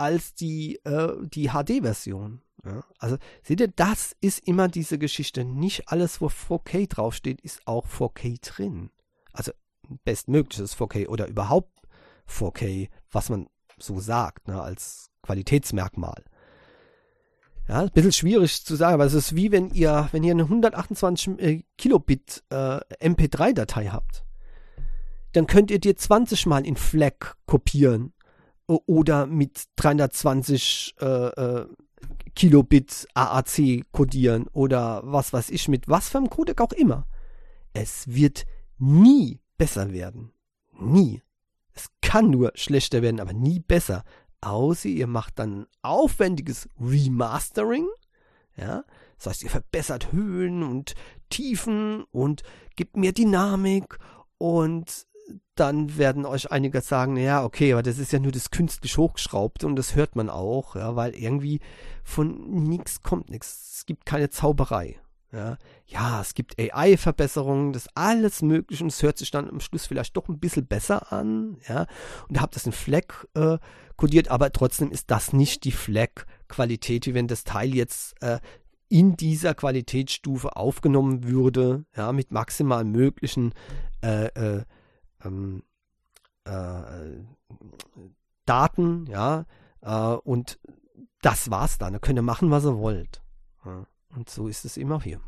als 0.01 0.35
die, 0.35 0.77
äh, 0.85 1.15
die 1.23 1.51
HD-Version. 1.51 2.41
Ja? 2.65 2.85
Also 2.99 3.19
seht 3.43 3.61
ihr, 3.61 3.69
das 3.69 4.17
ist 4.21 4.47
immer 4.47 4.69
diese 4.69 4.99
Geschichte. 4.99 5.45
Nicht 5.45 5.89
alles, 5.89 6.21
wo 6.21 6.27
4K 6.27 6.89
draufsteht, 6.89 7.41
ist 7.41 7.67
auch 7.67 7.87
4K 7.87 8.41
drin. 8.41 8.91
Also 9.33 9.53
bestmögliches 10.05 10.77
4K 10.77 11.09
oder 11.09 11.29
überhaupt 11.29 11.73
4K, 12.29 12.89
was 13.11 13.29
man 13.29 13.49
so 13.79 14.01
sagt, 14.01 14.49
ne, 14.49 14.61
als 14.61 15.11
Qualitätsmerkmal. 15.23 16.25
Ja, 17.69 17.83
ein 17.83 17.91
bisschen 17.91 18.13
schwierig 18.13 18.65
zu 18.65 18.75
sagen, 18.75 18.95
aber 18.95 19.05
es 19.05 19.15
ist 19.15 19.37
wie 19.37 19.53
wenn 19.53 19.71
ihr, 19.71 20.09
wenn 20.13 20.25
ihr 20.25 20.33
eine 20.33 20.43
128 20.43 21.39
äh, 21.39 21.63
Kilobit 21.79 22.43
äh, 22.51 22.81
MP3-Datei 23.01 23.89
habt 23.89 24.25
dann 25.33 25.47
könnt 25.47 25.71
ihr 25.71 25.79
dir 25.79 25.97
20 25.97 26.47
Mal 26.47 26.67
in 26.67 26.77
FLAC 26.77 27.37
kopieren 27.47 28.13
oder 28.79 29.27
mit 29.27 29.65
320 29.77 30.95
äh, 31.01 31.07
äh, 31.07 31.67
Kilobit 32.35 33.09
AAC 33.15 33.85
kodieren 33.93 34.47
oder 34.53 35.03
was 35.05 35.33
weiß 35.33 35.51
ich, 35.51 35.69
mit 35.69 35.89
was 35.89 36.09
für 36.09 36.19
einem 36.19 36.31
Codec 36.31 36.61
auch 36.61 36.73
immer. 36.73 37.07
Es 37.73 38.07
wird 38.09 38.47
nie 38.79 39.41
besser 39.59 39.93
werden. 39.93 40.33
Nie. 40.79 41.23
Es 41.73 41.89
kann 42.01 42.31
nur 42.31 42.53
schlechter 42.55 43.03
werden, 43.03 43.21
aber 43.21 43.33
nie 43.33 43.61
besser. 43.61 44.05
Außer 44.41 44.89
ihr 44.89 45.07
macht 45.07 45.39
dann 45.39 45.63
ein 45.63 45.67
aufwendiges 45.83 46.69
Remastering. 46.81 47.87
Ja, 48.57 48.85
das 49.17 49.27
heißt, 49.27 49.43
ihr 49.45 49.51
verbessert 49.51 50.13
Höhen 50.13 50.63
und 50.63 50.95
Tiefen 51.29 52.05
und 52.11 52.43
gibt 52.77 52.97
mehr 52.97 53.13
Dynamik 53.13 53.99
und 54.39 55.07
dann 55.55 55.98
werden 55.98 56.24
euch 56.24 56.51
einige 56.51 56.81
sagen, 56.81 57.16
ja, 57.16 57.44
okay, 57.44 57.73
aber 57.73 57.82
das 57.82 57.98
ist 57.98 58.12
ja 58.12 58.19
nur 58.19 58.32
das 58.32 58.51
künstlich 58.51 58.97
hochgeschraubt 58.97 59.65
und 59.65 59.77
das 59.77 59.94
hört 59.94 60.16
man 60.16 60.31
auch, 60.31 60.77
ja, 60.77 60.97
weil 60.97 61.15
irgendwie 61.15 61.61
von 62.02 62.65
nichts 62.65 63.02
kommt 63.02 63.31
nichts. 63.31 63.77
Es 63.78 63.86
gibt 63.86 64.07
keine 64.07 64.31
Zauberei. 64.31 64.98
Ja, 65.32 65.59
ja 65.86 66.20
es 66.20 66.35
gibt 66.35 66.59
AI-Verbesserungen, 66.59 67.73
das 67.73 67.89
alles 67.94 68.43
mögliche 68.43 68.82
und 68.82 68.90
es 68.90 69.02
hört 69.02 69.19
sich 69.19 69.31
dann 69.31 69.48
am 69.48 69.61
Schluss 69.61 69.86
vielleicht 69.86 70.16
doch 70.16 70.28
ein 70.28 70.40
bisschen 70.40 70.66
besser 70.66 71.12
an. 71.12 71.59
Ja, 71.69 71.86
und 72.28 72.36
ihr 72.36 72.40
habt 72.40 72.57
das 72.57 72.66
in 72.66 72.73
FLAC 72.73 73.28
äh, 73.35 73.59
kodiert, 73.97 74.28
aber 74.28 74.52
trotzdem 74.52 74.90
ist 74.90 75.11
das 75.11 75.32
nicht 75.32 75.65
die 75.65 75.73
FLAC-Qualität, 75.73 77.07
wie 77.07 77.15
wenn 77.15 77.28
das 77.28 77.44
Teil 77.44 77.74
jetzt 77.74 78.20
äh, 78.23 78.40
in 78.89 79.16
dieser 79.16 79.55
Qualitätsstufe 79.55 80.57
aufgenommen 80.57 81.24
würde, 81.24 81.85
ja, 81.97 82.12
mit 82.12 82.32
maximal 82.32 82.85
möglichen 82.85 83.55
äh, 84.02 84.27
äh, 84.27 84.65
ähm, 85.25 85.63
äh, 86.45 87.23
Daten, 88.45 89.07
ja, 89.07 89.47
äh, 89.83 90.15
und 90.17 90.59
das 91.23 91.51
war's 91.51 91.79
dann. 91.79 91.95
Ihr 91.95 92.01
könnt 92.01 92.19
ihr 92.19 92.23
machen, 92.23 92.51
was 92.51 92.65
ihr 92.65 92.79
wollt. 92.79 93.23
Ja, 93.65 93.87
und 94.17 94.29
so 94.31 94.49
ist 94.49 94.65
es 94.65 94.77
immer 94.77 95.01
hier. 95.03 95.21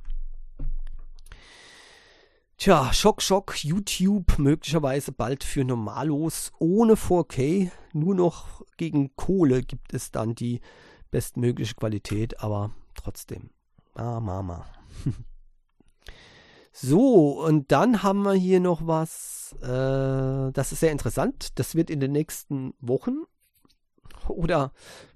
Tja, 2.56 2.93
Schock, 2.93 3.23
Schock, 3.23 3.64
YouTube 3.64 4.39
möglicherweise 4.39 5.10
bald 5.10 5.43
für 5.43 5.64
Normalos 5.64 6.52
ohne 6.60 6.94
4K. 6.94 7.73
Nur 7.93 8.14
noch 8.14 8.62
gegen 8.77 9.16
Kohle 9.16 9.62
gibt 9.62 9.93
es 9.94 10.12
dann 10.12 10.36
die 10.36 10.60
bestmögliche 11.10 11.74
Qualität, 11.74 12.40
aber 12.40 12.70
trotzdem. 12.94 13.51
Ah, 13.94 14.20
Mama. 14.20 14.64
so, 16.73 17.43
und 17.43 17.70
dann 17.70 18.03
haben 18.03 18.23
wir 18.23 18.32
hier 18.32 18.59
noch 18.61 18.86
was, 18.86 19.55
äh, 19.61 20.53
das 20.53 20.73
ist 20.73 20.81
sehr 20.81 20.93
interessant. 20.93 21.59
Das 21.59 21.74
wird 21.74 21.90
in 21.90 22.01
den 22.01 22.12
nächsten 22.12 22.73
Wochen 22.81 23.24
oder 24.28 24.73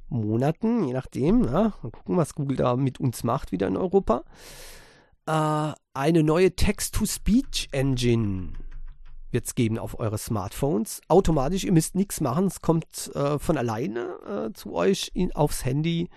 Monaten, 0.08 0.84
je 0.84 0.92
nachdem, 0.92 1.44
ja, 1.44 1.72
mal 1.82 1.90
gucken, 1.90 2.16
was 2.16 2.34
Google 2.34 2.58
da 2.58 2.76
mit 2.76 3.00
uns 3.00 3.24
macht 3.24 3.52
wieder 3.52 3.68
in 3.68 3.76
Europa, 3.76 4.22
äh, 5.26 5.72
eine 5.94 6.22
neue 6.22 6.54
Text-to-Speech-Engine 6.54 8.52
wird 9.32 9.46
es 9.46 9.54
geben 9.54 9.78
auf 9.78 9.98
eure 9.98 10.18
Smartphones. 10.18 11.00
Automatisch, 11.08 11.64
ihr 11.64 11.72
müsst 11.72 11.94
nichts 11.94 12.20
machen, 12.20 12.46
es 12.46 12.60
kommt 12.60 13.10
äh, 13.14 13.38
von 13.38 13.56
alleine 13.56 14.48
äh, 14.48 14.52
zu 14.52 14.74
euch 14.74 15.10
in, 15.14 15.34
aufs 15.34 15.64
Handy 15.64 16.08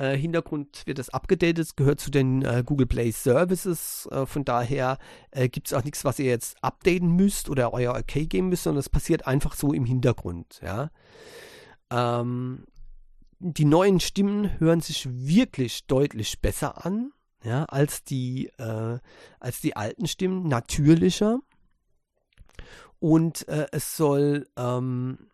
äh, 0.00 0.16
Hintergrund 0.16 0.86
wird 0.86 0.98
das 0.98 1.10
abgedatet, 1.10 1.58
es 1.58 1.76
gehört 1.76 2.00
zu 2.00 2.10
den 2.10 2.42
äh, 2.42 2.62
Google 2.64 2.86
Play 2.86 3.10
Services. 3.10 4.08
Äh, 4.10 4.24
von 4.24 4.46
daher 4.46 4.98
äh, 5.30 5.50
gibt 5.50 5.66
es 5.66 5.74
auch 5.74 5.84
nichts, 5.84 6.04
was 6.06 6.18
ihr 6.18 6.24
jetzt 6.24 6.56
updaten 6.62 7.14
müsst 7.14 7.50
oder 7.50 7.74
euer 7.74 7.94
OK 7.94 8.28
geben 8.28 8.48
müsst, 8.48 8.62
sondern 8.62 8.80
es 8.80 8.88
passiert 8.88 9.26
einfach 9.26 9.54
so 9.54 9.74
im 9.74 9.84
Hintergrund. 9.84 10.60
Ja. 10.62 10.90
Ähm, 11.90 12.64
die 13.40 13.66
neuen 13.66 14.00
Stimmen 14.00 14.58
hören 14.58 14.80
sich 14.80 15.06
wirklich 15.10 15.86
deutlich 15.86 16.40
besser 16.40 16.86
an, 16.86 17.12
ja, 17.44 17.64
als 17.64 18.02
die, 18.02 18.46
äh, 18.58 18.98
als 19.38 19.60
die 19.60 19.76
alten 19.76 20.06
Stimmen, 20.06 20.48
natürlicher. 20.48 21.40
Und 22.98 23.48
es 23.48 23.96
soll 23.96 24.46
ähm, 24.58 25.29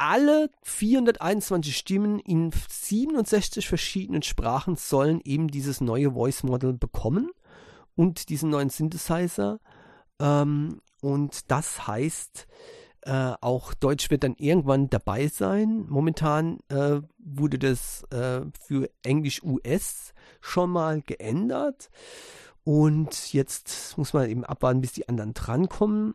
alle 0.00 0.50
421 0.62 1.76
Stimmen 1.76 2.18
in 2.20 2.50
67 2.52 3.68
verschiedenen 3.68 4.22
Sprachen 4.22 4.76
sollen 4.76 5.20
eben 5.24 5.48
dieses 5.48 5.82
neue 5.82 6.12
Voice 6.12 6.42
Model 6.42 6.72
bekommen 6.72 7.30
und 7.96 8.30
diesen 8.30 8.48
neuen 8.48 8.70
Synthesizer. 8.70 9.60
Ähm, 10.18 10.80
und 11.02 11.50
das 11.50 11.86
heißt, 11.86 12.46
äh, 13.02 13.32
auch 13.42 13.74
Deutsch 13.74 14.10
wird 14.10 14.24
dann 14.24 14.36
irgendwann 14.38 14.88
dabei 14.88 15.28
sein. 15.28 15.84
Momentan 15.86 16.60
äh, 16.68 17.02
wurde 17.18 17.58
das 17.58 18.04
äh, 18.10 18.40
für 18.58 18.88
Englisch 19.02 19.42
US 19.42 20.14
schon 20.40 20.70
mal 20.70 21.02
geändert. 21.02 21.90
Und 22.64 23.34
jetzt 23.34 23.98
muss 23.98 24.14
man 24.14 24.30
eben 24.30 24.44
abwarten, 24.46 24.80
bis 24.80 24.92
die 24.92 25.08
anderen 25.10 25.34
drankommen. 25.34 26.14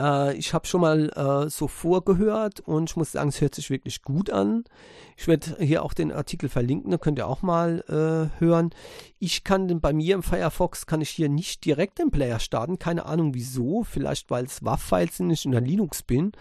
Äh, 0.00 0.36
ich 0.36 0.54
habe 0.54 0.66
schon 0.66 0.80
mal 0.80 1.10
äh, 1.10 1.50
so 1.50 1.68
vorgehört 1.68 2.60
und 2.60 2.90
ich 2.90 2.96
muss 2.96 3.12
sagen, 3.12 3.28
es 3.28 3.40
hört 3.40 3.54
sich 3.54 3.70
wirklich 3.70 4.02
gut 4.02 4.30
an. 4.30 4.64
Ich 5.16 5.28
werde 5.28 5.56
hier 5.60 5.84
auch 5.84 5.92
den 5.92 6.10
Artikel 6.10 6.48
verlinken, 6.48 6.90
da 6.90 6.98
könnt 6.98 7.18
ihr 7.18 7.26
auch 7.26 7.42
mal 7.42 7.84
äh, 7.88 8.40
hören. 8.40 8.70
Ich 9.18 9.44
kann 9.44 9.68
den, 9.68 9.80
bei 9.80 9.92
mir 9.92 10.14
im 10.14 10.22
Firefox 10.22 10.86
kann 10.86 11.00
ich 11.00 11.10
hier 11.10 11.28
nicht 11.28 11.64
direkt 11.64 11.98
den 11.98 12.10
Player 12.10 12.40
starten, 12.40 12.78
keine 12.78 13.06
Ahnung 13.06 13.34
wieso, 13.34 13.84
vielleicht 13.84 14.30
weil 14.30 14.44
es 14.44 14.64
WAV-Files 14.64 15.18
sind, 15.18 15.30
ich 15.30 15.44
in 15.44 15.52
der 15.52 15.60
Linux 15.60 16.02
bin, 16.02 16.32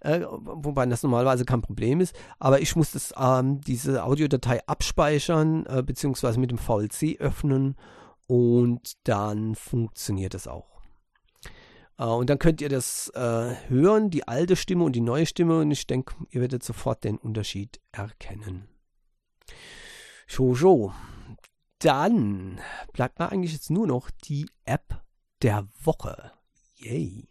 äh, 0.00 0.22
wobei 0.22 0.86
das 0.86 1.02
normalerweise 1.02 1.44
kein 1.44 1.62
Problem 1.62 2.00
ist, 2.00 2.14
aber 2.38 2.60
ich 2.60 2.74
muss 2.76 2.92
das, 2.92 3.14
ähm, 3.16 3.60
diese 3.60 4.04
Audiodatei 4.04 4.66
abspeichern, 4.66 5.66
äh, 5.66 5.82
beziehungsweise 5.82 6.40
mit 6.40 6.50
dem 6.50 6.58
VLC 6.58 7.20
öffnen 7.20 7.76
und 8.26 8.94
dann 9.04 9.54
funktioniert 9.54 10.34
es 10.34 10.48
auch. 10.48 10.73
Uh, 11.98 12.16
und 12.16 12.28
dann 12.28 12.40
könnt 12.40 12.60
ihr 12.60 12.68
das 12.68 13.12
uh, 13.14 13.54
hören, 13.68 14.10
die 14.10 14.26
alte 14.26 14.56
Stimme 14.56 14.84
und 14.84 14.92
die 14.94 15.00
neue 15.00 15.26
Stimme. 15.26 15.60
Und 15.60 15.70
ich 15.70 15.86
denke, 15.86 16.14
ihr 16.30 16.40
werdet 16.40 16.62
sofort 16.64 17.04
den 17.04 17.18
Unterschied 17.18 17.80
erkennen. 17.92 18.68
So. 20.26 20.92
Dann 21.78 22.60
bleibt 22.92 23.18
mir 23.18 23.30
eigentlich 23.30 23.52
jetzt 23.52 23.70
nur 23.70 23.86
noch 23.86 24.10
die 24.10 24.46
App 24.64 25.02
der 25.42 25.68
Woche. 25.82 26.32
Yay. 26.76 27.28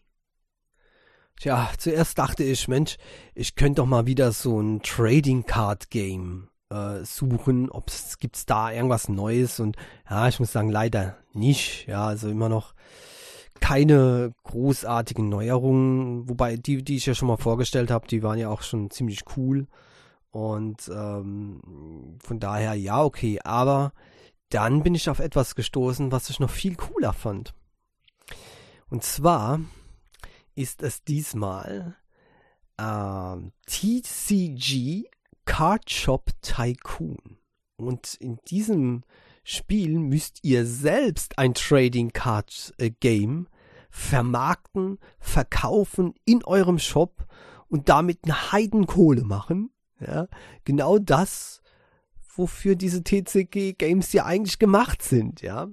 Tja, 1.40 1.72
zuerst 1.77 2.18
dachte 2.19 2.44
ich, 2.44 2.68
Mensch, 2.68 2.98
ich 3.34 3.56
könnte 3.56 3.81
doch 3.81 3.88
mal 3.88 4.06
wieder 4.06 4.31
so 4.31 4.61
ein 4.61 4.81
Trading 4.84 5.45
Card 5.45 5.90
Game 5.90 6.49
äh, 6.69 7.03
suchen, 7.03 7.69
ob 7.69 7.90
es 7.90 8.19
gibt's 8.19 8.45
da 8.45 8.72
irgendwas 8.72 9.10
Neues 9.10 9.60
und 9.60 9.76
ja, 10.10 10.27
ich 10.27 10.40
muss 10.40 10.52
sagen, 10.52 10.69
leider 10.69 11.18
nicht. 11.34 11.88
Ja, 11.88 12.06
also 12.06 12.30
immer 12.30 12.49
noch 12.49 12.76
keine 13.59 14.34
großartigen 14.43 15.30
Neuerungen, 15.30 16.27
wobei 16.27 16.57
die, 16.57 16.84
die 16.84 16.97
ich 16.97 17.05
ja 17.05 17.15
schon 17.15 17.27
mal 17.27 17.38
vorgestellt 17.38 17.91
habe, 17.91 18.07
die 18.07 18.23
waren 18.23 18.39
ja 18.39 18.49
auch 18.49 18.61
schon 18.61 18.89
ziemlich 18.89 19.21
cool. 19.38 19.67
Und 20.31 20.89
ähm, 20.93 22.17
von 22.23 22.39
daher 22.39 22.73
ja, 22.73 23.03
okay. 23.03 23.39
Aber 23.43 23.93
dann 24.49 24.84
bin 24.84 24.95
ich 24.95 25.09
auf 25.09 25.19
etwas 25.19 25.55
gestoßen, 25.55 26.11
was 26.11 26.30
ich 26.30 26.39
noch 26.39 26.49
viel 26.49 26.75
cooler 26.75 27.13
fand. 27.13 27.53
Und 28.89 29.03
zwar 29.03 29.59
ist 30.55 30.84
es 30.84 31.03
diesmal 31.03 31.95
ähm, 32.80 33.51
TCG 33.65 35.05
Card 35.45 35.89
Shop 35.89 36.30
Tycoon. 36.41 37.38
Und 37.75 38.15
in 38.15 38.38
diesem 38.47 39.03
Spiel 39.44 39.99
müsst 39.99 40.40
ihr 40.44 40.65
selbst 40.65 41.38
ein 41.38 41.53
Trading 41.53 42.11
Card 42.11 42.74
äh, 42.78 42.90
Game 42.90 43.48
vermarkten, 43.90 44.98
verkaufen 45.20 46.14
in 46.26 46.44
eurem 46.44 46.80
Shop 46.80 47.28
und 47.68 47.90
damit 47.90 48.20
eine 48.24 48.52
Heidenkohle 48.52 49.24
machen. 49.24 49.70
Ja, 49.99 50.28
genau 50.64 50.98
das, 50.98 51.61
wofür 52.36 52.76
diese 52.76 53.03
TCG 53.03 53.74
Games 53.78 54.11
ja 54.14 54.26
eigentlich 54.26 54.60
gemacht 54.60 55.02
sind, 55.02 55.41
ja. 55.41 55.68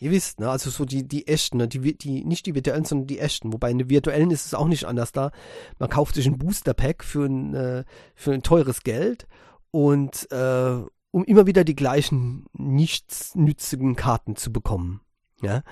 Ihr 0.00 0.10
wisst, 0.10 0.40
ne, 0.40 0.50
also 0.50 0.70
so 0.70 0.84
die, 0.84 1.06
die 1.08 1.26
echten, 1.28 1.56
ne, 1.56 1.68
die, 1.68 1.96
die, 1.96 2.24
nicht 2.24 2.46
die 2.46 2.54
virtuellen, 2.54 2.84
sondern 2.84 3.06
die 3.06 3.20
echten. 3.20 3.52
Wobei 3.52 3.70
in 3.70 3.78
den 3.78 3.88
virtuellen 3.88 4.30
ist 4.30 4.44
es 4.44 4.52
auch 4.52 4.66
nicht 4.66 4.84
anders 4.84 5.12
da. 5.12 5.30
Man 5.78 5.88
kauft 5.88 6.16
sich 6.16 6.26
ein 6.26 6.36
Booster 6.36 6.74
Pack 6.74 7.04
für 7.04 7.24
ein, 7.24 7.54
äh, 7.54 7.84
für 8.14 8.32
ein 8.32 8.42
teures 8.42 8.82
Geld 8.82 9.26
und, 9.70 10.30
äh, 10.30 10.82
um 11.14 11.24
immer 11.24 11.46
wieder 11.46 11.62
die 11.62 11.76
gleichen 11.76 12.46
nichtsnützigen 12.54 13.94
Karten 13.94 14.34
zu 14.34 14.52
bekommen. 14.52 15.00
Ja 15.40 15.62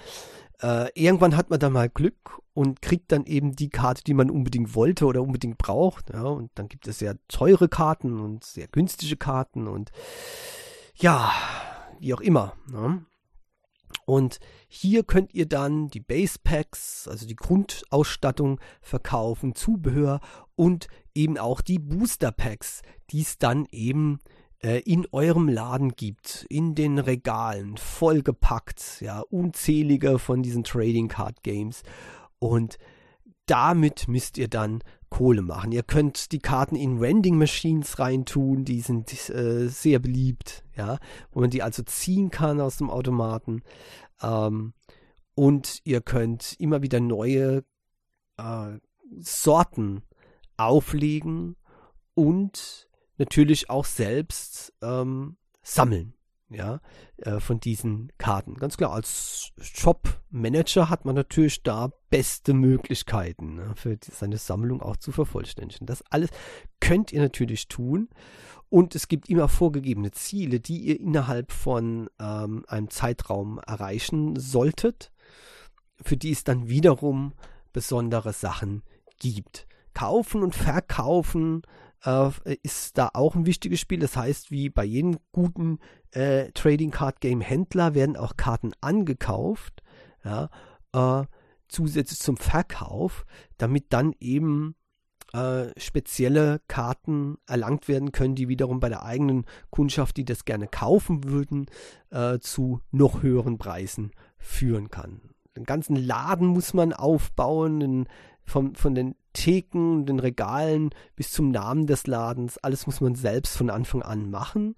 äh, 0.62 0.90
irgendwann 0.94 1.36
hat 1.36 1.51
man 1.51 1.59
dann 1.59 1.73
mal 1.73 1.89
Glück 1.89 2.40
und 2.55 2.82
kriegt 2.82 3.10
dann 3.10 3.27
eben 3.27 3.56
die 3.56 3.69
Karte, 3.69 4.05
die 4.05 4.14
man 4.14 4.31
unbedingt 4.31 4.74
wollte 4.74 5.06
oder 5.06 5.20
unbedingt 5.23 5.59
braucht. 5.59 6.10
Ja, 6.10 6.23
und 6.23 6.51
dann 6.55 6.69
gibt 6.69 6.86
es 6.86 7.01
sehr 7.01 7.16
teure 7.27 7.69
Karten 7.69 8.20
und 8.20 8.44
sehr 8.44 8.69
günstige 8.69 9.16
Karten 9.16 9.66
und 9.66 9.90
ja, 10.94 11.32
wie 11.98 12.14
auch 12.14 12.20
immer. 12.20 12.55
Ne? 12.70 13.05
Und 14.05 14.39
hier 14.69 15.02
könnt 15.02 15.35
ihr 15.35 15.47
dann 15.47 15.89
die 15.89 16.01
Base 16.01 16.39
Packs, 16.43 17.09
also 17.09 17.27
die 17.27 17.36
Grundausstattung 17.36 18.60
verkaufen, 18.81 19.55
Zubehör 19.55 20.20
und 20.55 20.86
eben 21.14 21.39
auch 21.39 21.60
die 21.60 21.78
Booster 21.78 22.31
Packs, 22.31 22.82
die 23.10 23.23
es 23.23 23.39
dann 23.39 23.66
eben 23.70 24.20
äh, 24.20 24.41
in 24.62 25.06
eurem 25.10 25.48
Laden 25.48 25.97
gibt, 25.97 26.47
in 26.48 26.74
den 26.74 26.98
Regalen, 26.98 27.76
vollgepackt, 27.76 29.01
ja, 29.01 29.20
unzählige 29.20 30.18
von 30.18 30.43
diesen 30.43 30.62
Trading 30.62 31.09
Card 31.09 31.43
Games. 31.43 31.82
Und 32.39 32.78
damit 33.47 34.09
müsst 34.09 34.39
ihr 34.39 34.48
dann 34.48 34.82
Kohle 35.10 35.43
machen. 35.43 35.72
Ihr 35.72 35.82
könnt 35.82 36.32
die 36.32 36.39
Karten 36.39 36.74
in 36.74 37.01
Vending 37.01 37.36
Machines 37.36 37.98
reintun, 37.98 38.64
die 38.64 38.80
sind 38.80 39.12
äh, 39.28 39.68
sehr 39.68 39.98
beliebt, 39.98 40.64
ja, 40.74 40.98
wo 41.32 41.40
man 41.40 41.51
die 41.51 41.62
also 41.62 41.82
ziehen 41.82 42.30
kann 42.30 42.60
aus 42.60 42.78
dem 42.78 42.89
Automaten. 42.89 43.62
Ähm, 44.22 44.72
und 45.34 45.80
ihr 45.84 46.01
könnt 46.01 46.55
immer 46.59 46.82
wieder 46.82 47.01
neue 47.01 47.62
äh, 48.39 48.78
Sorten 49.18 50.02
auflegen 50.56 51.56
und 52.14 52.89
natürlich 53.23 53.70
auch 53.70 53.85
selbst 53.85 54.73
ähm, 54.82 55.36
sammeln. 55.62 56.15
ja, 56.51 56.81
äh, 57.19 57.40
von 57.40 57.61
diesen 57.61 58.12
Karten. 58.19 58.55
Ganz 58.55 58.77
klar, 58.77 58.93
als 58.93 59.53
Shop-Manager 59.61 60.90
hat 60.90 61.05
man 61.05 61.15
natürlich 61.15 61.62
da 61.62 61.93
beste 62.11 62.53
Möglichkeiten 62.53 63.55
ne, 63.55 63.73
für 63.74 63.99
seine 64.03 64.36
Sammlung 64.36 64.82
auch 64.82 64.97
zu 64.97 65.12
vervollständigen. 65.12 65.86
Das 65.86 66.03
alles 66.11 66.31
könnt 66.81 67.12
ihr 67.12 67.23
natürlich 67.23 67.69
tun. 67.69 68.09
Und 68.69 68.94
es 68.94 69.09
gibt 69.09 69.28
immer 69.28 69.49
vorgegebene 69.49 70.12
Ziele, 70.12 70.59
die 70.59 70.78
ihr 70.78 70.99
innerhalb 70.99 71.53
von 71.53 72.09
ähm, 72.19 72.65
einem 72.69 72.89
Zeitraum 72.89 73.59
erreichen 73.66 74.36
solltet, 74.36 75.12
für 76.01 76.16
die 76.16 76.32
es 76.32 76.44
dann 76.44 76.69
wiederum 76.69 77.35
besondere 77.73 78.32
Sachen 78.32 78.82
gibt. 79.19 79.66
Kaufen 79.94 80.43
und 80.43 80.55
verkaufen 80.55 81.62
äh, 82.04 82.56
ist 82.62 82.98
da 82.98 83.10
auch 83.14 83.34
ein 83.34 83.46
wichtiges 83.46 83.80
Spiel. 83.80 84.00
Das 84.00 84.16
heißt, 84.16 84.50
wie 84.50 84.70
bei 84.70 84.84
jedem 84.84 85.18
guten 85.32 85.78
äh, 86.10 86.50
Trading 86.52 86.90
Card 86.90 87.20
Game 87.20 87.40
Händler 87.40 87.94
werden 87.94 88.16
auch 88.16 88.36
Karten 88.36 88.72
angekauft, 88.80 89.82
ja, 90.24 90.50
äh, 90.92 91.26
zusätzlich 91.68 92.20
zum 92.20 92.36
Verkauf, 92.36 93.24
damit 93.56 93.86
dann 93.92 94.14
eben 94.20 94.74
äh, 95.32 95.68
spezielle 95.78 96.60
Karten 96.68 97.38
erlangt 97.46 97.88
werden 97.88 98.12
können, 98.12 98.34
die 98.34 98.48
wiederum 98.48 98.80
bei 98.80 98.90
der 98.90 99.04
eigenen 99.04 99.46
Kundschaft, 99.70 100.18
die 100.18 100.24
das 100.24 100.44
gerne 100.44 100.68
kaufen 100.68 101.24
würden, 101.24 101.66
äh, 102.10 102.38
zu 102.38 102.80
noch 102.90 103.22
höheren 103.22 103.56
Preisen 103.56 104.12
führen 104.36 104.90
kann. 104.90 105.22
Den 105.56 105.64
ganzen 105.64 105.96
Laden 105.96 106.46
muss 106.48 106.74
man 106.74 106.92
aufbauen, 106.92 107.80
den, 107.80 108.08
vom, 108.44 108.74
von 108.74 108.94
den 108.94 109.14
Theken, 109.32 110.06
den 110.06 110.18
Regalen 110.18 110.90
bis 111.16 111.32
zum 111.32 111.50
Namen 111.50 111.86
des 111.86 112.06
Ladens, 112.06 112.59
alles 112.59 112.86
muss 112.86 113.00
man 113.00 113.14
selbst 113.14 113.56
von 113.56 113.70
Anfang 113.70 114.02
an 114.02 114.30
machen. 114.30 114.74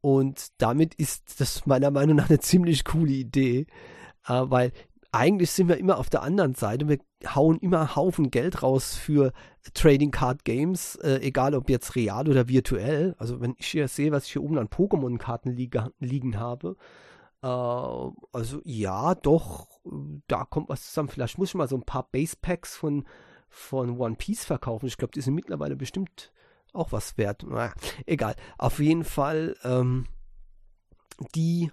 Und 0.00 0.48
damit 0.58 0.94
ist 0.94 1.40
das 1.40 1.66
meiner 1.66 1.90
Meinung 1.90 2.16
nach 2.16 2.30
eine 2.30 2.40
ziemlich 2.40 2.84
coole 2.84 3.12
Idee, 3.12 3.66
äh, 4.26 4.42
weil 4.44 4.72
eigentlich 5.12 5.50
sind 5.50 5.68
wir 5.68 5.76
immer 5.78 5.98
auf 5.98 6.08
der 6.08 6.22
anderen 6.22 6.54
Seite. 6.54 6.88
Wir 6.88 6.98
hauen 7.34 7.58
immer 7.58 7.80
einen 7.80 7.96
Haufen 7.96 8.30
Geld 8.30 8.62
raus 8.62 8.94
für 8.94 9.32
Trading 9.74 10.10
Card 10.10 10.44
Games, 10.44 10.96
äh, 10.96 11.18
egal 11.22 11.54
ob 11.54 11.68
jetzt 11.68 11.96
real 11.96 12.28
oder 12.28 12.48
virtuell. 12.48 13.14
Also 13.18 13.40
wenn 13.40 13.54
ich 13.58 13.66
hier 13.66 13.88
sehe, 13.88 14.12
was 14.12 14.26
ich 14.26 14.32
hier 14.32 14.42
oben 14.42 14.58
an 14.58 14.68
Pokémon-Karten 14.68 15.50
li 15.50 15.68
liegen 15.98 16.38
habe, 16.38 16.76
äh, 17.42 17.46
also 17.46 18.60
ja, 18.64 19.14
doch, 19.16 19.66
da 20.28 20.44
kommt 20.44 20.68
was 20.68 20.86
zusammen. 20.86 21.08
Vielleicht 21.08 21.38
muss 21.38 21.48
ich 21.50 21.54
mal 21.54 21.68
so 21.68 21.76
ein 21.76 21.82
paar 21.82 22.08
Base 22.10 22.36
Packs 22.40 22.76
von, 22.76 23.04
von 23.50 23.98
One 23.98 24.14
Piece 24.14 24.44
verkaufen. 24.44 24.86
Ich 24.86 24.96
glaube, 24.96 25.12
die 25.12 25.20
sind 25.20 25.34
mittlerweile 25.34 25.76
bestimmt 25.76 26.32
auch 26.72 26.92
was 26.92 27.18
wert. 27.18 27.42
Naja, 27.42 27.72
egal. 28.06 28.36
Auf 28.56 28.78
jeden 28.78 29.04
Fall, 29.04 29.56
ähm, 29.64 30.06
die 31.34 31.70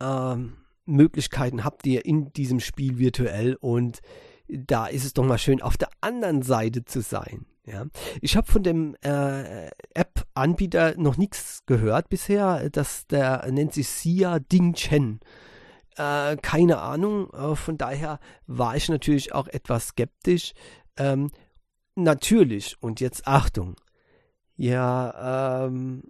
ähm, 0.00 0.58
Möglichkeiten 0.84 1.64
habt 1.64 1.86
ihr 1.86 2.04
in 2.04 2.32
diesem 2.32 2.60
Spiel 2.60 2.98
virtuell 2.98 3.56
und 3.56 4.00
da 4.48 4.86
ist 4.86 5.04
es 5.04 5.14
doch 5.14 5.24
mal 5.24 5.38
schön, 5.38 5.62
auf 5.62 5.76
der 5.76 5.88
anderen 6.02 6.42
Seite 6.42 6.84
zu 6.84 7.00
sein. 7.00 7.46
Ja, 7.66 7.86
ich 8.20 8.36
habe 8.36 8.50
von 8.50 8.62
dem 8.62 8.94
äh, 9.00 9.70
App-Anbieter 9.94 10.96
noch 10.98 11.16
nichts 11.16 11.62
gehört 11.64 12.10
bisher. 12.10 12.68
dass 12.68 13.06
der 13.06 13.50
nennt 13.50 13.72
sich 13.72 13.88
Sia 13.88 14.38
Ding 14.38 14.74
Chen. 14.74 15.20
Äh, 15.96 16.36
keine 16.36 16.78
Ahnung. 16.78 17.30
Äh, 17.32 17.56
von 17.56 17.78
daher 17.78 18.18
war 18.46 18.76
ich 18.76 18.88
natürlich 18.88 19.34
auch 19.34 19.48
etwas 19.48 19.88
skeptisch. 19.88 20.52
Ähm, 20.96 21.30
natürlich 21.94 22.76
und 22.80 23.00
jetzt 23.00 23.26
Achtung. 23.26 23.76
Ja, 24.56 25.66
ähm, 25.66 26.02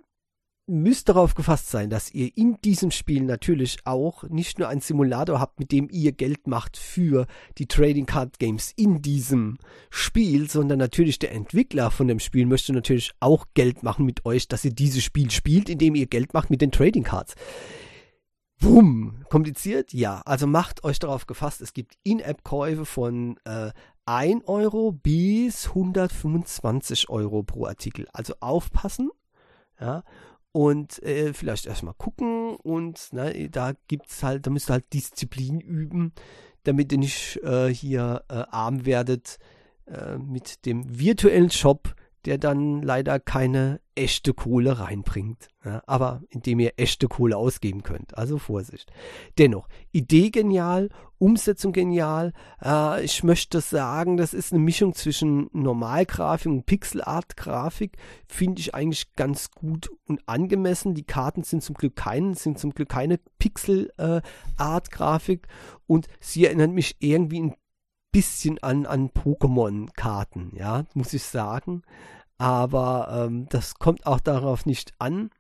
müsst 0.67 1.09
darauf 1.09 1.35
gefasst 1.35 1.71
sein, 1.71 1.91
dass 1.91 2.13
ihr 2.13 2.31
in 2.37 2.59
diesem 2.63 2.91
Spiel 2.91 3.23
natürlich 3.23 3.79
auch 3.85 4.23
nicht 4.25 4.59
nur 4.59 4.69
einen 4.69 4.81
Simulator 4.81 5.39
habt, 5.39 5.61
mit 5.61 5.73
dem 5.73 5.89
ihr 5.91 6.13
Geld 6.13 6.47
macht 6.47 6.79
für 6.79 7.27
die 7.59 7.67
Trading 7.67 8.07
Card 8.07 8.39
Games 8.39 8.73
in 8.77 9.03
diesem 9.03 9.59
Spiel, 9.91 10.49
sondern 10.49 10.79
natürlich 10.79 11.19
der 11.19 11.33
Entwickler 11.33 11.91
von 11.91 12.09
dem 12.09 12.19
Spiel 12.19 12.47
möchte 12.47 12.73
natürlich 12.73 13.13
auch 13.21 13.47
Geld 13.55 13.83
machen 13.83 14.07
mit 14.07 14.25
euch, 14.25 14.49
dass 14.49 14.65
ihr 14.65 14.73
dieses 14.73 15.05
Spiel 15.05 15.31
spielt, 15.31 15.69
indem 15.69 15.95
ihr 15.95 16.07
Geld 16.07 16.33
macht 16.33 16.49
mit 16.49 16.63
den 16.63 16.73
Trading 16.73 17.05
Cards. 17.05 17.35
Bumm, 18.61 19.25
kompliziert? 19.29 19.93
Ja, 19.93 20.23
also 20.25 20.47
macht 20.47 20.85
euch 20.85 20.99
darauf 20.99 21.27
gefasst, 21.27 21.61
es 21.61 21.73
gibt 21.73 21.97
In-App-Käufe 22.03 22.85
von 22.85 23.37
äh, 23.45 23.73
1 24.07 24.47
Euro 24.47 24.93
bis 24.93 25.69
125 25.69 27.09
Euro 27.09 27.43
pro 27.43 27.67
Artikel. 27.67 28.07
Also 28.13 28.35
aufpassen. 28.41 29.11
Ja, 29.81 30.05
und 30.53 31.03
äh, 31.03 31.35
vielleicht 31.35 31.67
erstmal 31.67 31.95
gucken 31.95 32.55
und 32.55 33.13
ne, 33.13 33.51
da 33.51 33.73
gibt's 33.89 34.23
halt, 34.23 34.47
da 34.47 34.51
müsst 34.51 34.71
ihr 34.71 34.75
halt 34.75 34.93
Disziplin 34.93 35.61
üben, 35.61 36.13
damit 36.63 36.93
ihr 36.93 36.99
nicht 36.99 37.41
äh, 37.43 37.75
hier 37.75 38.23
äh, 38.29 38.45
arm 38.51 38.87
werdet 38.87 39.39
äh, 39.87 40.17
mit 40.17 40.65
dem 40.65 40.99
virtuellen 40.99 41.51
Shop, 41.51 41.97
der 42.27 42.39
dann 42.39 42.83
leider 42.83 43.21
keine 43.21 43.81
echte 43.95 44.35
Kohle 44.35 44.81
reinbringt. 44.81 45.49
Ja, 45.65 45.83
aber 45.87 46.23
indem 46.31 46.59
ihr 46.61 46.73
echte 46.77 47.09
Kohle 47.09 47.37
ausgeben 47.37 47.83
könnt. 47.83 48.17
Also 48.19 48.39
Vorsicht. 48.39 48.93
Dennoch, 49.39 49.69
Idee 49.93 50.31
genial, 50.31 50.89
Umsetzung 51.19 51.73
genial. 51.73 52.33
Äh, 52.63 53.05
ich 53.05 53.23
möchte 53.23 53.61
sagen, 53.61 54.17
das 54.17 54.33
ist 54.35 54.53
eine 54.53 54.63
Mischung 54.63 54.95
zwischen 54.95 55.49
Normalgrafik 55.53 56.51
und 56.51 56.67
Pixelart-Grafik. 56.67 57.97
Finde 58.29 58.61
ich 58.61 58.75
eigentlich 58.75 59.13
ganz 59.15 59.53
gut 59.53 59.91
und 60.07 60.29
angemessen. 60.29 60.95
Die 60.95 61.05
Karten 61.05 61.45
sind 61.45 61.63
zum 61.63 61.77
Glück 61.77 61.95
kein, 61.97 62.35
sind 62.35 62.59
zum 62.59 62.73
Glück 62.73 62.89
keine 62.89 63.19
Pixel-Art-Grafik. 63.39 65.47
und 65.87 66.09
sie 66.21 66.47
erinnert 66.47 66.73
mich 66.73 66.97
irgendwie 67.01 67.41
ein 67.41 67.55
bisschen 68.15 68.63
an, 68.63 68.87
an 68.87 69.11
Pokémon-Karten, 69.11 70.53
ja, 70.57 70.85
muss 70.95 71.13
ich 71.13 71.25
sagen. 71.25 71.83
Aber 72.39 73.27
ähm, 73.27 73.47
das 73.51 73.75
kommt 73.75 74.07
auch 74.07 74.21
darauf 74.21 74.67
nicht 74.67 74.95
an. 74.99 75.31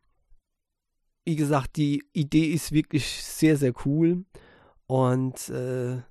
Wie 1.24 1.36
gesagt, 1.36 1.76
die 1.76 2.04
Idee 2.12 2.46
ist 2.46 2.72
wirklich 2.72 3.22
sehr, 3.22 3.56
sehr 3.56 3.72
cool. 3.86 4.24
Und 4.86 5.48
äh, 5.50 6.02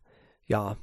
ja, 0.47 0.77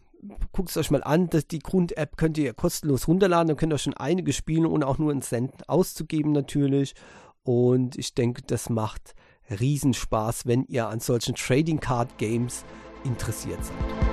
guckt 0.52 0.68
es 0.68 0.76
euch 0.76 0.90
mal 0.90 1.02
an. 1.02 1.30
Das, 1.30 1.46
die 1.46 1.60
Grund-App 1.60 2.18
könnt 2.18 2.36
ihr 2.36 2.52
kostenlos 2.52 3.08
runterladen. 3.08 3.48
Dann 3.48 3.56
könnt 3.56 3.72
ihr 3.72 3.78
schon 3.78 3.94
einige 3.94 4.34
spielen, 4.34 4.66
ohne 4.66 4.86
auch 4.86 4.98
nur 4.98 5.10
einen 5.10 5.22
Cent 5.22 5.66
auszugeben 5.66 6.32
natürlich. 6.32 6.94
Und 7.42 7.96
ich 7.96 8.14
denke, 8.14 8.42
das 8.42 8.68
macht 8.68 9.14
Riesenspaß, 9.48 10.44
wenn 10.44 10.64
ihr 10.66 10.88
an 10.88 11.00
solchen 11.00 11.34
Trading 11.34 11.80
Card 11.80 12.18
Games 12.18 12.66
interessiert 13.02 13.64
seid 13.64 14.09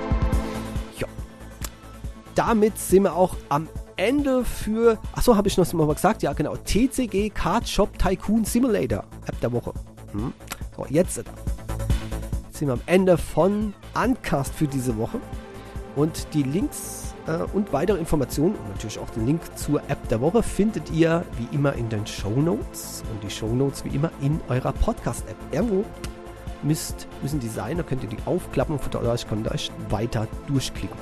damit 2.38 2.78
sind 2.78 3.02
wir 3.02 3.16
auch 3.16 3.34
am 3.48 3.68
Ende 3.96 4.44
für. 4.44 4.96
Achso, 5.12 5.34
habe 5.34 5.48
ich 5.48 5.58
noch 5.58 5.70
mal 5.72 5.92
gesagt? 5.92 6.22
Ja, 6.22 6.32
genau. 6.32 6.54
TCG 6.54 7.30
Card 7.30 7.68
Shop 7.68 7.98
Tycoon 7.98 8.44
Simulator. 8.44 9.02
App 9.26 9.40
der 9.40 9.50
Woche. 9.50 9.72
Hm. 10.12 10.32
So, 10.76 10.86
jetzt 10.88 11.16
sind 11.16 12.68
wir 12.68 12.72
am 12.74 12.80
Ende 12.86 13.18
von 13.18 13.74
Uncast 13.92 14.54
für 14.54 14.68
diese 14.68 14.96
Woche. 14.96 15.18
Und 15.96 16.32
die 16.32 16.44
Links 16.44 17.12
äh, 17.26 17.38
und 17.52 17.72
weitere 17.72 17.98
Informationen 17.98 18.54
und 18.54 18.68
natürlich 18.68 19.00
auch 19.00 19.10
den 19.10 19.26
Link 19.26 19.40
zur 19.56 19.82
App 19.88 20.08
der 20.08 20.20
Woche 20.20 20.44
findet 20.44 20.92
ihr 20.92 21.24
wie 21.38 21.52
immer 21.56 21.72
in 21.72 21.88
den 21.88 22.06
Show 22.06 22.30
Notes. 22.30 23.02
Und 23.10 23.24
die 23.24 23.30
Show 23.30 23.48
Notes 23.48 23.84
wie 23.84 23.96
immer 23.96 24.12
in 24.20 24.40
eurer 24.48 24.72
Podcast-App. 24.72 25.36
Irgendwo 25.50 25.84
müsst, 26.62 27.08
müssen 27.20 27.40
die 27.40 27.48
sein, 27.48 27.78
da 27.78 27.82
könnt 27.82 28.04
ihr 28.04 28.08
die 28.08 28.18
aufklappen 28.26 28.76
und 28.76 28.80
von 28.80 29.06
aus 29.06 29.26
könnt 29.26 29.48
ihr 29.48 29.52
euch 29.52 29.72
weiter 29.88 30.28
durchklicken. 30.46 30.96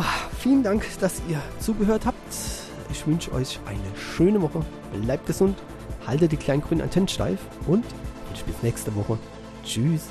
Oh, 0.00 0.04
vielen 0.38 0.62
Dank, 0.62 0.86
dass 1.00 1.20
ihr 1.28 1.42
zugehört 1.58 2.06
habt. 2.06 2.16
Ich 2.88 3.04
wünsche 3.04 3.32
euch 3.32 3.58
eine 3.66 3.96
schöne 3.96 4.40
Woche. 4.40 4.64
Bleibt 4.92 5.26
gesund, 5.26 5.58
haltet 6.06 6.30
die 6.30 6.36
kleinen 6.36 6.62
grünen 6.62 6.82
Antennen 6.82 7.08
steif 7.08 7.40
und 7.66 7.84
bis 8.46 8.62
nächste 8.62 8.94
Woche. 8.94 9.18
Tschüss. 9.64 10.02